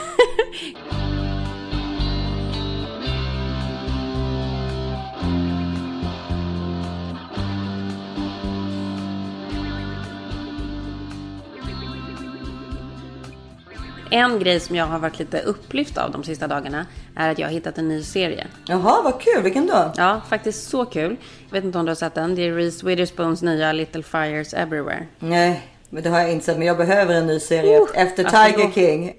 En 14.11 14.39
grej 14.39 14.61
som 14.61 14.77
jag 14.77 14.87
har 14.87 14.99
varit 14.99 15.19
lite 15.19 15.41
upplyft 15.41 15.99
av 15.99 16.11
de 16.11 16.25
sista 16.25 16.47
dagarna 16.47 16.87
är 17.17 17.31
att 17.31 17.39
jag 17.39 17.47
har 17.47 17.53
hittat 17.53 17.79
en 17.79 17.89
ny 17.89 18.03
serie. 18.03 18.47
Jaha, 18.67 19.03
vad 19.03 19.21
kul. 19.21 19.43
Vilken 19.43 19.67
då? 19.67 19.93
Ja, 19.97 20.21
faktiskt 20.29 20.69
så 20.69 20.85
kul. 20.85 21.17
Jag 21.47 21.53
vet 21.53 21.65
inte 21.65 21.79
om 21.79 21.85
du 21.85 21.91
har 21.91 21.97
sett 21.97 22.15
den. 22.15 22.35
Det 22.35 22.43
är 22.43 22.53
Reese 22.53 22.83
Witherspoons 22.85 23.43
nya 23.43 23.73
Little 23.73 24.03
Fires 24.03 24.55
Everywhere. 24.55 25.07
Nej, 25.19 25.74
men 25.91 26.03
det 26.03 26.11
har 26.11 26.21
jag 26.21 26.33
inte 26.33 26.45
sett. 26.45 26.59
Men 26.59 26.67
jag 26.67 26.77
behöver 26.77 27.15
en 27.15 27.27
ny 27.27 27.41
serie 27.41 27.79
Oh, 27.81 27.89
efter 27.95 28.25
alltså, 28.25 28.45
Tiger 28.63 28.71
King. 28.73 29.13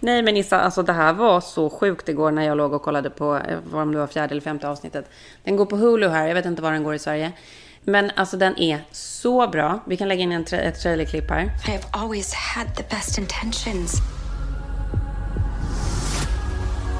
Nej 0.00 0.22
men 0.22 0.36
Issa, 0.36 0.60
alltså 0.60 0.82
det 0.82 0.92
här 0.92 1.12
var 1.12 1.40
så 1.40 1.70
sjukt 1.70 2.08
igår 2.08 2.30
när 2.30 2.42
jag 2.46 2.56
låg 2.56 2.72
och 2.72 2.82
kollade 2.82 3.10
på, 3.10 3.36
eh, 3.36 3.58
vad 3.70 3.82
om 3.82 3.92
det 3.92 3.98
var 3.98 4.06
fjärde 4.06 4.30
eller 4.32 4.42
femte 4.42 4.68
avsnittet. 4.68 5.04
Den 5.44 5.56
går 5.56 5.66
på 5.66 5.76
Hulu 5.76 6.08
här, 6.08 6.26
jag 6.28 6.34
vet 6.34 6.46
inte 6.46 6.62
var 6.62 6.72
den 6.72 6.84
går 6.84 6.94
i 6.94 6.98
Sverige. 6.98 7.32
Men 7.84 8.10
alltså 8.16 8.36
den 8.36 8.58
är 8.58 8.80
så 8.92 9.48
bra. 9.48 9.80
Vi 9.86 9.96
kan 9.96 10.08
lägga 10.08 10.22
in 10.22 10.32
en 10.32 10.44
tra- 10.44 10.60
ett 10.60 10.80
trailerklipp 10.82 11.30
här. 11.30 11.42
I 11.42 11.70
have 11.70 11.84
always 11.90 12.34
had 12.34 12.76
the 12.76 12.82
best 12.90 13.18
intentions. 13.18 13.92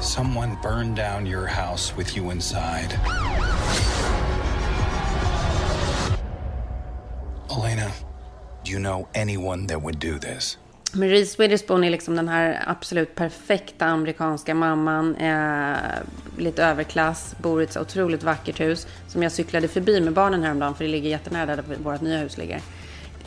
Someone 0.01 0.57
burned 0.63 0.97
down 0.97 1.27
your 1.27 1.47
house 1.47 1.95
with 1.99 2.19
you 2.19 2.33
inside. 2.33 2.99
Elena, 7.51 7.91
do 8.69 8.73
you 8.75 8.81
know 8.81 9.07
anyone 9.15 9.67
that 9.69 9.83
would 9.83 9.99
do 9.99 10.19
this? 10.19 10.59
Men 10.93 11.09
Reese 11.09 11.41
Witherspoon 11.41 11.85
är 11.85 11.91
liksom 11.91 12.17
den 12.17 12.29
här 12.29 12.65
absolut 12.67 13.15
perfekta 13.15 13.87
amerikanska 13.87 14.55
mamman. 14.55 15.17
Eh, 15.17 15.77
lite 16.39 16.65
överklass, 16.65 17.35
bor 17.43 17.61
i 17.61 17.65
ett 17.65 17.73
så 17.73 17.81
otroligt 17.81 18.23
vackert 18.23 18.61
hus. 18.61 18.87
Som 19.09 19.23
jag 19.23 19.33
cyklade 19.33 19.69
förbi 19.69 20.01
med 20.01 20.13
barnen 20.13 20.43
häromdagen 20.43 20.75
för 20.75 20.85
det 20.85 20.91
ligger 20.91 21.11
jättenära 21.11 21.57
där 21.57 21.65
vårt 21.83 22.01
nya 22.01 22.19
hus 22.19 22.39
ligger. 22.39 22.61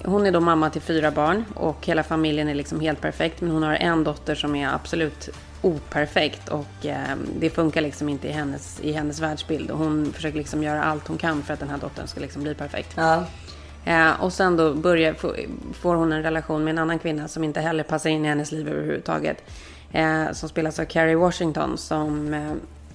Hon 0.04 0.26
är 0.26 0.32
då 0.32 0.40
mamma 0.40 0.70
till 0.70 0.82
fyra 0.82 1.12
barn 1.12 1.46
och 1.56 1.86
hela 1.86 2.04
familjen 2.04 2.48
är 2.48 2.56
liksom 2.56 2.80
helt 2.80 3.02
perfekt. 3.02 3.42
Men 3.42 3.52
hon 3.52 3.64
har 3.64 3.74
en 3.74 4.04
dotter 4.04 4.36
som 4.36 4.56
är 4.56 4.68
absolut 4.74 5.30
operfekt 5.62 6.50
och 6.50 6.86
eh, 6.86 7.16
det 7.40 7.50
funkar 7.50 7.82
liksom 7.82 8.10
inte 8.10 8.28
i 8.28 8.32
hennes, 8.32 8.80
i 8.80 8.92
hennes 8.92 9.20
världsbild. 9.20 9.72
Och 9.72 9.78
hon 9.78 10.14
försöker 10.14 10.38
liksom 10.38 10.64
göra 10.64 10.84
allt 10.84 11.08
hon 11.08 11.18
kan 11.18 11.44
för 11.44 11.54
att 11.54 11.60
den 11.60 11.70
här 11.70 11.78
dottern 11.78 12.08
ska 12.08 12.20
liksom 12.20 12.44
bli 12.44 12.56
perfekt. 12.56 12.94
Ja. 12.96 13.26
Eh, 13.86 14.22
och 14.24 14.34
sen 14.34 14.58
då 14.58 14.74
börjar, 14.74 15.14
få- 15.14 15.36
får 15.82 15.96
hon 15.96 16.12
en 16.12 16.24
relation 16.24 16.64
med 16.64 16.72
en 16.72 16.78
annan 16.78 17.00
kvinna 17.00 17.28
som 17.28 17.44
inte 17.44 17.62
heller 17.62 17.84
passar 17.84 18.10
in 18.10 18.26
i 18.26 18.28
hennes 18.28 18.52
liv 18.52 18.70
överhuvudtaget. 18.70 19.44
Eh, 19.92 20.32
som 20.32 20.50
spelas 20.50 20.80
av 20.80 20.86
Carrie 20.86 21.16
Washington 21.16 21.78
som 21.78 22.34
eh, 22.34 22.52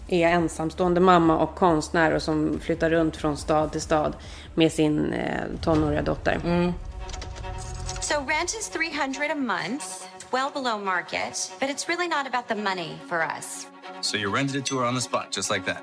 är 0.09 0.29
ensamstående 0.29 1.01
mamma 1.01 1.39
och 1.39 1.55
konstnär 1.55 2.13
och 2.13 2.23
som 2.23 2.61
flyttar 2.61 2.91
runt 2.91 3.17
från 3.17 3.37
stad 3.37 3.73
till 3.73 3.81
stad 3.81 4.17
med 4.55 4.73
sin 4.73 5.13
eh, 5.13 5.41
tonåriga 5.63 6.03
dotter. 6.03 6.41
So 8.01 8.15
rent 8.29 8.55
is 8.55 8.69
300 8.69 9.33
a 9.33 9.35
month, 9.35 9.85
well 10.33 10.51
below 10.55 10.79
market, 10.85 11.53
but 11.61 11.69
it's 11.71 11.89
really 11.89 12.09
not 12.09 12.27
about 12.35 12.49
the 12.49 12.55
money 12.55 12.99
for 13.09 13.19
us. 13.39 13.67
So 14.01 14.17
you 14.17 14.35
rented 14.37 14.57
it 14.57 14.65
to 14.67 14.79
her 14.79 14.87
on 14.89 14.95
the 14.95 15.01
spot, 15.01 15.27
just 15.37 15.51
like 15.51 15.65
that. 15.67 15.79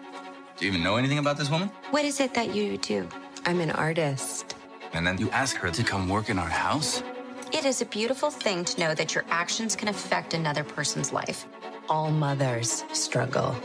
Do 0.59 0.65
you 0.65 0.71
even 0.71 0.83
know 0.83 0.97
anything 0.97 1.19
about 1.19 1.37
this 1.37 1.49
woman? 1.49 1.69
What 1.91 2.05
is 2.05 2.19
it 2.19 2.33
that 2.33 2.55
you 2.55 2.77
do? 2.77 3.07
I'm 3.45 3.59
an 3.61 3.71
artist. 3.71 4.52
And 4.93 5.05
then 5.05 5.17
you 5.17 5.29
ask 5.31 5.55
her 5.57 5.71
to 5.71 5.83
come 5.83 6.07
work 6.07 6.29
in 6.29 6.37
our 6.37 6.49
house? 6.49 7.03
It 7.51 7.65
is 7.65 7.81
a 7.81 7.85
beautiful 7.85 8.29
thing 8.29 8.63
to 8.65 8.79
know 8.79 8.95
that 8.95 9.15
your 9.15 9.25
actions 9.29 9.75
can 9.75 9.87
affect 9.87 10.33
another 10.33 10.63
person's 10.63 11.11
life. 11.11 11.45
All 11.89 12.11
mothers 12.11 12.85
struggle. 12.93 13.55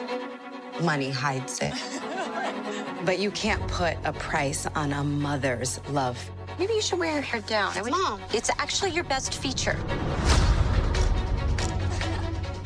Money 0.81 1.11
hides 1.11 1.61
it. 1.61 1.75
but 3.05 3.19
you 3.19 3.31
can't 3.31 3.67
put 3.69 3.97
a 4.05 4.13
price 4.13 4.67
on 4.75 4.93
a 4.93 5.05
mother's 5.05 5.81
love. 5.91 6.19
Maybe 6.59 6.75
you 6.75 6.83
should 6.83 6.99
wear 6.99 7.13
your 7.13 7.23
hair 7.23 7.41
down. 7.43 7.73
Mom. 7.89 8.21
It's 8.33 8.51
actually 8.59 8.91
your 8.91 9.05
best 9.05 9.35
feature. 9.35 9.77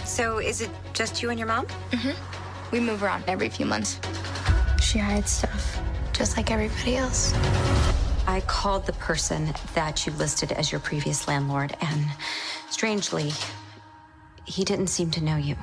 So 0.05 0.39
is 0.39 0.61
it 0.61 0.71
just 0.93 1.23
you 1.23 1.31
and 1.31 1.39
your 1.39 1.49
mom? 1.49 1.67
Mm-hmm. 1.91 2.71
We 2.71 2.81
move 2.81 3.03
around 3.03 3.25
every 3.27 3.49
few 3.49 3.67
months. 3.67 3.99
She 4.81 4.99
hides 4.99 5.31
stuff, 5.31 5.81
just 6.13 6.37
like 6.37 6.51
everybody 6.51 6.97
else. 6.97 7.33
I 8.29 8.41
called 8.47 8.87
the 8.87 8.93
person 8.93 9.49
that 9.75 10.07
you 10.07 10.17
listed 10.19 10.53
as 10.53 10.73
your 10.73 10.81
previous 10.81 11.27
landlord, 11.29 11.77
and 11.81 12.01
strangely, 12.71 13.33
he 14.47 14.65
didn't 14.65 14.87
seem 14.89 15.11
to 15.11 15.21
know 15.21 15.39
you. 15.39 15.57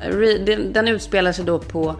Re- 0.00 0.38
Den, 0.38 0.72
den 0.72 0.88
utspelar 0.88 1.32
sig 1.32 1.44
då 1.44 1.58
på, 1.58 1.94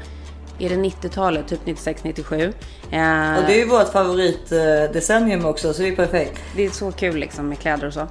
är 0.58 0.68
det 0.68 0.76
90-talet, 0.76 1.48
typ 1.48 1.64
96-97. 1.64 2.42
Eh, 2.90 3.38
Och 3.38 3.44
det 3.46 3.54
är 3.54 3.58
ju 3.58 3.64
vårt 3.64 3.92
favoritdecennium 3.92 5.44
också, 5.44 5.74
så 5.74 5.82
det 5.82 5.88
är 5.88 5.96
perfekt. 5.96 6.40
det 6.56 6.64
är 6.66 6.70
så 6.70 6.92
kul 6.92 7.16
liksom 7.16 7.48
med 7.48 7.58
kläder 7.58 7.86
och 7.86 7.92
så. 7.94 8.06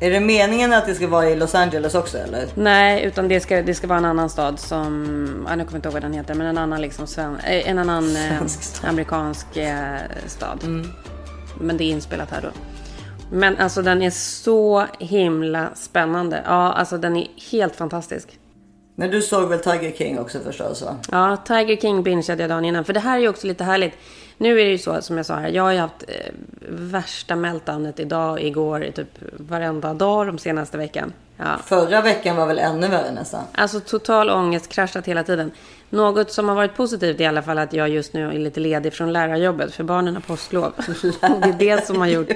Är 0.00 0.10
det 0.10 0.20
meningen 0.20 0.72
att 0.72 0.86
det 0.86 0.94
ska 0.94 1.08
vara 1.08 1.30
i 1.30 1.36
Los 1.36 1.54
Angeles 1.54 1.94
också 1.94 2.18
eller? 2.18 2.46
Nej, 2.54 3.04
utan 3.04 3.28
det 3.28 3.40
ska, 3.40 3.62
det 3.62 3.74
ska 3.74 3.86
vara 3.86 3.98
en 3.98 4.04
annan 4.04 4.30
stad 4.30 4.60
som, 4.60 5.46
ja, 5.48 5.56
nu 5.56 5.64
kommer 5.64 5.72
jag 5.72 5.78
inte 5.78 5.88
ihåg 5.88 5.92
vad 5.92 6.02
den 6.02 6.12
heter, 6.12 6.34
men 6.34 6.46
en 6.46 6.58
annan 6.58 6.80
liksom 6.80 7.06
sven, 7.06 7.36
eh, 7.36 7.70
en 7.70 7.78
annan 7.78 8.16
eh, 8.16 8.46
stad. 8.46 8.90
amerikansk 8.90 9.56
eh, 9.56 9.96
stad. 10.26 10.84
Men 11.60 11.76
det 11.76 11.84
är 11.84 11.90
inspelat 11.90 12.30
här 12.30 12.42
då. 12.42 12.48
Men 13.32 13.56
alltså 13.56 13.82
den 13.82 14.02
är 14.02 14.10
så 14.10 14.86
himla 14.98 15.68
spännande. 15.74 16.42
Ja, 16.44 16.72
alltså 16.72 16.98
den 16.98 17.16
är 17.16 17.28
helt 17.50 17.76
fantastisk. 17.76 18.38
Men 18.96 19.10
du 19.10 19.22
såg 19.22 19.48
väl 19.48 19.58
Tiger 19.58 19.92
King 19.92 20.18
också 20.18 20.38
förstås 20.40 20.82
va? 20.82 20.96
Ja, 21.10 21.36
Tiger 21.36 21.76
King 21.76 22.02
bingeade 22.02 22.42
jag 22.42 22.50
dagen 22.50 22.64
innan. 22.64 22.84
För 22.84 22.92
det 22.92 23.00
här 23.00 23.16
är 23.16 23.20
ju 23.20 23.28
också 23.28 23.46
lite 23.46 23.64
härligt. 23.64 23.94
Nu 24.38 24.60
är 24.60 24.64
det 24.64 24.70
ju 24.70 24.78
så 24.78 25.02
som 25.02 25.16
jag 25.16 25.26
sa 25.26 25.36
här. 25.36 25.48
Jag 25.48 25.62
har 25.62 25.72
ju 25.72 25.78
haft 25.78 26.04
eh, 26.08 26.32
värsta 26.68 27.36
meltdownet 27.36 28.00
idag, 28.00 28.42
igår, 28.42 28.90
typ 28.94 29.18
varenda 29.36 29.94
dag 29.94 30.26
de 30.26 30.38
senaste 30.38 30.78
veckan. 30.78 31.12
Ja. 31.36 31.56
Förra 31.64 32.00
veckan 32.00 32.36
var 32.36 32.46
väl 32.46 32.58
ännu 32.58 32.88
värre 32.88 33.12
nästan. 33.12 33.44
Alltså 33.52 33.80
total 33.80 34.30
ångest, 34.30 34.68
kraschat 34.68 35.06
hela 35.06 35.24
tiden. 35.24 35.50
Något 35.90 36.32
som 36.32 36.48
har 36.48 36.56
varit 36.56 36.76
positivt 36.76 37.20
är 37.20 37.24
i 37.24 37.26
alla 37.26 37.42
fall 37.42 37.58
att 37.58 37.72
jag 37.72 37.88
just 37.88 38.12
nu 38.12 38.28
är 38.28 38.32
lite 38.32 38.60
ledig 38.60 38.92
från 38.92 39.12
lärarjobbet 39.12 39.74
för 39.74 39.84
barnen 39.84 40.14
har 40.14 40.22
påsklov. 40.22 40.72
det 41.20 41.48
är 41.48 41.58
det 41.58 41.86
som 41.86 42.00
har 42.00 42.06
gjort 42.06 42.28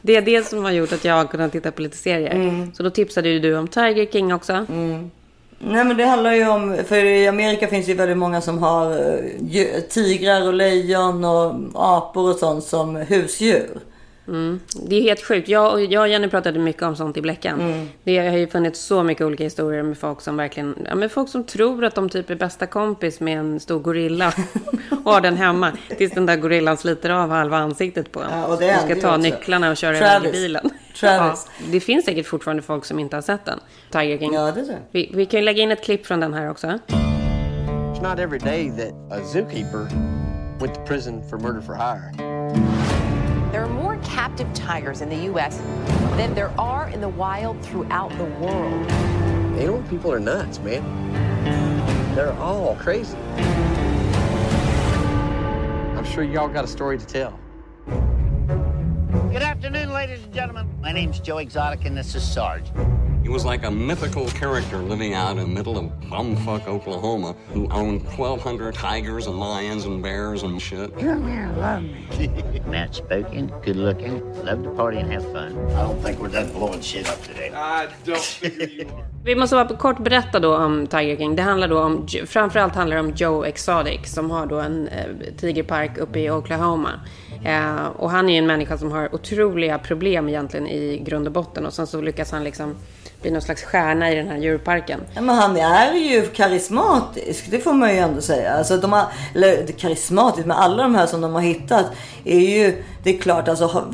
det 0.00 0.16
är 0.16 0.22
det 0.22 0.46
som 0.46 0.64
har 0.64 0.70
gjort 0.70 0.92
att 0.92 1.04
jag 1.04 1.14
har 1.14 1.24
kunnat 1.24 1.52
titta 1.52 1.70
på 1.70 1.82
lite 1.82 1.96
serier. 1.96 2.70
Så 2.74 2.82
då 2.82 2.90
tipsade 2.90 3.28
ju 3.28 3.40
du 3.40 3.56
om 3.56 3.68
Tiger 3.68 4.06
King 4.06 4.34
också. 4.34 4.66
Nej 5.62 5.84
men 5.84 5.96
det 5.96 6.04
handlar 6.04 6.32
ju 6.34 6.48
om, 6.48 6.76
för 6.86 7.04
i 7.04 7.28
Amerika 7.28 7.66
finns 7.66 7.88
ju 7.88 7.94
väldigt 7.94 8.16
många 8.18 8.40
som 8.40 8.58
har 8.58 8.92
eh, 9.52 9.80
tigrar 9.88 10.46
och 10.46 10.54
lejon 10.54 11.24
och 11.24 11.54
apor 11.74 12.30
och 12.30 12.36
sånt 12.36 12.64
som 12.64 12.96
husdjur. 12.96 13.80
Mm. 14.28 14.60
Det 14.88 14.96
är 14.96 15.02
helt 15.02 15.22
sjukt. 15.22 15.48
Jag, 15.48 15.72
och- 15.72 15.80
jag 15.82 16.00
och 16.02 16.08
Jenny 16.08 16.28
pratade 16.28 16.58
mycket 16.58 16.82
om 16.82 16.96
sånt 16.96 17.16
i 17.16 17.20
Bläckan. 17.22 17.60
Mm. 17.60 17.88
Det 18.04 18.18
har 18.18 18.36
ju 18.36 18.46
funnits 18.46 18.80
så 18.80 19.02
mycket 19.02 19.26
olika 19.26 19.44
historier 19.44 19.82
med 19.82 19.98
folk 19.98 20.20
som 20.20 20.36
verkligen, 20.36 20.74
ja, 20.88 20.94
men 20.94 21.10
folk 21.10 21.28
som 21.28 21.44
tror 21.44 21.84
att 21.84 21.94
de 21.94 22.08
typ 22.08 22.30
är 22.30 22.34
bästa 22.34 22.66
kompis 22.66 23.20
med 23.20 23.38
en 23.38 23.60
stor 23.60 23.78
gorilla 23.78 24.32
och 25.04 25.12
har 25.12 25.20
den 25.20 25.36
hemma. 25.36 25.72
Tills 25.98 26.12
den 26.12 26.26
där 26.26 26.36
gorillan 26.36 26.76
sliter 26.76 27.10
av 27.10 27.30
halva 27.30 27.56
ansiktet 27.56 28.12
på 28.12 28.20
en. 28.20 28.30
Ja, 28.30 28.46
och 28.46 28.58
det 28.58 28.74
och 28.74 28.80
ska 28.80 28.94
ta 28.94 29.08
också. 29.08 29.16
nycklarna 29.16 29.70
och 29.70 29.76
köra 29.76 29.96
iväg 29.96 30.24
i 30.26 30.32
bilen. 30.32 30.70
Travis. 30.94 31.46
Ja, 31.58 31.64
det 31.72 31.80
finns 31.80 32.04
säkert 32.04 32.26
fortfarande 32.26 32.62
folk 32.62 32.84
som 32.84 32.98
inte 32.98 33.16
har 33.16 33.22
sett 33.22 33.44
den. 33.44 33.60
Tiger 33.90 34.18
King. 34.18 34.32
Ja, 34.34 34.46
det 34.46 34.52
tror 34.52 34.72
jag. 34.72 34.80
Vi, 34.90 35.10
vi 35.14 35.26
kan 35.26 35.40
ju 35.40 35.44
lägga 35.44 35.62
in 35.62 35.70
ett 35.70 35.84
klipp 35.84 36.06
från 36.06 36.20
den 36.20 36.34
här 36.34 36.50
också. 36.50 36.66
It's 36.66 38.02
not 38.02 38.18
every 38.18 38.38
day 38.38 38.70
that 38.70 39.18
a 39.18 39.24
zookeeper 39.24 39.88
went 40.60 40.74
to 40.74 40.80
prison 40.86 41.22
for 41.30 41.38
murder 41.38 41.60
for 41.60 41.74
hire. 41.74 42.12
There 43.52 43.62
are 43.62 43.68
more 43.68 43.98
captive 44.04 44.48
tigers 44.54 45.02
in 45.02 45.08
the 45.08 45.24
U.S. 45.26 45.60
than 46.16 46.34
there 46.34 46.50
are 46.56 46.88
in 46.94 47.00
the 47.00 47.08
wild 47.08 47.56
throughout 47.62 48.12
the 48.18 48.24
world. 48.40 48.90
Animal 49.58 49.82
people 49.90 50.12
are 50.12 50.20
nuts, 50.20 50.60
man. 50.60 50.82
They're 52.14 52.32
all 52.38 52.76
crazy. 52.76 53.16
I'm 55.96 56.04
sure 56.04 56.22
y'all 56.24 56.48
got 56.48 56.64
a 56.64 56.68
story 56.68 56.96
to 56.98 57.06
tell. 57.06 57.38
Good 59.30 59.42
afternoon, 59.42 59.92
ladies 59.92 60.24
and 60.24 60.34
gentlemen. 60.34 60.68
My 60.82 60.90
name's 60.90 61.20
Joe 61.20 61.38
Exotic, 61.38 61.84
and 61.84 61.96
this 61.96 62.16
is 62.16 62.22
Sarge. 62.28 62.64
He 63.22 63.28
was 63.28 63.44
like 63.44 63.64
a 63.64 63.70
mythical 63.70 64.26
character 64.30 64.78
living 64.78 65.14
out 65.14 65.30
in 65.30 65.36
the 65.36 65.46
middle 65.46 65.78
of 65.78 65.84
bumfuck 66.10 66.66
Oklahoma 66.66 67.36
who 67.52 67.68
owned 67.70 68.02
1,200 68.02 68.74
tigers 68.74 69.28
and 69.28 69.38
lions 69.38 69.84
and 69.84 70.02
bears 70.02 70.42
and 70.42 70.60
shit. 70.60 70.98
Come 70.98 71.28
here, 71.28 71.48
love 71.58 71.84
me. 71.84 72.62
Matt 72.66 72.96
spoken, 72.96 73.52
good 73.64 73.76
looking, 73.76 74.20
love 74.44 74.64
to 74.64 74.70
party 74.70 74.98
and 74.98 75.12
have 75.12 75.22
fun. 75.30 75.56
I 75.76 75.82
don't 75.84 76.02
think 76.02 76.18
we're 76.18 76.28
done 76.28 76.50
blowing 76.50 76.80
shit 76.80 77.08
up 77.08 77.22
today. 77.22 77.52
I 77.54 77.88
don't 78.04 78.18
figure 78.18 78.66
you 78.66 78.88
are. 78.88 79.06
Vi 79.24 79.34
måste 79.34 79.56
bara 79.56 79.76
kort 79.76 79.98
berätta 79.98 80.40
då 80.40 80.56
om 80.56 80.86
Tiger 80.86 81.16
King. 81.16 81.36
Det 81.36 81.42
handlar 81.42 81.68
då 81.68 81.80
om, 81.80 82.06
framförallt 82.26 82.74
handlar 82.74 82.96
det 82.96 83.02
om 83.02 83.12
Joe 83.16 83.44
Exotic 83.44 84.00
som 84.04 84.30
har 84.30 84.46
då 84.46 84.60
en 84.60 84.88
eh, 84.88 85.06
tigerpark 85.36 85.98
uppe 85.98 86.20
i 86.20 86.30
Oklahoma. 86.30 87.00
Eh, 87.44 87.86
och 87.96 88.10
han 88.10 88.28
är 88.28 88.32
ju 88.32 88.38
en 88.38 88.46
människa 88.46 88.78
som 88.78 88.92
har 88.92 89.14
otroliga 89.14 89.78
problem 89.78 90.28
egentligen 90.28 90.66
i 90.66 90.98
grund 90.98 91.26
och 91.26 91.32
botten 91.32 91.66
och 91.66 91.72
sen 91.72 91.86
så 91.86 92.00
lyckas 92.00 92.32
han 92.32 92.44
liksom 92.44 92.74
bli 93.22 93.30
någon 93.30 93.42
slags 93.42 93.62
stjärna 93.62 94.12
i 94.12 94.14
den 94.14 94.28
här 94.28 94.36
djurparken. 94.36 95.00
Ja, 95.14 95.20
men 95.20 95.36
han 95.36 95.56
är 95.56 95.94
ju 95.94 96.26
karismatisk, 96.26 97.50
det 97.50 97.58
får 97.58 97.72
man 97.72 97.90
ju 97.90 97.98
ändå 97.98 98.20
säga. 98.20 98.52
Alltså 98.52 98.76
de 98.76 98.92
har, 98.92 99.04
eller 99.34 99.66
karismatisk, 99.66 100.46
men 100.46 100.56
alla 100.56 100.82
de 100.82 100.94
här 100.94 101.06
som 101.06 101.20
de 101.20 101.34
har 101.34 101.40
hittat 101.40 101.86
är 102.24 102.38
ju, 102.38 102.82
det 103.02 103.16
är 103.16 103.18
klart 103.18 103.48
alltså 103.48 103.84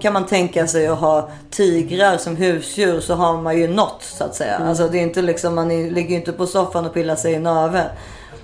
kan 0.00 0.12
man 0.12 0.26
tänka 0.26 0.66
sig 0.66 0.86
att 0.86 0.98
ha 0.98 1.30
tigrar 1.50 2.16
som 2.16 2.36
husdjur 2.36 3.00
så 3.00 3.14
har 3.14 3.42
man 3.42 3.58
ju 3.58 3.68
något 3.68 4.02
så 4.02 4.24
att 4.24 4.34
säga. 4.34 4.58
Alltså 4.58 4.88
det 4.88 4.98
är 4.98 5.02
inte 5.02 5.22
liksom, 5.22 5.54
man 5.54 5.70
är, 5.70 5.90
ligger 5.90 6.10
ju 6.10 6.16
inte 6.16 6.32
på 6.32 6.46
soffan 6.46 6.86
och 6.86 6.94
pillar 6.94 7.16
sig 7.16 7.32
i 7.32 7.38
naveln. 7.38 7.88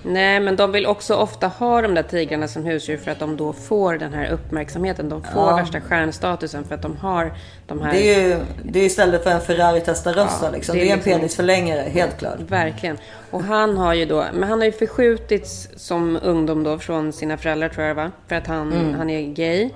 Nej, 0.06 0.40
men 0.40 0.56
de 0.56 0.72
vill 0.72 0.86
också 0.86 1.14
ofta 1.14 1.46
ha 1.48 1.82
de 1.82 1.94
där 1.94 2.02
tigrarna 2.02 2.48
som 2.48 2.64
husdjur 2.64 2.96
för 2.96 3.10
att 3.10 3.18
de 3.18 3.36
då 3.36 3.52
får 3.52 3.94
den 3.98 4.14
här 4.14 4.30
uppmärksamheten. 4.30 5.08
De 5.08 5.22
får 5.22 5.42
Ja. 5.50 5.56
värsta 5.56 5.80
stjärnstatusen 5.80 6.64
för 6.64 6.74
att 6.74 6.82
de 6.82 6.96
har 6.96 7.32
de 7.66 7.80
här... 7.82 7.92
Det 7.92 8.14
är 8.14 8.28
ju 8.28 8.36
det 8.62 8.80
är 8.80 8.84
istället 8.86 9.22
för 9.22 9.30
en 9.30 9.40
Ferrari 9.40 9.80
Testarossa 9.80 10.44
Ja, 10.46 10.50
liksom. 10.50 10.74
det 10.76 10.80
Det 10.82 10.86
är 10.86 10.88
är 10.88 10.92
en 10.92 10.98
liksom- 10.98 11.12
penisförlängare, 11.12 11.80
helt 11.80 12.18
klart. 12.18 12.36
Verkligen. 12.48 12.98
Och 13.30 13.42
han 13.42 13.76
har 13.76 13.94
ju 13.94 14.04
då, 14.04 14.24
men 14.34 14.48
han 14.48 14.58
har 14.58 14.66
ju 14.66 14.72
förskjutits 14.72 15.68
som 15.76 16.18
ungdom 16.22 16.62
då 16.64 16.78
från 16.78 17.12
sina 17.12 17.36
föräldrar 17.36 17.68
tror 17.68 17.86
jag 17.86 17.94
va? 17.94 18.10
För 18.28 18.36
att 18.36 18.46
han, 18.46 18.72
Mm. 18.72 18.94
han 18.94 19.10
är 19.10 19.22
gay. 19.34 19.70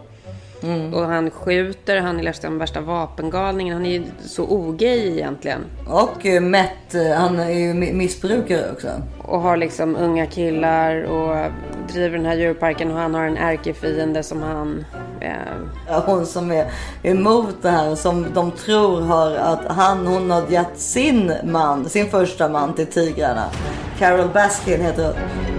Och 0.95 1.03
han 1.07 1.31
skjuter, 1.31 1.97
han 2.01 2.19
är 2.19 2.23
liksom 2.23 2.59
värsta 2.59 2.81
vapengalningen. 2.81 3.75
Han 3.75 3.87
är 3.87 3.91
ju 3.91 4.03
så 4.21 4.45
ogay 4.45 5.13
egentligen. 5.13 5.61
Och 5.87 6.27
eh, 6.27 6.41
Matt, 6.41 6.95
eh, 6.95 7.11
han 7.17 7.41
är 7.41 7.51
ju 7.51 7.73
mi- 7.73 7.93
missbrukare 7.93 8.73
också. 8.73 8.89
Och 9.31 9.41
har 9.41 9.57
liksom 9.57 9.97
unga 9.97 10.27
killar 10.27 11.03
och 11.03 11.51
driver 11.93 12.17
den 12.17 12.27
här 12.27 12.37
djurparken 12.37 12.91
och 12.91 12.97
han 12.97 13.15
har 13.15 13.25
en 13.25 13.37
ärkefiende 13.37 14.23
som 14.23 14.43
han... 14.43 14.85
Eh, 15.21 16.03
Hon 16.07 16.27
som 16.27 16.51
är 16.53 16.71
emot 17.03 17.63
det 17.63 17.71
här 17.71 17.95
som 17.95 18.35
de 18.35 18.51
tror 18.51 19.01
har 19.01 19.35
att 19.35 19.73
han, 19.73 20.07
hon 20.07 20.31
har 20.31 20.47
gett 20.49 20.79
sin 20.79 21.33
man, 21.45 21.89
sin 21.89 22.11
första 22.11 22.49
man 22.49 22.75
till 22.75 22.87
tigrarna. 22.87 23.51
Carol 23.99 24.29
Baskin 24.29 24.81
heter 24.81 25.05
hon. 25.05 25.15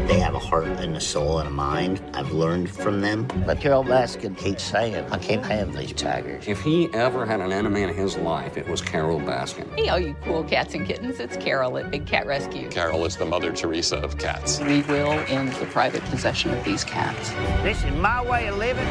They 0.07 0.19
have 0.19 0.35
a 0.35 0.39
heart 0.39 0.67
and 0.83 0.97
a 0.97 0.99
soul 0.99 1.39
and 1.39 1.47
a 1.47 1.51
mind. 1.51 2.01
I've 2.13 2.33
learned 2.33 2.69
from 2.69 3.01
them. 3.01 3.27
But 3.47 3.61
Carol 3.61 3.83
Baskin 3.83 4.35
keeps 4.35 4.63
saying, 4.63 4.95
I 4.95 5.17
can't 5.17 5.45
have 5.45 5.71
these 5.77 5.93
tigers. 5.93 6.47
If 6.47 6.61
he 6.61 6.89
ever 6.93 7.25
had 7.25 7.39
an 7.39 7.51
enemy 7.51 7.83
in 7.83 7.93
his 7.93 8.17
life, 8.17 8.57
it 8.57 8.67
was 8.67 8.81
Carol 8.81 9.19
Baskin. 9.19 9.65
Hey, 9.77 9.87
all 9.89 9.99
you 9.99 10.15
cool 10.25 10.43
cats 10.43 10.73
and 10.73 10.85
kittens, 10.87 11.19
it's 11.19 11.37
Carol 11.37 11.77
at 11.77 11.91
Big 11.91 12.05
Cat 12.07 12.27
Rescue. 12.27 12.69
Carol 12.69 13.05
is 13.05 13.15
the 13.15 13.25
Mother 13.25 13.51
Teresa 13.61 13.97
of 13.97 14.17
cats. 14.17 14.59
We 14.59 14.81
will 14.81 15.11
end 15.27 15.51
the 15.53 15.67
private 15.67 16.01
possession 16.05 16.51
of 16.51 16.63
these 16.65 16.83
cats. 16.83 17.29
This 17.61 17.83
is 17.83 17.93
my 17.97 18.19
way 18.27 18.47
of 18.47 18.57
living, 18.57 18.87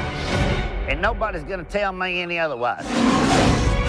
and 0.87 1.03
nobody's 1.03 1.43
going 1.43 1.59
to 1.59 1.68
tell 1.68 1.93
me 1.93 2.23
any 2.23 2.39
otherwise. 2.39 2.87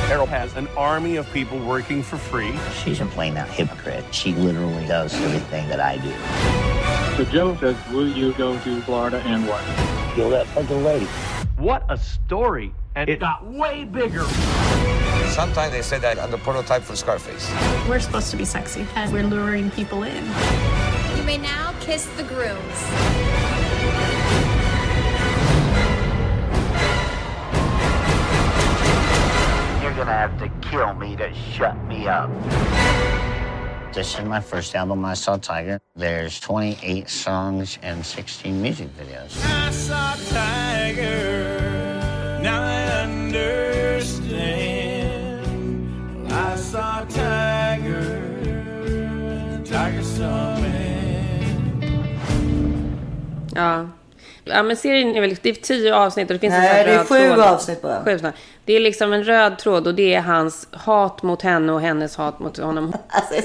Carol 0.07 0.25
has 0.25 0.55
an 0.55 0.67
army 0.69 1.17
of 1.17 1.31
people 1.33 1.59
working 1.59 2.01
for 2.01 2.17
free. 2.17 2.57
She's 2.83 2.99
a 2.99 3.05
plain 3.05 3.37
out 3.37 3.47
hypocrite. 3.47 4.03
She 4.11 4.33
literally 4.33 4.87
does 4.87 5.13
everything 5.21 5.69
that 5.69 5.79
I 5.79 5.97
do. 5.97 7.15
So 7.15 7.31
Joe 7.31 7.55
says, 7.57 7.77
will 7.91 8.07
you 8.07 8.33
go 8.33 8.57
to 8.61 8.81
Florida 8.81 9.21
and 9.27 9.47
what? 9.47 9.63
Kill 10.15 10.31
that 10.31 10.47
fucking 10.47 10.83
lady. 10.83 11.05
What 11.57 11.85
a 11.89 11.97
story! 11.97 12.73
And 12.95 13.07
it 13.07 13.19
got 13.19 13.45
way 13.45 13.83
bigger. 13.85 14.25
Sometimes 15.31 15.71
they 15.71 15.81
say 15.81 15.97
that 15.97 16.19
I'm 16.19 16.29
the 16.29 16.37
prototype 16.37 16.83
for 16.83 16.97
Scarface. 16.97 17.49
We're 17.87 18.01
supposed 18.01 18.31
to 18.31 18.37
be 18.37 18.43
sexy, 18.43 18.85
and 18.95 19.13
we're 19.13 19.23
luring 19.23 19.71
people 19.71 20.03
in. 20.03 20.25
You 21.15 21.23
may 21.23 21.37
now 21.37 21.73
kiss 21.79 22.05
the 22.17 22.23
grooms. 22.23 22.81
You're 29.81 29.93
going 29.95 30.07
to 30.07 30.13
have 30.13 30.37
to 30.39 30.49
kill 30.69 30.93
me 30.95 31.15
to 31.15 31.33
shut 31.33 31.81
me 31.85 32.09
up. 32.09 32.29
This 33.93 34.19
is 34.19 34.25
my 34.25 34.41
first 34.41 34.75
album, 34.75 35.05
I 35.05 35.13
Saw 35.13 35.37
Tiger. 35.37 35.79
There's 35.95 36.41
28 36.41 37.09
songs 37.09 37.77
and 37.81 38.05
16 38.05 38.61
music 38.61 38.89
videos. 38.97 39.41
I 39.45 39.71
saw 39.71 40.13
Tiger. 40.29 42.39
Now 42.41 42.63
I 42.63 43.03
understand. 43.03 43.70
Tiger. 47.13 48.21
Tiger 49.65 50.03
ja. 53.55 53.87
Ja 54.43 54.63
men 54.63 54.75
serien 54.77 55.15
är 55.15 55.21
väl, 55.21 55.35
det 55.41 55.49
är 55.49 55.53
tio 55.53 55.95
avsnitt 55.95 56.27
och 56.29 56.33
det 56.33 56.39
finns 56.39 56.53
en 56.53 56.59
Nej, 56.59 56.69
sån 56.69 56.77
här 56.77 56.85
det 56.85 56.91
är 56.91 56.97
röd 56.97 57.07
sju 57.07 57.27
tråd. 57.35 57.39
avsnitt 57.39 57.81
bara. 57.81 58.03
Sju 58.03 58.13
avsnitt. 58.13 58.33
Det 58.65 58.73
är 58.73 58.79
liksom 58.79 59.13
en 59.13 59.23
röd 59.23 59.57
tråd 59.57 59.87
och 59.87 59.95
det 59.95 60.13
är 60.13 60.21
hans 60.21 60.67
hat 60.71 61.23
mot 61.23 61.41
henne 61.41 61.71
och 61.73 61.81
hennes 61.81 62.15
hat 62.15 62.39
mot 62.39 62.57
honom. 62.57 62.93
Alltså, 63.07 63.33
det 63.33 63.37
är 63.39 63.41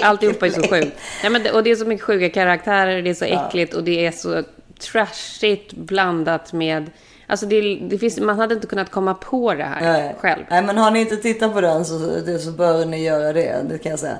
så 0.00 0.04
Alltihopa 0.06 0.46
är 0.46 0.50
så 0.50 0.62
sjukt. 0.68 0.98
Ja, 1.24 1.30
men 1.30 1.42
det, 1.42 1.50
och 1.52 1.62
det 1.62 1.70
är 1.70 1.76
så 1.76 1.84
mycket 1.84 2.04
sjuka 2.06 2.28
karaktärer, 2.30 3.02
det 3.02 3.10
är 3.10 3.14
så 3.14 3.24
Ja. 3.24 3.46
äckligt 3.48 3.74
och 3.74 3.84
det 3.84 4.06
är 4.06 4.10
så 4.12 4.42
trashigt 4.80 5.72
blandat 5.72 6.52
med... 6.52 6.90
Alltså 7.30 7.46
det, 7.46 7.74
det 7.90 7.98
finns, 7.98 8.20
man 8.20 8.38
hade 8.38 8.54
inte 8.54 8.66
kunnat 8.66 8.90
komma 8.90 9.14
på 9.14 9.54
det 9.54 9.64
här 9.64 9.80
Nej. 9.92 10.16
själv. 10.20 10.42
Nej, 10.50 10.62
men 10.62 10.78
har 10.78 10.90
ni 10.90 11.00
inte 11.00 11.16
tittat 11.16 11.52
på 11.52 11.60
den 11.60 11.84
så, 11.84 11.98
så 12.44 12.50
bör 12.50 12.84
ni 12.84 13.02
göra 13.04 13.32
det. 13.32 13.62
Det 13.68 13.78
kan 13.78 13.90
jag 13.90 13.98
säga. 13.98 14.16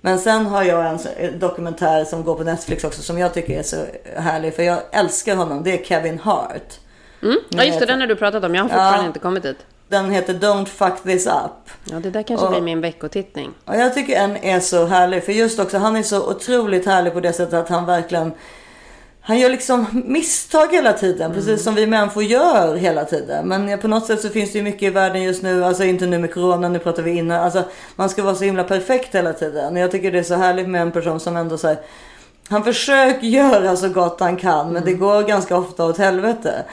Men 0.00 0.18
sen 0.18 0.46
har 0.46 0.62
jag 0.62 0.98
en 1.18 1.38
dokumentär 1.38 2.04
som 2.04 2.24
går 2.24 2.34
på 2.34 2.44
Netflix 2.44 2.84
också 2.84 3.02
som 3.02 3.18
jag 3.18 3.34
tycker 3.34 3.58
är 3.58 3.62
så 3.62 3.76
härlig. 4.16 4.54
För 4.54 4.62
jag 4.62 4.78
älskar 4.92 5.36
honom. 5.36 5.62
Det 5.62 5.80
är 5.80 5.84
Kevin 5.84 6.18
Hart. 6.18 6.78
Mm? 7.22 7.36
Ja 7.48 7.64
just 7.64 7.80
det, 7.80 7.86
den 7.86 8.00
har 8.00 8.06
du 8.06 8.16
pratat 8.16 8.44
om. 8.44 8.54
Jag 8.54 8.62
har 8.62 8.68
fortfarande 8.68 8.98
Ja. 9.02 9.06
inte 9.06 9.18
kommit 9.18 9.42
dit. 9.42 9.56
Den 9.88 10.10
heter 10.10 10.34
Don't 10.34 10.66
fuck 10.66 11.02
this 11.02 11.26
up. 11.26 11.70
Ja, 11.84 11.96
det 12.00 12.10
där 12.10 12.22
kanske 12.22 12.46
Och- 12.46 12.52
blir 12.52 12.62
min 12.62 12.80
veckotittning. 12.80 13.50
Och 13.64 13.76
jag 13.76 13.94
tycker 13.94 14.16
en 14.16 14.36
är 14.36 14.60
så 14.60 14.86
härlig. 14.86 15.24
För 15.24 15.32
just 15.32 15.58
också, 15.58 15.78
han 15.78 15.96
är 15.96 16.02
så 16.02 16.30
otroligt 16.30 16.86
härlig 16.86 17.12
på 17.12 17.20
det 17.20 17.32
sättet 17.32 17.54
att 17.54 17.68
han 17.68 17.86
verkligen... 17.86 18.32
Han 19.24 19.38
gör 19.38 19.50
liksom 19.50 19.86
misstag 20.06 20.72
hela 20.72 20.92
tiden, 20.92 21.34
precis 21.34 21.64
som 21.64 21.74
vi 21.74 21.86
människor 21.86 22.22
gör 22.22 22.76
hela 22.76 23.04
tiden. 23.04 23.48
Men 23.48 23.78
på 23.78 23.88
något 23.88 24.06
sätt 24.06 24.20
så 24.20 24.28
finns 24.28 24.52
det 24.52 24.58
ju 24.58 24.64
mycket 24.64 24.82
i 24.82 24.90
världen 24.90 25.22
just 25.22 25.42
nu, 25.42 25.64
alltså 25.64 25.84
inte 25.84 26.06
nu 26.06 26.18
med 26.18 26.34
corona, 26.34 26.68
nu 26.68 26.78
pratar 26.78 27.02
vi 27.02 27.10
innan. 27.10 27.44
Alltså 27.44 27.64
man 27.96 28.08
ska 28.08 28.22
vara 28.22 28.34
så 28.34 28.44
himla 28.44 28.64
perfekt 28.64 29.14
hela 29.14 29.32
tiden. 29.32 29.76
Jag 29.76 29.90
tycker 29.90 30.12
det 30.12 30.18
är 30.18 30.22
så 30.22 30.34
härligt 30.34 30.68
med 30.68 30.82
en 30.82 30.92
person 30.92 31.20
som 31.20 31.36
ändå 31.36 31.58
säger 31.58 31.78
han 32.48 32.64
försöker 32.64 33.26
göra 33.26 33.76
så 33.76 33.88
gott 33.88 34.20
han 34.20 34.36
kan 34.36 34.72
men 34.72 34.84
det 34.84 34.92
går 34.92 35.22
ganska 35.22 35.56
ofta 35.56 35.84
åt 35.86 35.98
helvete. 35.98 36.64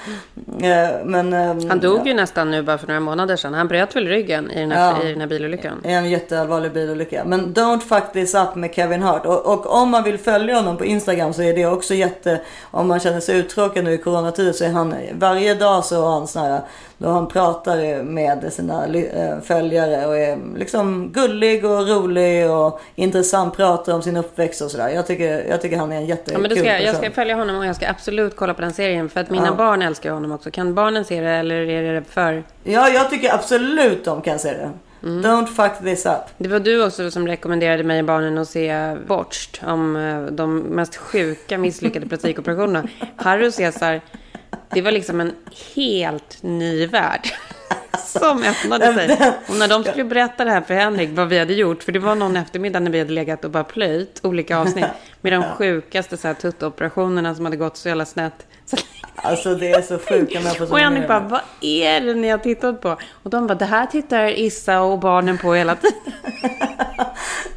Eh, 0.62 0.90
Men, 1.06 1.34
ehm, 1.34 1.70
Han 1.70 1.80
dog 1.80 2.08
ju 2.08 2.14
nästan 2.14 2.52
nu 2.52 2.62
bara 2.64 2.78
för 2.78 2.88
några 2.88 3.00
månader 3.00 3.36
sedan. 3.36 3.54
Han 3.54 3.68
bröt 3.68 3.96
väl 3.96 4.08
ryggen 4.08 4.52
i 4.52 4.60
den 4.60 4.72
här, 4.72 4.96
Ja. 5.02 5.04
i 5.08 5.12
den 5.12 5.22
här 5.22 5.28
bilolyckan. 5.28 5.82
är 5.84 5.98
en 5.98 6.10
jätteallvarlig 6.10 6.72
bilolycka. 6.74 7.24
Men 7.26 7.54
Don't 7.54 7.80
fuck 7.80 8.04
this 8.14 8.36
up 8.36 8.56
med 8.56 8.74
Kevin 8.76 9.02
Hart. 9.02 9.26
Och, 9.26 9.46
och 9.46 9.74
om 9.82 9.90
man 9.90 10.04
vill 10.04 10.18
följa 10.18 10.56
honom 10.56 10.78
på 10.78 10.86
Instagram 10.86 11.34
så 11.34 11.42
är 11.42 11.54
det 11.54 11.66
också 11.66 11.94
jätte... 11.94 12.42
Om 12.72 12.88
man 12.88 13.00
känner 13.00 13.20
sig 13.20 13.38
uttråkad 13.38 13.84
nu 13.84 13.92
i 13.94 13.98
coronatider 13.98 14.52
så 14.52 14.64
är 14.66 14.70
han 14.70 14.96
varje 15.14 15.54
dag 15.56 15.86
så 15.86 16.02
har 16.02 16.12
han 16.12 16.28
sån 16.28 16.42
här... 16.42 16.62
Då 17.02 17.10
han 17.10 17.28
pratar 17.28 18.04
med 18.04 18.54
sina 18.54 18.86
eh, 18.88 19.39
följare 19.41 20.06
och 20.08 20.18
är 20.18 20.38
liksom 20.58 21.12
gullig 21.14 21.66
och 21.66 21.88
rolig 21.88 22.52
och 22.52 22.82
intressant. 22.95 23.56
Pratar 23.56 23.93
om 23.93 24.02
sin 24.02 24.18
uppväxt 24.18 24.62
och 24.62 24.72
sådär. 24.72 24.89
Jag 24.89 25.08
tycker, 25.08 25.45
jag 25.50 25.62
tycker 25.62 25.78
han 25.78 25.91
är 25.91 25.95
en 25.95 26.06
jättekul 26.06 26.34
Ja, 26.34 26.39
men 26.39 26.58
ska 26.58 26.66
jag, 26.66 26.82
jag 26.82 26.86
person. 26.86 27.02
ska 27.04 27.12
följa 27.12 27.36
honom 27.36 27.58
och 27.58 27.66
jag 27.66 27.76
ska 27.76 27.89
absolut 27.89 28.36
kolla 28.36 28.54
på 28.54 28.62
den 28.62 28.74
serien. 28.74 29.10
För 29.10 29.20
att 29.20 29.30
mina 29.30 29.45
Ja. 29.45 29.54
barn 29.54 29.82
älskar 29.82 30.12
honom 30.12 30.32
också. 30.32 30.52
Kan 30.52 30.76
barnen 30.76 31.06
se 31.06 31.22
det 31.22 31.30
eller 31.30 31.56
är 31.56 31.93
det 31.93 32.04
för... 32.04 32.43
Ja, 32.64 32.89
jag 32.89 33.10
tycker 33.10 33.34
absolut 33.34 34.06
de 34.06 34.22
kan 34.22 34.39
se 34.39 34.50
det. 34.54 34.70
Mm. 35.04 35.22
Don't 35.26 35.45
fuck 35.45 35.72
this 35.84 36.06
up. 36.06 36.14
Det 36.38 36.50
var 36.50 36.60
du 36.60 36.86
också 36.86 37.12
som 37.12 37.28
rekommenderade 37.28 37.84
mig 37.84 38.00
och 38.00 38.06
barnen 38.06 38.38
att 38.38 38.47
se 38.50 38.95
Botched. 39.08 39.70
Om 39.70 39.95
eh, 39.95 40.22
de 40.22 40.60
mest 40.60 40.95
sjuka 40.95 41.58
misslyckade 41.58 42.06
plastikoperationerna. 42.10 42.88
Harry 43.16 43.47
och 43.47 43.54
Cesar. 43.54 44.02
Det 44.74 44.82
var 44.82 44.92
liksom 44.92 45.22
en 45.22 45.36
helt 45.76 46.44
ny 46.44 46.88
värld. 46.88 47.22
Som 48.06 48.44
öppnade 48.44 48.94
sig. 48.94 49.34
Och 49.48 49.56
när 49.56 49.68
de 49.68 49.84
skulle 49.84 50.04
berätta 50.04 50.46
det 50.46 50.52
här 50.52 50.62
för 50.62 50.74
Henrik, 50.74 51.10
vad 51.14 51.28
vi 51.28 51.40
hade 51.40 51.54
gjort. 51.54 51.84
För 51.84 51.92
det 51.92 52.00
var 52.00 52.16
någon 52.16 52.36
eftermiddag 52.36 52.80
när 52.80 52.92
vi 52.92 53.00
hade 53.00 53.14
legat 53.14 53.46
och 53.46 53.52
bara 53.52 53.64
plöjt 53.64 54.20
olika 54.24 54.58
avsnitt. 54.58 54.86
Med 55.22 55.34
de 55.34 55.44
sjukaste 55.58 56.18
så 56.18 56.28
här, 56.28 56.36
tuttoperationerna 56.36 57.36
som 57.36 57.46
hade 57.46 57.58
gått 57.58 57.78
så 57.78 57.88
jävla 57.88 58.06
snett. 58.06 58.48
Så 58.66 58.78
Alltså 59.16 59.56
det 59.56 59.72
är 59.72 59.82
så 59.82 59.98
sjuka 59.98 60.40
människor 60.40 60.66
som 60.66 60.74
Och 60.74 60.80
Henrik 60.80 61.08
bara, 61.08 61.20
vad 61.20 61.42
är 61.62 62.02
det 62.02 62.14
ni 62.14 62.30
har 62.30 62.38
tittat 62.38 62.82
på? 62.82 62.98
Och 63.24 63.30
de 63.30 63.48
bara, 63.48 63.56
det 63.56 63.66
här 63.66 63.86
tittar 63.86 64.40
Issa 64.40 64.82
och 64.82 65.00
barnen 65.00 65.38
på 65.38 65.54
hela 65.54 65.76
tiden. 65.76 66.14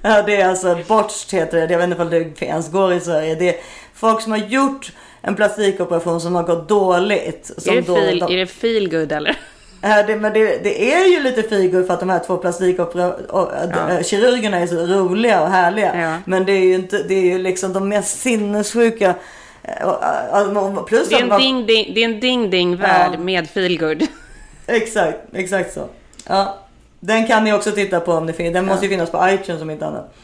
Ja, 0.03 0.23
det 0.23 0.37
är 0.37 0.49
alltså 0.49 0.79
botched 0.89 1.41
heter 1.41 1.67
det. 1.67 1.73
Jag 1.73 1.79
vet 1.79 1.91
inte 1.91 2.03
om 2.03 2.11
det 2.11 2.43
ens 2.43 2.71
går 2.71 2.93
i 2.93 3.01
Sverige. 3.01 3.35
Det 3.35 3.49
är 3.49 3.63
folk 3.95 4.23
som 4.23 4.33
har 4.33 4.39
gjort 4.39 4.93
en 5.23 5.35
plastikoperation 5.35 6.21
som 6.21 6.35
har 6.35 6.43
gått 6.43 6.69
dåligt. 6.69 7.51
Som 7.59 7.73
Är 7.73 7.77
det, 7.81 7.87
då, 7.87 7.95
feel, 7.97 8.19
de- 8.19 8.33
är 8.33 8.37
det 8.37 8.47
feel 8.47 8.91
good 8.91 9.13
eller? 9.13 9.37
Ja, 9.85 10.03
det, 10.03 10.17
men 10.17 10.33
det, 10.33 10.65
det 10.65 10.93
är 10.95 11.07
ju 11.07 11.23
lite 11.23 11.43
feelgood 11.43 11.87
för 11.87 11.95
att 11.95 12.01
de 12.01 12.11
här 12.11 12.19
två 12.27 12.37
plastikkirurgerna 12.37 14.59
är 14.59 14.67
så 14.67 14.77
roliga 14.77 15.43
och 15.43 15.49
härliga. 15.49 16.23
Men 16.25 16.45
det 16.45 16.53
är 16.53 16.65
ju 16.65 16.75
inte, 16.75 17.03
det 17.03 17.15
är 17.15 17.25
ju 17.25 17.39
liksom 17.39 17.73
de 17.73 17.89
mest 17.89 18.21
sinnessjuka. 18.21 19.15
eh, 19.63 19.89
och- 19.89 20.87
Plus 20.87 21.09
Det 21.09 21.15
är 21.15 21.23
en 21.23 21.29
man- 21.29 21.41
ding 21.41 21.67
ding, 21.67 21.95
det 21.95 22.01
är 22.01 22.05
en 22.05 22.21
ding 22.21 22.51
ding 22.51 22.77
värld 22.77 23.11
Ja. 23.15 23.19
med 23.19 23.51
feel 23.51 23.79
good. 23.79 24.03
Exakt, 24.67 25.19
exakt 25.33 25.75
så. 25.75 25.89
Ja, 26.29 26.59
den 27.01 27.27
kan 27.27 27.45
ni 27.45 27.53
också 27.53 27.71
titta 27.71 28.01
på 28.01 28.13
om 28.13 28.27
det 28.27 28.33
finns. 28.33 28.55
Den 28.55 28.67
måste 28.67 28.87
ju 28.87 28.91
finnas 28.91 29.11
på 29.11 29.29
iTunes 29.29 29.63
om 29.63 29.71
inte 29.71 29.87
annat. 29.87 30.15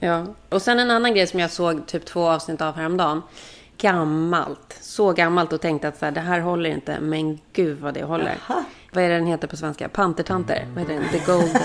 Ja. 0.00 0.26
Och 0.48 0.62
sen 0.62 0.78
en 0.78 0.90
annan 0.90 1.14
grej 1.14 1.26
som 1.26 1.40
jag 1.40 1.50
såg 1.50 1.86
typ 1.86 2.04
två 2.04 2.28
avsnitt 2.28 2.60
av 2.60 2.74
häromdagen. 2.76 3.22
Gammalt. 3.78 4.76
Så 4.80 5.12
gammalt 5.12 5.52
och 5.52 5.60
tänkte 5.60 5.88
att 5.88 5.98
så 5.98 6.04
här, 6.04 6.12
det 6.12 6.20
här 6.20 6.40
håller 6.40 6.70
inte. 6.70 7.00
Men 7.00 7.38
gud 7.52 7.78
vad 7.80 7.94
det 7.94 8.04
håller. 8.04 8.34
Vad 8.92 9.04
är 9.04 9.08
det 9.08 9.14
den 9.14 9.26
heter 9.26 9.48
på 9.48 9.56
svenska? 9.56 9.88
Pantertanter. 9.88 10.66
Vad 10.74 10.80
heter 10.82 10.94
den? 10.94 11.04
The 11.12 11.32
Golden... 11.32 11.62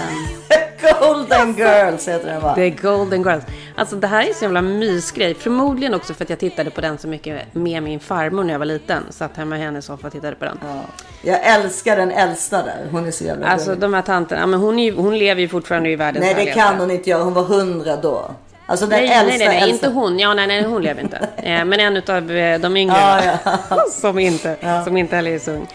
Golden 0.99 1.53
Girls 1.53 2.07
heter 2.07 2.27
den 2.27 2.41
va? 2.41 2.55
The 2.55 2.69
Golden 2.69 3.23
Girls. 3.23 3.43
Alltså 3.75 3.95
det 3.95 4.07
här 4.07 4.29
är 4.29 4.33
så 4.33 4.43
jävla 4.43 4.61
mysgrej. 4.61 5.33
Förmodligen 5.33 5.93
också 5.93 6.13
för 6.13 6.23
att 6.25 6.29
jag 6.29 6.39
tittade 6.39 6.69
på 6.69 6.81
den 6.81 6.97
så 6.97 7.07
mycket 7.07 7.53
med 7.55 7.83
min 7.83 7.99
farmor 7.99 8.43
när 8.43 8.53
jag 8.53 8.59
var 8.59 8.65
liten. 8.65 9.03
Satt 9.09 9.37
hemma 9.37 9.57
i 9.57 9.61
hennes 9.61 9.85
soffa 9.85 10.07
och 10.07 10.13
tittade 10.13 10.35
på 10.35 10.45
den. 10.45 10.57
Jag 11.21 11.45
älskar 11.45 11.97
den 11.97 12.11
äldsta 12.11 12.63
där. 12.63 12.87
Hon 12.91 13.07
är 13.07 13.11
så 13.11 13.23
jävla 13.23 13.47
Alltså 13.47 13.69
gullig. 13.69 13.81
de 13.81 13.93
här 13.93 14.01
tanterna, 14.01 14.41
ja, 14.41 14.47
men 14.47 14.59
hon, 14.59 14.79
är 14.79 14.83
ju, 14.83 14.95
hon 14.95 15.17
lever 15.17 15.41
ju 15.41 15.47
fortfarande 15.47 15.89
i 15.89 15.95
världens 15.95 16.25
Nej 16.25 16.45
det 16.45 16.51
kan 16.51 16.79
hon 16.79 16.91
inte 16.91 17.09
göra. 17.09 17.23
Hon 17.23 17.33
var 17.33 17.43
hundra 17.43 17.95
då. 17.97 18.31
Alltså 18.71 18.85
den 18.85 18.99
Nej, 18.99 19.09
äldsta, 19.09 19.37
nej, 19.37 19.47
nej, 19.47 19.59
nej, 19.61 19.69
inte 19.69 19.87
hon. 19.87 20.19
Ja, 20.19 20.33
nej, 20.33 20.47
nej, 20.47 20.63
hon 20.63 20.81
lever 20.81 21.01
inte. 21.01 21.17
Eh, 21.37 21.65
Men 21.65 21.79
en 21.79 21.97
av 21.97 22.27
de 22.61 22.77
yngre 22.77 22.95
Ja, 23.69 23.85
som, 23.91 24.19
inte, 24.19 24.55
som 24.85 24.97
inte 24.97 25.15
heller 25.15 25.31
är 25.31 25.39
så 25.39 25.51
ung. 25.51 25.67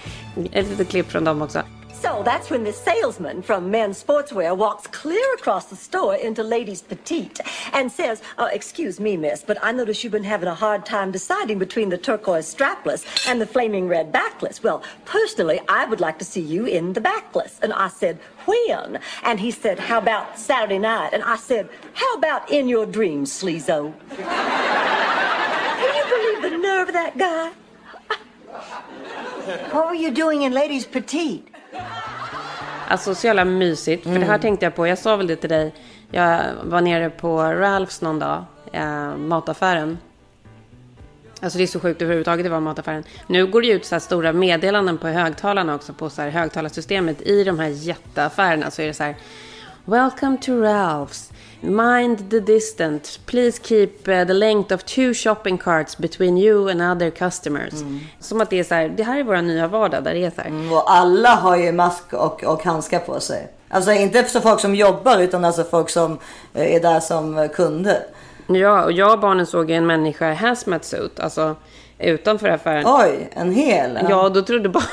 Ett 0.53 0.67
litet 0.69 0.89
klipp 0.89 1.11
från 1.11 1.25
dem 1.25 1.43
också. 1.43 1.63
So 2.01 2.23
that's 2.23 2.51
when 2.51 2.63
the 2.65 2.73
salesman 2.73 3.41
from 3.43 3.71
men's 3.71 4.03
sportswear 4.03 4.57
walks 4.57 4.87
clear 4.87 5.35
across 5.35 5.67
the 5.67 5.77
store 5.77 6.15
into 6.15 6.43
ladies' 6.43 6.83
petite 6.83 7.41
and 7.73 7.91
says, 7.91 8.23
uh, 8.37 8.49
Excuse 8.53 9.01
me, 9.01 9.17
miss, 9.17 9.43
but 9.43 9.59
I 9.63 9.73
notice 9.73 10.05
you've 10.05 10.13
been 10.13 10.23
having 10.23 10.49
a 10.49 10.55
hard 10.55 10.85
time 10.85 11.11
deciding 11.11 11.59
between 11.59 11.89
the 11.89 11.97
turquoise 11.97 12.55
strapless 12.55 13.27
and 13.27 13.41
the 13.41 13.47
flaming 13.47 13.89
red 13.89 14.13
backless. 14.13 14.63
Well, 14.63 14.83
personally, 15.07 15.59
I 15.69 15.87
would 15.87 16.01
like 16.01 16.19
to 16.19 16.25
see 16.25 16.43
you 16.43 16.67
in 16.67 16.93
the 16.93 17.01
backless. 17.01 17.59
And 17.63 17.73
I 17.73 17.89
said, 17.89 18.19
When? 18.45 19.01
And 19.23 19.41
he 19.41 19.51
said, 19.51 19.79
How 19.79 19.99
about 19.99 20.39
Saturday 20.39 20.79
night? 20.79 21.11
And 21.15 21.23
I 21.23 21.37
said, 21.37 21.69
How 21.95 22.15
about 22.15 22.51
in 22.51 22.69
your 22.69 22.85
dreams, 22.85 23.33
sleazo? 23.33 23.95
Can 24.11 25.97
you 25.97 26.05
believe 26.15 26.43
the 26.43 26.59
nerve 26.59 26.89
of 26.89 26.95
that 26.95 27.17
guy? 27.17 27.53
What 29.73 29.87
were 29.89 29.95
you 29.95 30.11
doing 30.11 30.43
in 30.43 30.53
ladies' 30.53 30.87
petite? 30.87 31.56
Alltså 32.89 33.15
så 33.15 33.27
jävla 33.27 33.45
mysigt. 33.45 34.03
För 34.03 34.11
Mm. 34.11 34.21
det 34.21 34.27
här 34.27 34.39
tänkte 34.39 34.67
jag 34.67 34.75
på. 34.75 34.87
Jag 34.87 34.99
sa 34.99 35.17
väl 35.17 35.27
det 35.27 35.37
till 35.37 35.51
dig. 35.51 35.75
Jag 36.11 36.41
var 36.65 36.81
nere 36.81 37.11
på 37.11 37.43
Ralphs 37.43 38.01
någon 38.03 38.19
dag. 38.19 38.45
Eh, 38.73 39.17
mataffären. 39.17 39.99
Alltså 41.41 41.59
det 41.59 41.65
är 41.65 41.69
så 41.69 41.81
sjukt 41.81 42.03
överhuvudtaget 42.03 42.45
det 42.45 42.51
var 42.51 42.61
mataffären. 42.61 43.05
Nu 43.27 43.47
går 43.47 43.61
det 43.61 43.67
ju 43.67 43.75
ut 43.75 43.85
så 43.85 43.95
här 43.95 44.01
stora 44.01 44.33
meddelanden 44.33 44.99
på 44.99 45.09
högtalarna 45.09 45.75
också. 45.75 45.93
På 45.93 46.11
så 46.11 46.23
här 46.23 46.31
högtalarsystemet. 46.31 47.23
I 47.23 47.45
de 47.45 47.59
här 47.59 47.69
jätteaffärerna 47.69 48.71
så 48.71 48.83
är 48.83 48.87
det 48.87 48.95
så 48.95 49.03
här. 49.05 49.17
Welcome 49.85 50.37
to 50.39 50.53
Ralphs. 50.61 51.33
Mind 51.61 52.31
the 52.31 52.41
distance. 52.41 53.21
Please 53.27 53.61
keep 53.63 53.89
eh, 54.09 54.25
the 54.27 54.33
length 54.35 54.75
of 54.75 54.85
two 54.85 55.15
shopping 55.15 55.59
carts 55.59 55.99
between 55.99 56.39
you 56.39 56.71
and 56.71 56.83
other 56.83 57.11
customers. 57.11 57.75
Som 58.21 58.41
att 58.41 58.51
det 58.51 58.59
är 58.59 58.65
så 58.65 58.75
här. 58.75 58.89
Det 58.89 59.03
här 59.03 59.19
är 59.19 59.25
vår 59.25 59.37
nya 59.37 59.69
vardag. 59.69 60.05
Där 60.05 60.15
det 60.15 60.25
är 60.25 60.31
så 60.31 60.41
här. 60.41 60.73
Och 60.73 60.91
alla 60.93 61.29
har 61.35 61.57
ju 61.57 61.73
mask 61.73 62.13
och, 62.13 62.45
och 62.45 62.63
handskar 62.65 62.99
på 62.99 63.21
sig. 63.21 63.49
Alltså 63.69 63.93
inte 63.93 64.23
för 64.23 64.41
folk 64.41 64.61
som 64.61 64.75
jobbar 64.75 65.19
utan 65.19 65.45
alltså 65.45 65.65
folk 65.65 65.91
som 65.91 66.19
eh, 66.55 66.75
är 66.75 66.81
där 66.81 67.01
som 67.01 67.49
kunder. 67.55 67.99
Ja, 68.47 68.85
och 68.85 68.93
jag 68.93 69.13
och 69.13 69.19
barnen 69.19 69.47
såg 69.47 69.71
en 69.71 69.87
människa 69.87 70.33
i 70.33 70.35
hazmat 70.35 70.85
suit, 70.85 71.21
alltså 71.21 71.57
utanför 71.99 72.49
affären. 72.49 72.85
Oj, 72.87 73.31
en 73.33 73.53
hel? 73.53 73.99
Ja, 74.09 74.29
då 74.29 74.43
trodde, 74.43 74.69
ba- 74.69 74.81
då 74.81 74.87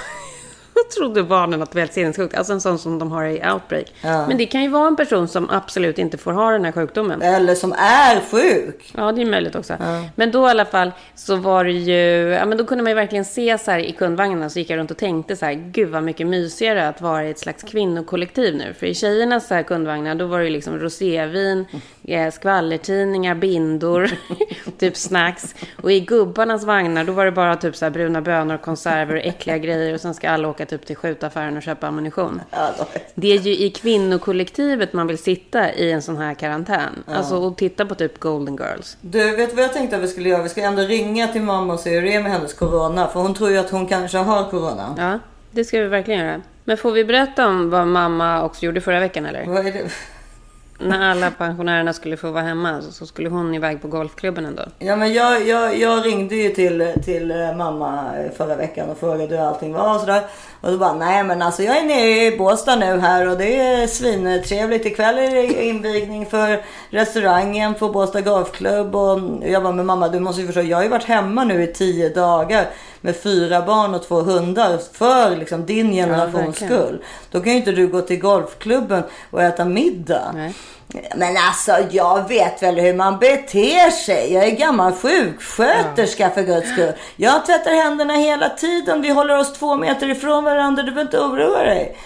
trodde 0.98 1.24
barnen 1.24 1.62
att 1.62 1.72
det 1.72 1.76
var 1.76 1.82
helt 1.82 1.94
sinnessjukt. 1.94 2.36
Alltså 2.36 2.54
en 2.54 2.62
sån 2.62 2.80
som 2.80 3.00
de 3.00 3.12
har 3.12 3.26
i 3.26 3.42
Outbreak. 3.54 3.94
Ja. 4.02 4.28
Men 4.28 4.38
det 4.38 4.46
kan 4.46 4.62
ju 4.62 4.68
vara 4.68 4.88
en 4.88 4.96
person 4.96 5.28
som 5.28 5.50
absolut 5.50 6.00
inte 6.00 6.18
får 6.18 6.32
ha 6.32 6.52
den 6.52 6.66
här 6.66 6.72
sjukdomen. 6.72 7.22
Eller 7.22 7.56
som 7.56 7.74
är 7.74 8.22
sjuk. 8.32 8.92
Ja, 8.98 9.12
det 9.12 9.22
är 9.22 9.26
möjligt 9.26 9.56
också. 9.56 9.78
Men 10.16 10.32
då 10.32 10.48
i 10.48 10.50
alla 10.50 10.66
fall 10.66 10.92
så 11.16 11.36
var 11.36 11.64
det 11.64 11.72
ju, 11.72 12.30
ja 12.30 12.46
men 12.46 12.58
då 12.58 12.66
kunde 12.66 12.84
man 12.84 12.92
ju 12.92 12.96
verkligen 12.96 13.26
se 13.26 13.58
så 13.58 13.72
här 13.72 13.80
i 13.80 13.92
kundvagnarna 13.92 14.50
så 14.50 14.60
gick 14.60 14.70
jag 14.70 14.78
runt 14.78 14.92
och 14.92 14.98
tänkte 14.98 15.36
så 15.36 15.46
här, 15.46 15.54
gud 15.54 15.90
vad 15.90 16.04
mycket 16.04 16.28
mysigare 16.28 16.88
att 16.88 17.02
vara 17.02 17.26
i 17.26 17.30
ett 17.30 17.40
slags 17.40 17.64
kvinnokollektiv 17.64 18.56
nu. 18.56 18.74
För 18.74 18.86
i 18.86 18.94
tjejernas 18.94 19.48
så 19.48 19.54
här 19.54 19.64
kundvagnar 19.64 20.16
då 20.16 20.26
var 20.26 20.40
det 20.40 20.46
ju 20.46 20.50
liksom 20.52 20.80
rosévin, 20.80 21.66
eh, 22.04 22.32
skvallertidningar, 22.32 23.36
bindor, 23.36 24.12
typ 24.80 24.98
snacks. 24.98 25.56
Och 25.82 25.92
i 25.92 26.00
gubbarnas 26.00 26.64
vagnar 26.64 27.04
då 27.04 27.14
var 27.14 27.26
det 27.26 27.32
bara 27.32 27.56
typ 27.56 27.76
så 27.76 27.86
här 27.86 27.90
bruna 27.90 28.22
bönor, 28.22 28.58
konserver 28.58 29.16
och 29.16 29.22
äckliga 29.22 29.58
grejer 29.58 29.94
och 29.94 30.02
sen 30.02 30.14
ska 30.14 30.30
alla 30.30 30.48
åka 30.48 30.63
typ 30.66 30.86
till 30.86 30.96
skjutaffären 30.96 31.58
och 31.58 31.64
köpa 31.64 31.88
ammunition. 31.88 32.42
Det 33.16 33.28
är 33.28 33.40
ju 33.40 33.56
i 33.58 33.70
kvinnokollektivet 33.70 34.94
man 34.94 35.08
vill 35.08 35.18
sitta 35.18 35.74
i 35.74 35.92
en 35.92 36.02
sån 36.02 36.18
här 36.18 36.34
karantän. 36.34 37.04
Ja. 37.08 37.16
Alltså 37.16 37.36
och 37.36 37.58
titta 37.58 37.86
på 37.86 37.96
typ 37.96 38.20
Golden 38.20 38.56
Girls. 38.56 38.98
Du, 39.02 39.36
vet 39.36 39.56
vad 39.56 39.64
jag 39.64 39.74
tänkte 39.74 39.96
att 39.96 40.04
vi 40.04 40.08
skulle 40.08 40.30
göra? 40.30 40.44
Vi 40.44 40.50
ska 40.50 40.62
ändå 40.62 40.82
ringa 40.82 41.28
till 41.28 41.42
mamma 41.42 41.74
och 41.74 41.80
se 41.80 41.90
hur 41.90 42.02
det 42.02 42.16
är 42.16 42.24
med 42.24 42.32
hennes 42.32 42.54
corona. 42.54 43.08
För 43.08 43.20
hon 43.20 43.34
tror 43.34 43.50
ju 43.50 43.58
att 43.58 43.70
hon 43.70 43.88
kanske 43.88 44.18
har 44.18 44.50
corona. 44.50 44.96
Ja, 44.98 45.20
det 45.52 45.66
ska 45.66 45.80
vi 45.80 45.88
verkligen 45.88 46.26
göra. 46.26 46.42
Men 46.64 46.78
får 46.78 46.92
vi 46.92 47.06
berätta 47.06 47.48
om 47.48 47.70
vad 47.70 47.88
mamma 47.88 48.44
också 48.44 48.66
gjorde 48.66 48.82
förra 48.82 49.00
veckan 49.00 49.26
eller? 49.26 49.46
Vad 49.46 49.68
är 49.68 49.72
det? 49.72 49.90
När 50.80 51.12
alla 51.12 51.32
pensionärerna 51.32 51.94
skulle 51.94 52.18
få 52.18 52.32
vara 52.32 52.44
hemma 52.44 52.82
så- 52.82 53.06
skulle 53.06 53.30
hon 53.30 53.56
iväg 53.56 53.82
på 53.82 53.88
golfklubben 53.88 54.46
ändå. 54.46 54.62
Ja 54.80 54.96
men 54.96 55.14
jag, 55.14 55.48
jag, 55.48 55.78
jag 55.80 56.06
ringde 56.06 56.36
ju 56.36 56.50
till, 56.50 56.88
till 57.06 57.32
eh, 57.32 57.56
mamma 57.56 58.10
förra 58.38 58.56
veckan 58.56 58.90
och 58.90 58.98
frågade 58.98 59.36
hur 59.38 59.44
allting 59.48 59.74
var 59.74 59.94
och 59.96 60.00
sådär. 60.00 60.22
Och 60.62 60.72
då 60.72 60.78
bara, 60.78 60.94
nej 60.94 61.24
men 61.24 61.42
alltså 61.42 61.64
jag 61.64 61.78
är 61.78 61.84
nere 61.84 62.26
i 62.26 62.38
Båstad 62.38 62.76
nu 62.76 63.00
här 63.00 63.28
och 63.30 63.38
det 63.38 63.60
är 63.60 63.88
svintrevligt. 63.88 64.86
Ikväll 64.86 65.18
är 65.18 65.32
det 65.32 65.64
invigning 65.66 66.26
för 66.26 66.62
restaurangen 66.90 67.74
på 67.74 67.90
Båstad 67.90 68.22
Golfklubb. 68.22 68.96
Och 68.96 69.20
jag 69.44 69.64
bara, 69.64 69.74
men 69.74 69.86
mamma 69.86 70.08
du 70.08 70.20
måste 70.20 70.42
ju 70.42 70.48
förstå, 70.48 70.62
jag 70.62 70.78
har 70.78 70.84
ju 70.84 70.90
varit 70.90 71.04
hemma 71.04 71.44
nu 71.44 71.64
i 71.64 71.68
tio 71.68 72.10
dagar 72.10 72.66
med 73.04 73.16
fyra 73.16 73.62
barn 73.62 73.96
och 73.96 74.08
två 74.08 74.22
hundar 74.22 74.80
för 74.94 75.36
liksom 75.36 75.66
din 75.66 75.92
generations 75.92 76.62
verkligen. 76.62 76.70
skull. 76.70 77.04
Då 77.32 77.42
kan 77.42 77.52
ju 77.52 77.58
inte 77.58 77.72
du 77.72 77.88
gå 77.88 78.02
till 78.02 78.20
golfklubben 78.20 79.04
och 79.32 79.44
äta 79.44 79.66
middag. 79.66 80.52
Men 81.16 81.38
alltså 81.38 81.78
jag 81.92 82.28
vet 82.28 82.64
väl 82.64 82.80
hur 82.80 82.94
man 82.94 83.20
beter 83.20 83.92
sig. 83.92 84.34
Jag 84.34 84.44
är 84.44 84.52
gammal 84.52 84.94
sjuksköterska 84.94 86.30
för 86.30 86.42
guds 86.44 86.72
skull. 86.72 86.94
Jag 87.16 87.46
tvättar 87.46 87.72
händerna 87.72 88.14
hela 88.14 88.50
tiden. 88.50 89.02
Vi 89.02 89.10
håller 89.10 89.38
oss 89.38 89.54
två 89.54 89.76
meter 89.76 90.10
ifrån 90.10 90.44
varandra. 90.44 90.84
Du 90.84 90.92
behöver 90.92 91.02
inte 91.02 91.20
oroa 91.20 91.64
dig. 91.64 91.98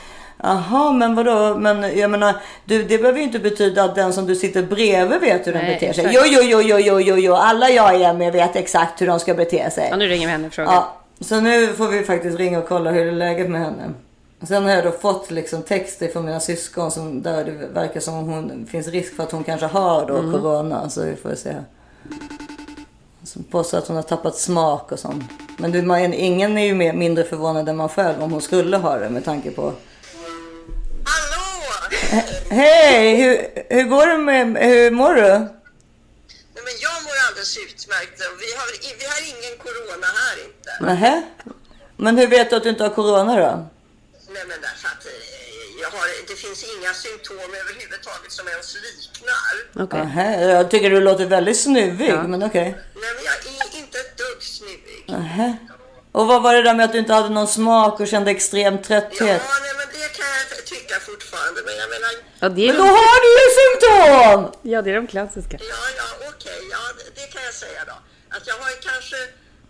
Jaha, 0.44 0.92
men 0.92 1.16
vadå? 1.16 1.56
Men 1.58 1.98
jag 1.98 2.10
menar, 2.12 2.36
du, 2.66 2.84
det 2.84 2.98
behöver 2.98 3.20
ju 3.20 3.26
inte 3.26 3.40
betyda 3.40 3.84
att 3.84 3.96
den 3.96 4.14
som 4.14 4.26
du 4.28 4.36
sitter 4.36 4.64
bredvid 4.64 5.20
vet 5.22 5.48
hur 5.48 5.54
den 5.54 5.66
Nej, 5.66 5.74
beter 5.74 5.94
sig. 5.94 6.10
Jo, 6.14 6.22
jo, 6.26 6.42
jo, 6.44 6.62
jo, 6.62 6.80
jo, 6.80 7.00
jo, 7.02 7.16
jo. 7.18 7.34
Alla 7.34 7.70
jag 7.70 8.02
är 8.02 8.14
med 8.14 8.34
vet 8.34 8.56
exakt 8.56 9.02
hur 9.02 9.08
de 9.08 9.20
ska 9.20 9.34
bete 9.34 9.72
sig. 9.72 9.88
Ja, 9.92 9.96
nu 9.96 10.08
ringer 10.08 10.28
vi 10.28 10.32
henne 10.32 10.48
och 10.48 10.54
frågar. 10.54 10.74
Ja, 10.74 10.98
så 11.22 11.40
nu 11.40 11.68
får 11.68 11.88
vi 11.88 12.04
faktiskt 12.04 12.38
ringa 12.38 12.60
och 12.60 12.68
kolla 12.68 12.92
hur 12.92 13.08
är 13.08 13.12
läget 13.12 13.50
med 13.50 13.62
henne. 13.62 13.94
Sen 14.48 14.64
har 14.64 14.72
jag 14.72 14.84
då 14.84 14.92
fått 14.92 15.32
liksom 15.32 15.62
texter 15.62 16.08
från 16.08 16.26
mina 16.26 16.40
syskon 16.40 16.92
som, 16.92 17.22
där 17.22 17.46
det 17.46 17.52
verkar 17.52 18.00
som 18.00 18.14
om 18.18 18.30
hon 18.30 18.68
finns 18.72 18.88
risk 18.88 19.16
för 19.16 19.24
att 19.24 19.32
hon 19.32 19.44
kanske 19.44 19.66
har 19.66 20.06
då 20.08 20.18
Mm. 20.18 20.32
corona. 20.32 20.90
Så 20.90 21.04
vi 21.04 21.16
får 21.16 21.36
se. 21.36 21.54
Som 23.24 23.44
påstår 23.44 23.78
att 23.78 23.88
hon 23.88 23.96
har 23.96 24.04
tappat 24.04 24.36
smak 24.38 24.92
och 24.92 25.00
sånt. 25.00 25.24
Men 25.58 25.72
du, 25.72 25.82
man, 25.82 26.14
ingen 26.14 26.58
är 26.58 26.66
ju 26.66 26.74
mer, 26.76 26.94
mindre 26.94 27.24
förvånad 27.24 27.70
än 27.70 27.78
man 27.78 27.90
själv 27.90 28.24
om 28.24 28.32
hon 28.32 28.42
skulle 28.42 28.78
ha 28.78 28.98
det 28.98 29.10
med 29.10 29.26
tanke 29.26 29.52
på... 29.52 29.72
Hej! 32.50 33.16
Hur, 33.16 33.34
hur 33.76 33.84
går 33.84 34.06
det 34.08 34.18
med... 34.18 34.58
Hur 34.68 34.92
mår 34.92 35.14
du? 35.14 35.22
Men 36.68 36.76
jag 36.82 37.04
mår 37.04 37.18
alldeles 37.28 37.58
utmärkt 37.58 38.20
och 38.28 38.42
vi 38.42 38.50
har, 38.58 38.68
vi 39.02 39.06
har 39.14 39.22
ingen 39.34 39.58
corona 39.66 40.08
här 40.22 40.36
inte. 40.46 40.72
Nähä? 40.86 41.24
Men 41.98 42.18
hur 42.18 42.28
vet 42.28 42.50
du 42.50 42.56
att 42.56 42.64
du 42.64 42.70
inte 42.70 42.84
har 42.84 42.90
corona 42.90 43.36
då? 43.36 43.68
Nej 44.34 44.44
men 44.48 44.62
därför 44.62 44.88
att 44.88 45.06
eh, 45.06 45.12
jag 45.82 45.90
har, 45.90 46.08
det 46.28 46.36
finns 46.36 46.64
inga 46.76 46.94
symptom 46.94 47.38
överhuvudtaget 47.38 48.32
som 48.32 48.48
ens 48.48 48.76
liknar. 48.86 49.84
Okay. 49.84 50.42
Jag 50.52 50.72
tycker 50.72 50.90
du 50.90 51.00
låter 51.02 51.26
väldigt 51.26 51.60
snuvig, 51.60 52.10
Ja. 52.10 52.24
men 52.28 52.44
okej. 52.44 52.64
Nej 52.64 53.12
men 53.16 53.24
jag 53.30 53.36
är 53.36 53.80
inte 53.84 53.98
ett 54.00 54.18
dugg 54.18 54.44
snuvig. 54.44 55.04
Nähä. 55.08 55.58
Och 56.12 56.28
vad 56.28 56.44
var 56.44 56.54
det 56.56 56.62
där 56.64 56.74
med 56.74 56.86
att 56.86 56.92
du 56.92 56.98
inte 57.00 57.14
hade 57.14 57.30
någon 57.30 57.48
smak 57.48 58.00
och 58.00 58.08
kände 58.08 58.32
extrem 58.32 58.82
trötthet? 58.82 59.42
Ja 59.48 59.54
nej 59.66 59.74
men 59.80 59.88
det 60.00 60.08
kan 60.18 60.26
jag 60.40 60.66
tycka 60.66 60.96
fortfarande 61.00 61.62
men 61.66 61.76
jag 61.82 61.90
menar 61.90 62.10
Ja, 62.40 62.50
det 62.50 62.62
är 62.64 62.68
Men 62.68 62.78
då 62.78 62.88
har 63.00 63.18
du 63.26 63.30
ju 63.42 63.48
symptom! 63.62 64.40
Ja, 64.72 64.82
det 64.82 64.90
är 64.92 64.96
de 64.96 65.08
klassiska. 65.08 65.58
Ja, 65.74 65.82
ja, 66.02 66.08
okej, 66.32 66.60
ja, 66.72 66.82
det- 66.98 67.12
det 67.22 67.28
kan 67.34 67.44
jag 67.50 67.54
säga 67.54 67.82
då. 67.92 67.98
Att 68.38 68.48
jag 68.48 68.56
har 68.64 68.70
ju 68.76 68.80
kanske 68.92 69.18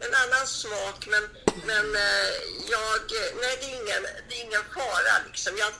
en 0.06 0.14
annan 0.24 0.46
smak, 0.48 1.00
men, 1.14 1.24
men 1.70 1.86
eh, 2.08 2.30
jag, 2.74 3.02
nej 3.42 3.54
det 3.62 3.66
är 3.72 3.76
ingen, 3.82 4.04
det 4.28 4.34
är 4.38 4.42
ingen 4.48 4.64
fara 4.76 5.14
liksom. 5.28 5.54
Jag, 5.64 5.72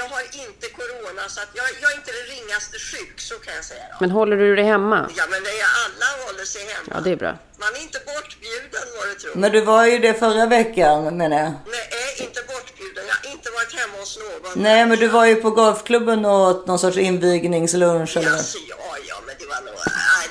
jag 0.00 0.08
har 0.14 0.22
inte 0.44 0.66
corona, 0.78 1.22
så 1.28 1.40
att 1.40 1.50
jag, 1.58 1.66
jag 1.82 1.92
är 1.92 1.96
inte 1.96 2.12
det 2.18 2.24
ringaste 2.34 2.78
sjuk, 2.78 3.20
så 3.20 3.34
kan 3.34 3.54
jag 3.54 3.64
säga 3.64 3.84
då. 3.90 3.96
Men 4.00 4.10
håller 4.10 4.36
du 4.36 4.56
dig 4.56 4.64
hemma? 4.64 5.10
Ja, 5.16 5.24
men 5.30 5.42
det 5.42 5.50
är 5.64 5.68
alla 5.84 6.08
håller 6.26 6.44
sig 6.44 6.62
hemma. 6.74 6.88
Ja, 6.94 7.00
det 7.04 7.10
är 7.10 7.16
bra. 7.16 7.38
Man 7.64 7.74
är 7.78 7.82
inte 7.82 8.00
bortbjuden, 8.10 8.86
vad 8.98 9.06
du 9.10 9.14
tror. 9.14 9.34
Men 9.34 9.52
du 9.52 9.60
var 9.60 9.86
ju 9.86 9.98
det 9.98 10.14
förra 10.14 10.46
veckan, 10.46 11.16
menar 11.16 11.38
jag. 11.38 11.52
Nej, 11.74 11.84
är 12.02 12.22
inte 12.26 12.40
bortbjuden. 12.52 13.04
Jag 13.10 13.16
har 13.22 13.36
inte 13.36 13.50
varit 13.50 13.72
hemma 13.80 13.96
hos 13.98 14.18
någon. 14.18 14.62
Nej, 14.62 14.86
men 14.86 14.98
du 14.98 15.06
var 15.08 15.26
ju 15.26 15.34
på 15.34 15.50
golfklubben 15.50 16.24
och 16.24 16.40
åt 16.50 16.66
någon 16.66 16.78
sorts 16.78 16.96
invigningslunch 16.96 18.16
eller? 18.16 18.30
Alltså, 18.30 18.58
ja, 18.68 18.96
ja, 19.08 19.16
men 19.26 19.34
det 19.38 19.46
var 19.46 19.60
nog... 19.66 19.74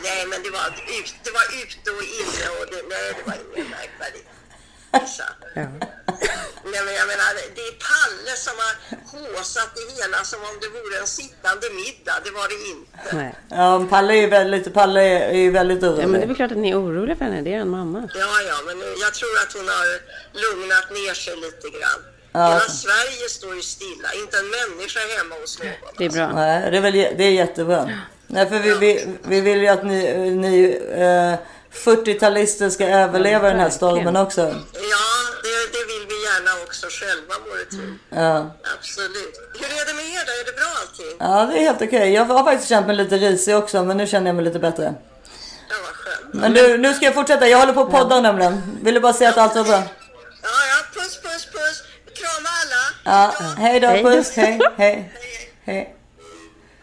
Nej, 0.04 0.26
men 0.32 0.44
det 0.44 0.50
var, 0.50 0.68
ut, 1.00 1.16
det 1.24 1.32
var 1.32 1.46
ute 1.62 1.90
och 1.98 2.04
inne 2.20 2.46
och 2.58 2.66
det, 2.72 2.80
nej, 2.90 3.14
det 3.18 3.24
var 3.30 3.36
inget 3.36 3.70
märkvärdigt. 3.70 4.28
Nej, 6.76 6.86
men 6.86 6.96
jag 7.02 7.08
menar, 7.08 7.30
det 7.58 7.62
är 7.72 7.76
Palle 7.90 8.34
som 8.46 8.54
har 8.64 8.74
håsat 9.38 9.70
det 9.76 9.86
hela 9.98 10.24
som 10.24 10.40
om 10.50 10.56
det 10.62 10.70
vore 10.78 10.98
en 11.00 11.08
sittande 11.08 11.68
middag. 11.82 12.16
Det 12.26 12.32
var 12.40 12.48
det 12.54 12.60
inte. 12.74 13.16
Nej. 13.16 13.36
Ja, 13.50 13.86
Palle 13.90 14.14
är 14.14 14.22
ju 14.22 14.28
väldigt, 14.28 14.74
Palle 14.74 15.02
är 15.36 15.38
ju 15.46 15.52
väldigt 15.52 15.84
orolig. 15.84 16.04
Ja, 16.04 16.08
men 16.08 16.20
det 16.20 16.26
är 16.26 16.28
väl 16.28 16.36
klart 16.36 16.52
att 16.52 16.58
ni 16.58 16.70
är 16.70 16.80
oroliga 16.80 17.16
för 17.16 17.26
henne. 17.26 17.42
Det 17.42 17.54
är 17.54 17.60
en 17.60 17.70
mamma. 17.70 18.10
Ja, 18.14 18.42
ja, 18.52 18.58
men 18.66 18.78
jag 19.04 19.14
tror 19.14 19.36
att 19.44 19.54
hon 19.54 19.68
har 19.68 19.88
lugnat 20.44 20.88
ner 20.98 21.14
sig 21.14 21.36
lite 21.36 21.68
grann. 21.78 22.02
Ja. 22.32 22.48
Hela 22.48 22.60
Sverige 22.60 23.30
står 23.30 23.56
ju 23.56 23.62
stilla, 23.62 24.10
inte 24.22 24.38
en 24.38 24.50
människa 24.60 25.00
hemma 25.18 25.36
hos 25.42 25.60
någon. 25.60 25.94
Det 25.98 26.06
är 26.06 26.10
bra. 26.10 26.28
Nej, 26.34 26.72
det 26.72 26.78
är, 26.78 26.82
väl, 26.82 26.94
det 26.94 27.24
är 27.24 27.32
jättebra. 27.32 27.90
Nej, 28.28 28.50
för 28.50 28.60
vi, 28.60 28.74
vi, 28.74 29.08
vi 29.24 29.42
vill 29.42 29.62
ju 29.62 29.68
att 29.68 29.86
ni, 29.86 30.00
ni 30.30 30.82
eh, 30.92 31.34
40-talister 31.84 32.70
ska 32.70 32.86
överleva 32.88 33.50
den 33.50 33.60
här 33.60 33.70
stormen 33.70 34.16
också. 34.16 34.42
Ja, 34.42 35.08
det, 35.44 35.78
det 35.78 35.86
vill 35.86 36.06
vi 36.10 36.24
gärna 36.24 36.64
också 36.64 36.88
själva, 36.90 37.34
vore 37.50 37.66
tur. 37.66 37.98
Ja. 38.10 38.52
Absolut. 38.78 39.36
Hur 39.60 39.82
är 39.82 39.86
det 39.88 39.94
med 39.94 40.06
er 40.06 40.26
då? 40.26 40.32
Är 40.42 40.46
det 40.46 40.56
bra 40.58 40.68
allting? 40.82 41.18
ja, 41.20 41.46
det 41.46 41.60
är 41.60 41.64
helt 41.64 41.82
okej. 41.82 42.14
Jag 42.14 42.26
har 42.26 42.44
faktiskt 42.44 42.70
känt 42.70 42.88
mig 42.88 42.96
lite 42.96 43.18
risig 43.18 43.56
också, 43.56 43.84
men 43.84 43.98
nu 43.98 44.08
känner 44.08 44.28
jag 44.28 44.36
mig 44.36 44.46
lite 44.46 44.60
bättre. 44.60 44.84
Ja, 45.70 45.76
vad 45.86 45.96
skönt. 45.96 46.34
Men 46.34 46.54
du, 46.54 46.78
nu 46.78 46.94
ska 46.94 47.06
jag 47.06 47.14
fortsätta. 47.14 47.48
Jag 47.48 47.60
håller 47.60 47.74
på 47.74 47.82
att 47.82 47.92
podda 47.92 48.22
nämligen. 48.22 48.80
Vill 48.82 48.94
du 48.94 49.00
bara 49.00 49.14
säga 49.14 49.30
att 49.30 49.38
allt 49.38 49.56
var 49.56 49.64
bra? 49.64 49.74
Ja, 49.78 50.50
ja, 50.72 50.86
puss, 50.94 51.22
puss, 51.22 51.46
puss. 51.46 51.84
Krama 52.14 52.50
alla. 52.62 52.84
Ja, 53.04 53.34
hej 53.58 53.80
då, 53.80 53.88
Hej. 53.88 54.04
puss, 54.04 54.36
hej, 54.36 54.60
hej, 54.78 55.14
hej. 55.66 55.95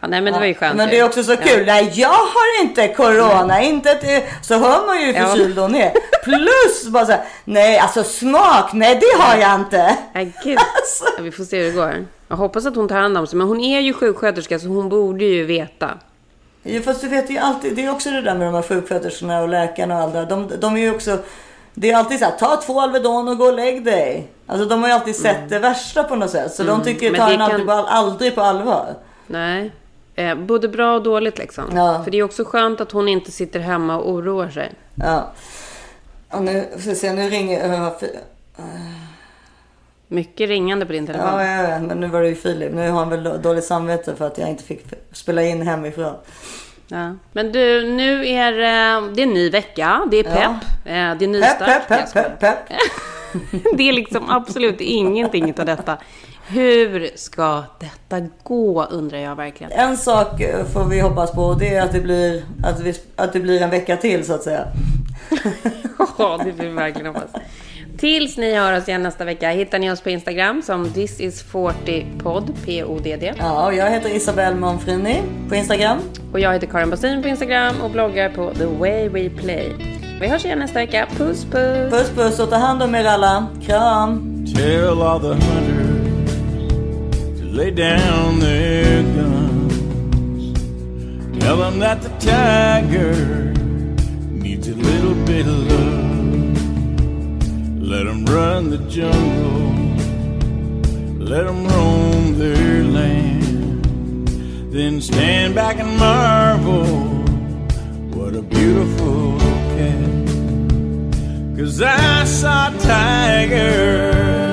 Ja, 0.03 0.09
nej, 0.09 0.21
men 0.21 0.33
det 0.33 0.39
var 0.39 0.47
ju 0.47 0.55
skönt. 0.55 0.77
Men 0.77 0.89
det 0.89 0.99
är 0.99 1.05
också 1.05 1.23
så 1.25 1.37
kul. 1.37 1.67
Nej, 1.67 1.93
jag 1.95 2.09
har 2.09 2.63
inte 2.63 2.89
corona. 2.89 3.63
Inte 3.63 3.91
ett, 3.91 4.25
så 4.43 4.55
hör 4.55 4.87
man 4.87 5.01
ju 5.01 5.07
hur 5.07 5.15
Ja. 5.15 5.27
förkyld 5.27 5.59
hon 5.59 5.75
är. 5.75 5.93
Plus 6.25 6.89
bara 6.89 7.07
så 7.07 7.13
här, 7.13 7.21
nej 7.45 7.79
alltså 7.79 8.05
smak, 8.05 8.73
nej 8.73 8.95
det 9.01 9.23
har 9.23 9.37
jag 9.37 9.55
inte. 9.61 9.97
Nej, 10.15 10.33
gud. 10.45 10.59
Ja, 11.17 11.23
vi 11.23 11.31
får 11.31 11.45
se 11.45 11.57
hur 11.59 11.65
det 11.65 11.71
går. 11.77 12.07
Jag 12.29 12.37
hoppas 12.37 12.67
att 12.67 12.77
hon 12.77 12.89
tar 12.89 12.97
hand 13.01 13.19
om 13.19 13.27
sig. 13.27 13.37
Men 13.39 13.47
hon 13.49 13.61
är 13.61 13.81
ju 13.81 13.93
sjuksköterska 13.93 14.59
så 14.59 14.67
hon 14.69 14.89
borde 14.89 15.25
ju 15.25 15.45
veta. 15.45 15.91
Jo, 16.63 16.83
fast 16.83 17.01
du 17.01 17.09
vet 17.09 17.31
ju 17.31 17.39
alltid, 17.39 17.77
det 17.77 17.85
är 17.85 17.91
också 17.91 18.11
det 18.11 18.21
där 18.23 18.35
med 18.35 18.47
de 18.47 18.55
här 18.55 18.63
sjuksköterskorna 18.63 19.41
och 19.43 19.49
läkarna 19.49 19.97
och 19.97 20.03
alla. 20.03 20.25
De, 20.25 20.51
de 20.61 20.77
är 20.77 20.81
ju 20.81 20.91
också, 20.95 21.19
det 21.75 21.91
är 21.91 21.97
alltid 21.97 22.19
så 22.19 22.25
här, 22.25 22.33
ta 22.39 22.57
två 22.57 22.81
Alvedon 22.81 23.29
och 23.29 23.39
gå 23.39 23.45
och 23.45 23.55
lägg 23.55 23.85
dig. 23.85 24.27
Alltså 24.47 24.67
de 24.69 24.81
har 24.83 24.89
ju 24.89 24.95
alltid 24.95 25.17
sett 25.17 25.49
det 25.49 25.59
värsta 25.59 26.05
på 26.05 26.17
något 26.17 26.31
sätt. 26.31 26.55
Så 26.55 26.63
de 26.63 26.69
Mm. 26.71 26.85
tycker, 26.85 27.11
Men 27.11 27.21
tar 27.21 27.29
det 27.29 27.35
en 27.35 27.41
alltid 27.41 27.59
kan- 27.59 27.67
på, 27.67 27.73
all- 27.73 27.87
aldrig 27.87 28.35
på 28.35 28.41
allvar. 28.41 28.95
Nej. 29.27 29.73
Eh, 30.23 30.35
både 30.35 30.69
bra 30.69 30.95
och 30.95 31.03
dåligt 31.03 31.39
liksom. 31.39 31.65
Ja. 31.75 32.01
För 32.05 32.11
det 32.11 32.19
är 32.19 32.23
också 32.23 32.45
skönt 32.45 32.81
att 32.81 32.93
hon 32.93 33.09
inte 33.09 33.31
sitter 33.33 33.61
hemma 33.61 33.97
och 33.97 34.11
oroar 34.11 34.51
sig. 34.51 34.73
Ja. 34.95 35.33
Och 36.31 36.43
nu, 36.43 36.69
vi 36.77 36.95
se, 36.95 37.13
nu 37.13 37.29
ringer... 37.29 37.75
Uh, 37.75 37.93
Mycket 40.09 40.49
ringande 40.49 40.87
på 40.87 40.93
din 40.93 41.07
telefon. 41.07 41.29
ja, 41.29 41.45
jag 41.45 41.63
vet, 41.69 41.83
men 41.83 42.01
nu 42.01 42.07
var 42.07 42.21
det 42.21 42.29
ju 42.29 42.35
Filip. 42.35 42.73
Nu 42.73 42.91
har 42.91 42.99
han 42.99 43.09
väl 43.11 43.23
då- 43.23 43.37
dåligt 43.37 43.65
samvete 43.65 44.15
för 44.17 44.27
att 44.27 44.39
jag 44.39 44.49
inte 44.49 44.65
fick 44.65 44.85
spela 45.13 45.43
in 45.43 45.63
hemifrån. 45.63 46.15
Ja. 46.89 47.17
Men 47.33 47.53
du, 47.53 47.87
nu 47.87 48.29
är 48.29 48.53
eh, 48.53 49.13
det 49.15 49.23
en 49.23 49.31
ny 49.31 49.51
vecka. 49.51 50.09
Det 50.11 50.17
är 50.17 50.23
pepp. 50.23 50.35
Ja. 50.85 50.91
Eh, 50.91 51.17
det 51.19 51.25
är 51.25 51.29
nystart. 51.29 51.67
pepp, 51.67 51.89
pepp, 51.89 52.13
pepp, 52.13 52.41
pepp. 52.41 52.79
det 53.77 53.89
är 53.89 53.93
liksom 53.93 54.31
absolut 54.31 54.81
ingenting 54.81 55.55
av 55.59 55.67
detta. 55.67 55.99
Hur 56.53 57.11
ska 57.15 57.65
detta 57.81 58.27
gå 58.43 58.85
undrar 58.85 59.19
jag 59.19 59.37
verkligen. 59.37 59.73
En 59.73 59.97
sak 59.97 60.41
eh, 60.41 60.65
får 60.65 60.85
vi 60.85 61.01
hoppas 61.01 61.33
på 61.33 61.43
och 61.43 61.59
det 61.59 61.75
är 61.75 61.83
att 61.83 61.93
det 61.93 62.01
blir, 62.01 62.45
att 62.65 62.81
vi, 62.81 62.95
att 63.17 63.33
det 63.33 63.41
blir 63.41 63.63
en 63.63 63.71
vecka 63.71 63.97
till 63.97 64.25
så 64.25 64.35
att 64.35 64.43
säga. 64.43 64.67
Ja, 66.19 66.41
det 66.45 66.51
vill 66.51 66.69
vi 66.69 66.75
verkligen 66.75 67.07
hoppas. 67.07 67.31
Tills 67.99 68.37
ni 68.37 68.55
hör 68.55 68.79
oss 68.79 68.89
igen 68.89 69.03
nästa 69.03 69.25
vecka 69.25 69.51
hittar 69.51 69.79
ni 69.79 69.91
oss 69.91 70.01
på 70.01 70.11
Instagram 70.11 70.63
som 70.63 70.93
This 70.93 71.21
is 71.21 71.43
40 71.43 72.07
podd, 72.23 72.53
P-O-D-D. 72.65 73.35
Ja, 73.39 73.67
och 73.67 73.75
jag 73.75 73.91
heter 73.91 74.17
Isabelle 74.17 74.57
Monfrini 74.57 75.23
på 75.49 75.55
Instagram. 75.55 75.99
Och 76.33 76.41
jag 76.41 76.53
heter 76.53 76.67
Karin 76.67 76.91
Bastin 76.91 77.23
på 77.23 77.29
Instagram 77.29 77.81
och 77.83 77.91
bloggar 77.91 78.29
på 78.29 78.55
The 78.55 78.67
Way 78.67 79.09
We 79.09 79.31
Play. 79.31 79.73
Vi 80.21 80.29
hörs 80.29 80.45
igen 80.45 80.59
nästa 80.59 80.79
vecka. 80.79 81.07
Puss 81.17 81.45
puss! 81.45 81.93
Puss 81.93 82.11
puss 82.11 82.41
och 82.41 82.51
ta 82.51 82.57
hand 82.57 82.83
om 82.83 82.95
er 82.95 83.05
alla. 83.05 83.47
Kram! 83.67 84.45
Lay 87.53 87.71
down 87.71 88.39
their 88.41 89.03
guns. 89.03 90.59
Tell 91.39 91.59
them 91.59 91.79
that 91.81 92.01
the 92.01 92.09
tiger 92.19 93.53
needs 94.31 94.69
a 94.69 94.75
little 94.75 95.15
bit 95.27 95.47
of 95.47 95.59
love. 95.71 96.13
Let 97.83 98.05
them 98.05 98.25
run 98.25 98.71
the 98.71 98.79
jungle. 98.89 99.73
Let 101.19 101.45
them 101.45 101.67
roam 101.67 102.39
their 102.39 102.85
land. 102.85 103.85
Then 104.73 105.03
stand 105.03 105.55
back 105.55 105.79
and 105.79 105.99
marvel. 105.99 106.87
What 108.17 108.35
a 108.35 108.41
beautiful 108.43 109.39
cat. 109.77 110.13
Cause 111.59 111.83
I 111.83 112.25
saw 112.25 112.69
a 112.75 112.79
tiger, 112.79 114.52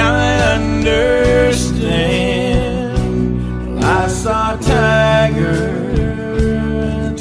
now 0.00 0.12
I 0.14 0.32
understand. 0.58 1.84
I 3.84 4.06
saw 4.20 4.54
a 4.54 4.56
tiger, 4.74 5.60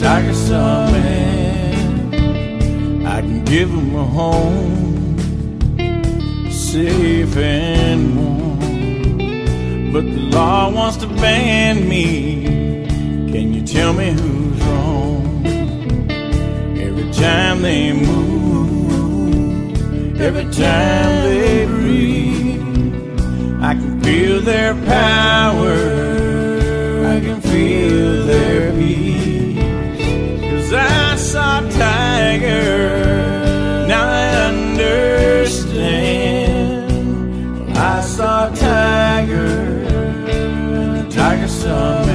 tiger 0.04 0.36
saw 0.48 0.90
man. 0.92 2.14
I 3.16 3.18
can 3.22 3.40
give 3.54 3.70
him 3.78 3.90
a 3.96 4.06
home, 4.20 5.18
safe 6.50 7.36
and 7.38 8.02
warm. 8.18 8.60
But 9.94 10.06
the 10.16 10.24
law 10.38 10.62
wants 10.78 10.98
to 11.04 11.08
ban 11.24 11.76
me. 11.94 12.06
Can 13.32 13.46
you 13.56 13.62
tell 13.76 13.92
me 14.02 14.08
who's 14.20 14.60
wrong? 14.68 15.24
Every 16.88 17.10
time 17.26 17.58
they 17.68 17.84
move, 18.08 18.92
every 20.28 20.48
time 20.66 21.12
they 21.26 21.49
I 23.70 23.76
can 23.76 24.02
feel 24.02 24.42
their 24.42 24.74
power. 24.74 25.76
I 27.06 27.20
can 27.20 27.40
feel 27.40 28.26
their 28.26 28.72
peace. 28.74 29.62
Cause 30.42 30.74
I 30.74 31.16
saw 31.16 31.60
tiger, 31.70 32.98
now 33.88 34.10
I 34.10 34.26
understand. 34.50 35.78
I 37.78 38.02
saw 38.02 38.50
tiger, 38.56 39.86
tiger 41.12 41.48
saw 41.48 42.09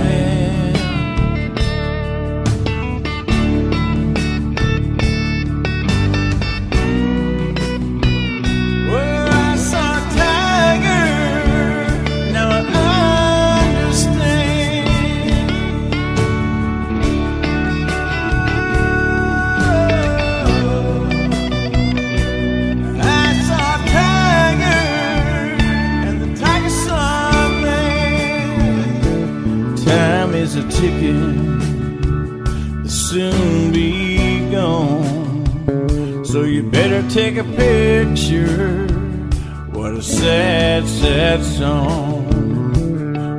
picture. 37.56 38.86
What 39.72 39.94
a 39.94 40.02
sad, 40.02 40.86
sad 40.86 41.42
song. 41.44 42.28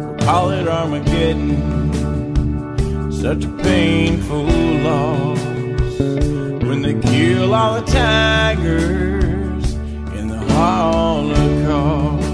We'll 0.05 0.18
call 0.18 0.51
it 0.51 0.68
Armageddon. 0.68 1.61
Such 3.11 3.45
a 3.45 3.49
painful 3.63 4.45
loss 4.88 5.39
when 6.68 6.82
they 6.82 6.95
kill 7.09 7.53
all 7.53 7.82
the 7.82 7.86
tigers 7.91 9.74
in 10.18 10.28
the 10.28 10.39
Holocaust. 10.53 12.28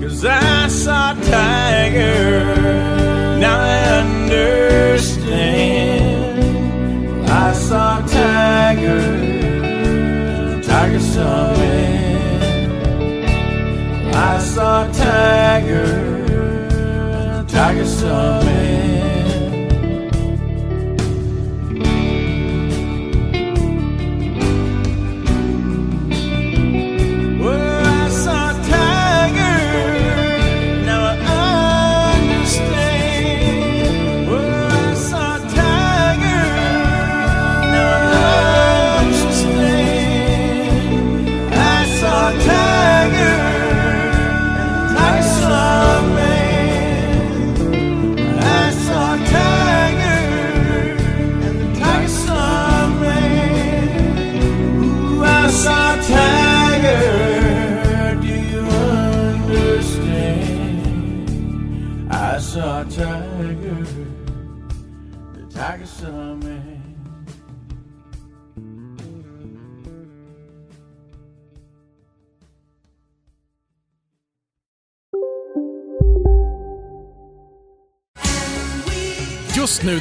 Cause 0.00 0.24
I 0.24 0.68
saw 0.68 1.12
a 1.12 1.14
tiger, 1.24 2.44
now 3.38 3.58
I 3.60 4.00
understand. 4.00 4.93
Tiger 10.94 11.06
saw 11.06 11.56
me. 11.58 12.14
I 14.12 14.38
saw 14.38 14.88
a 14.88 14.92
tiger, 14.92 15.86
tiger 17.48 17.84
saw 17.84 18.40
me. 18.44 18.44
Well, 18.44 18.52
I 18.52 18.52
saw 18.52 18.52
a 18.52 18.52
tiger. 18.52 18.83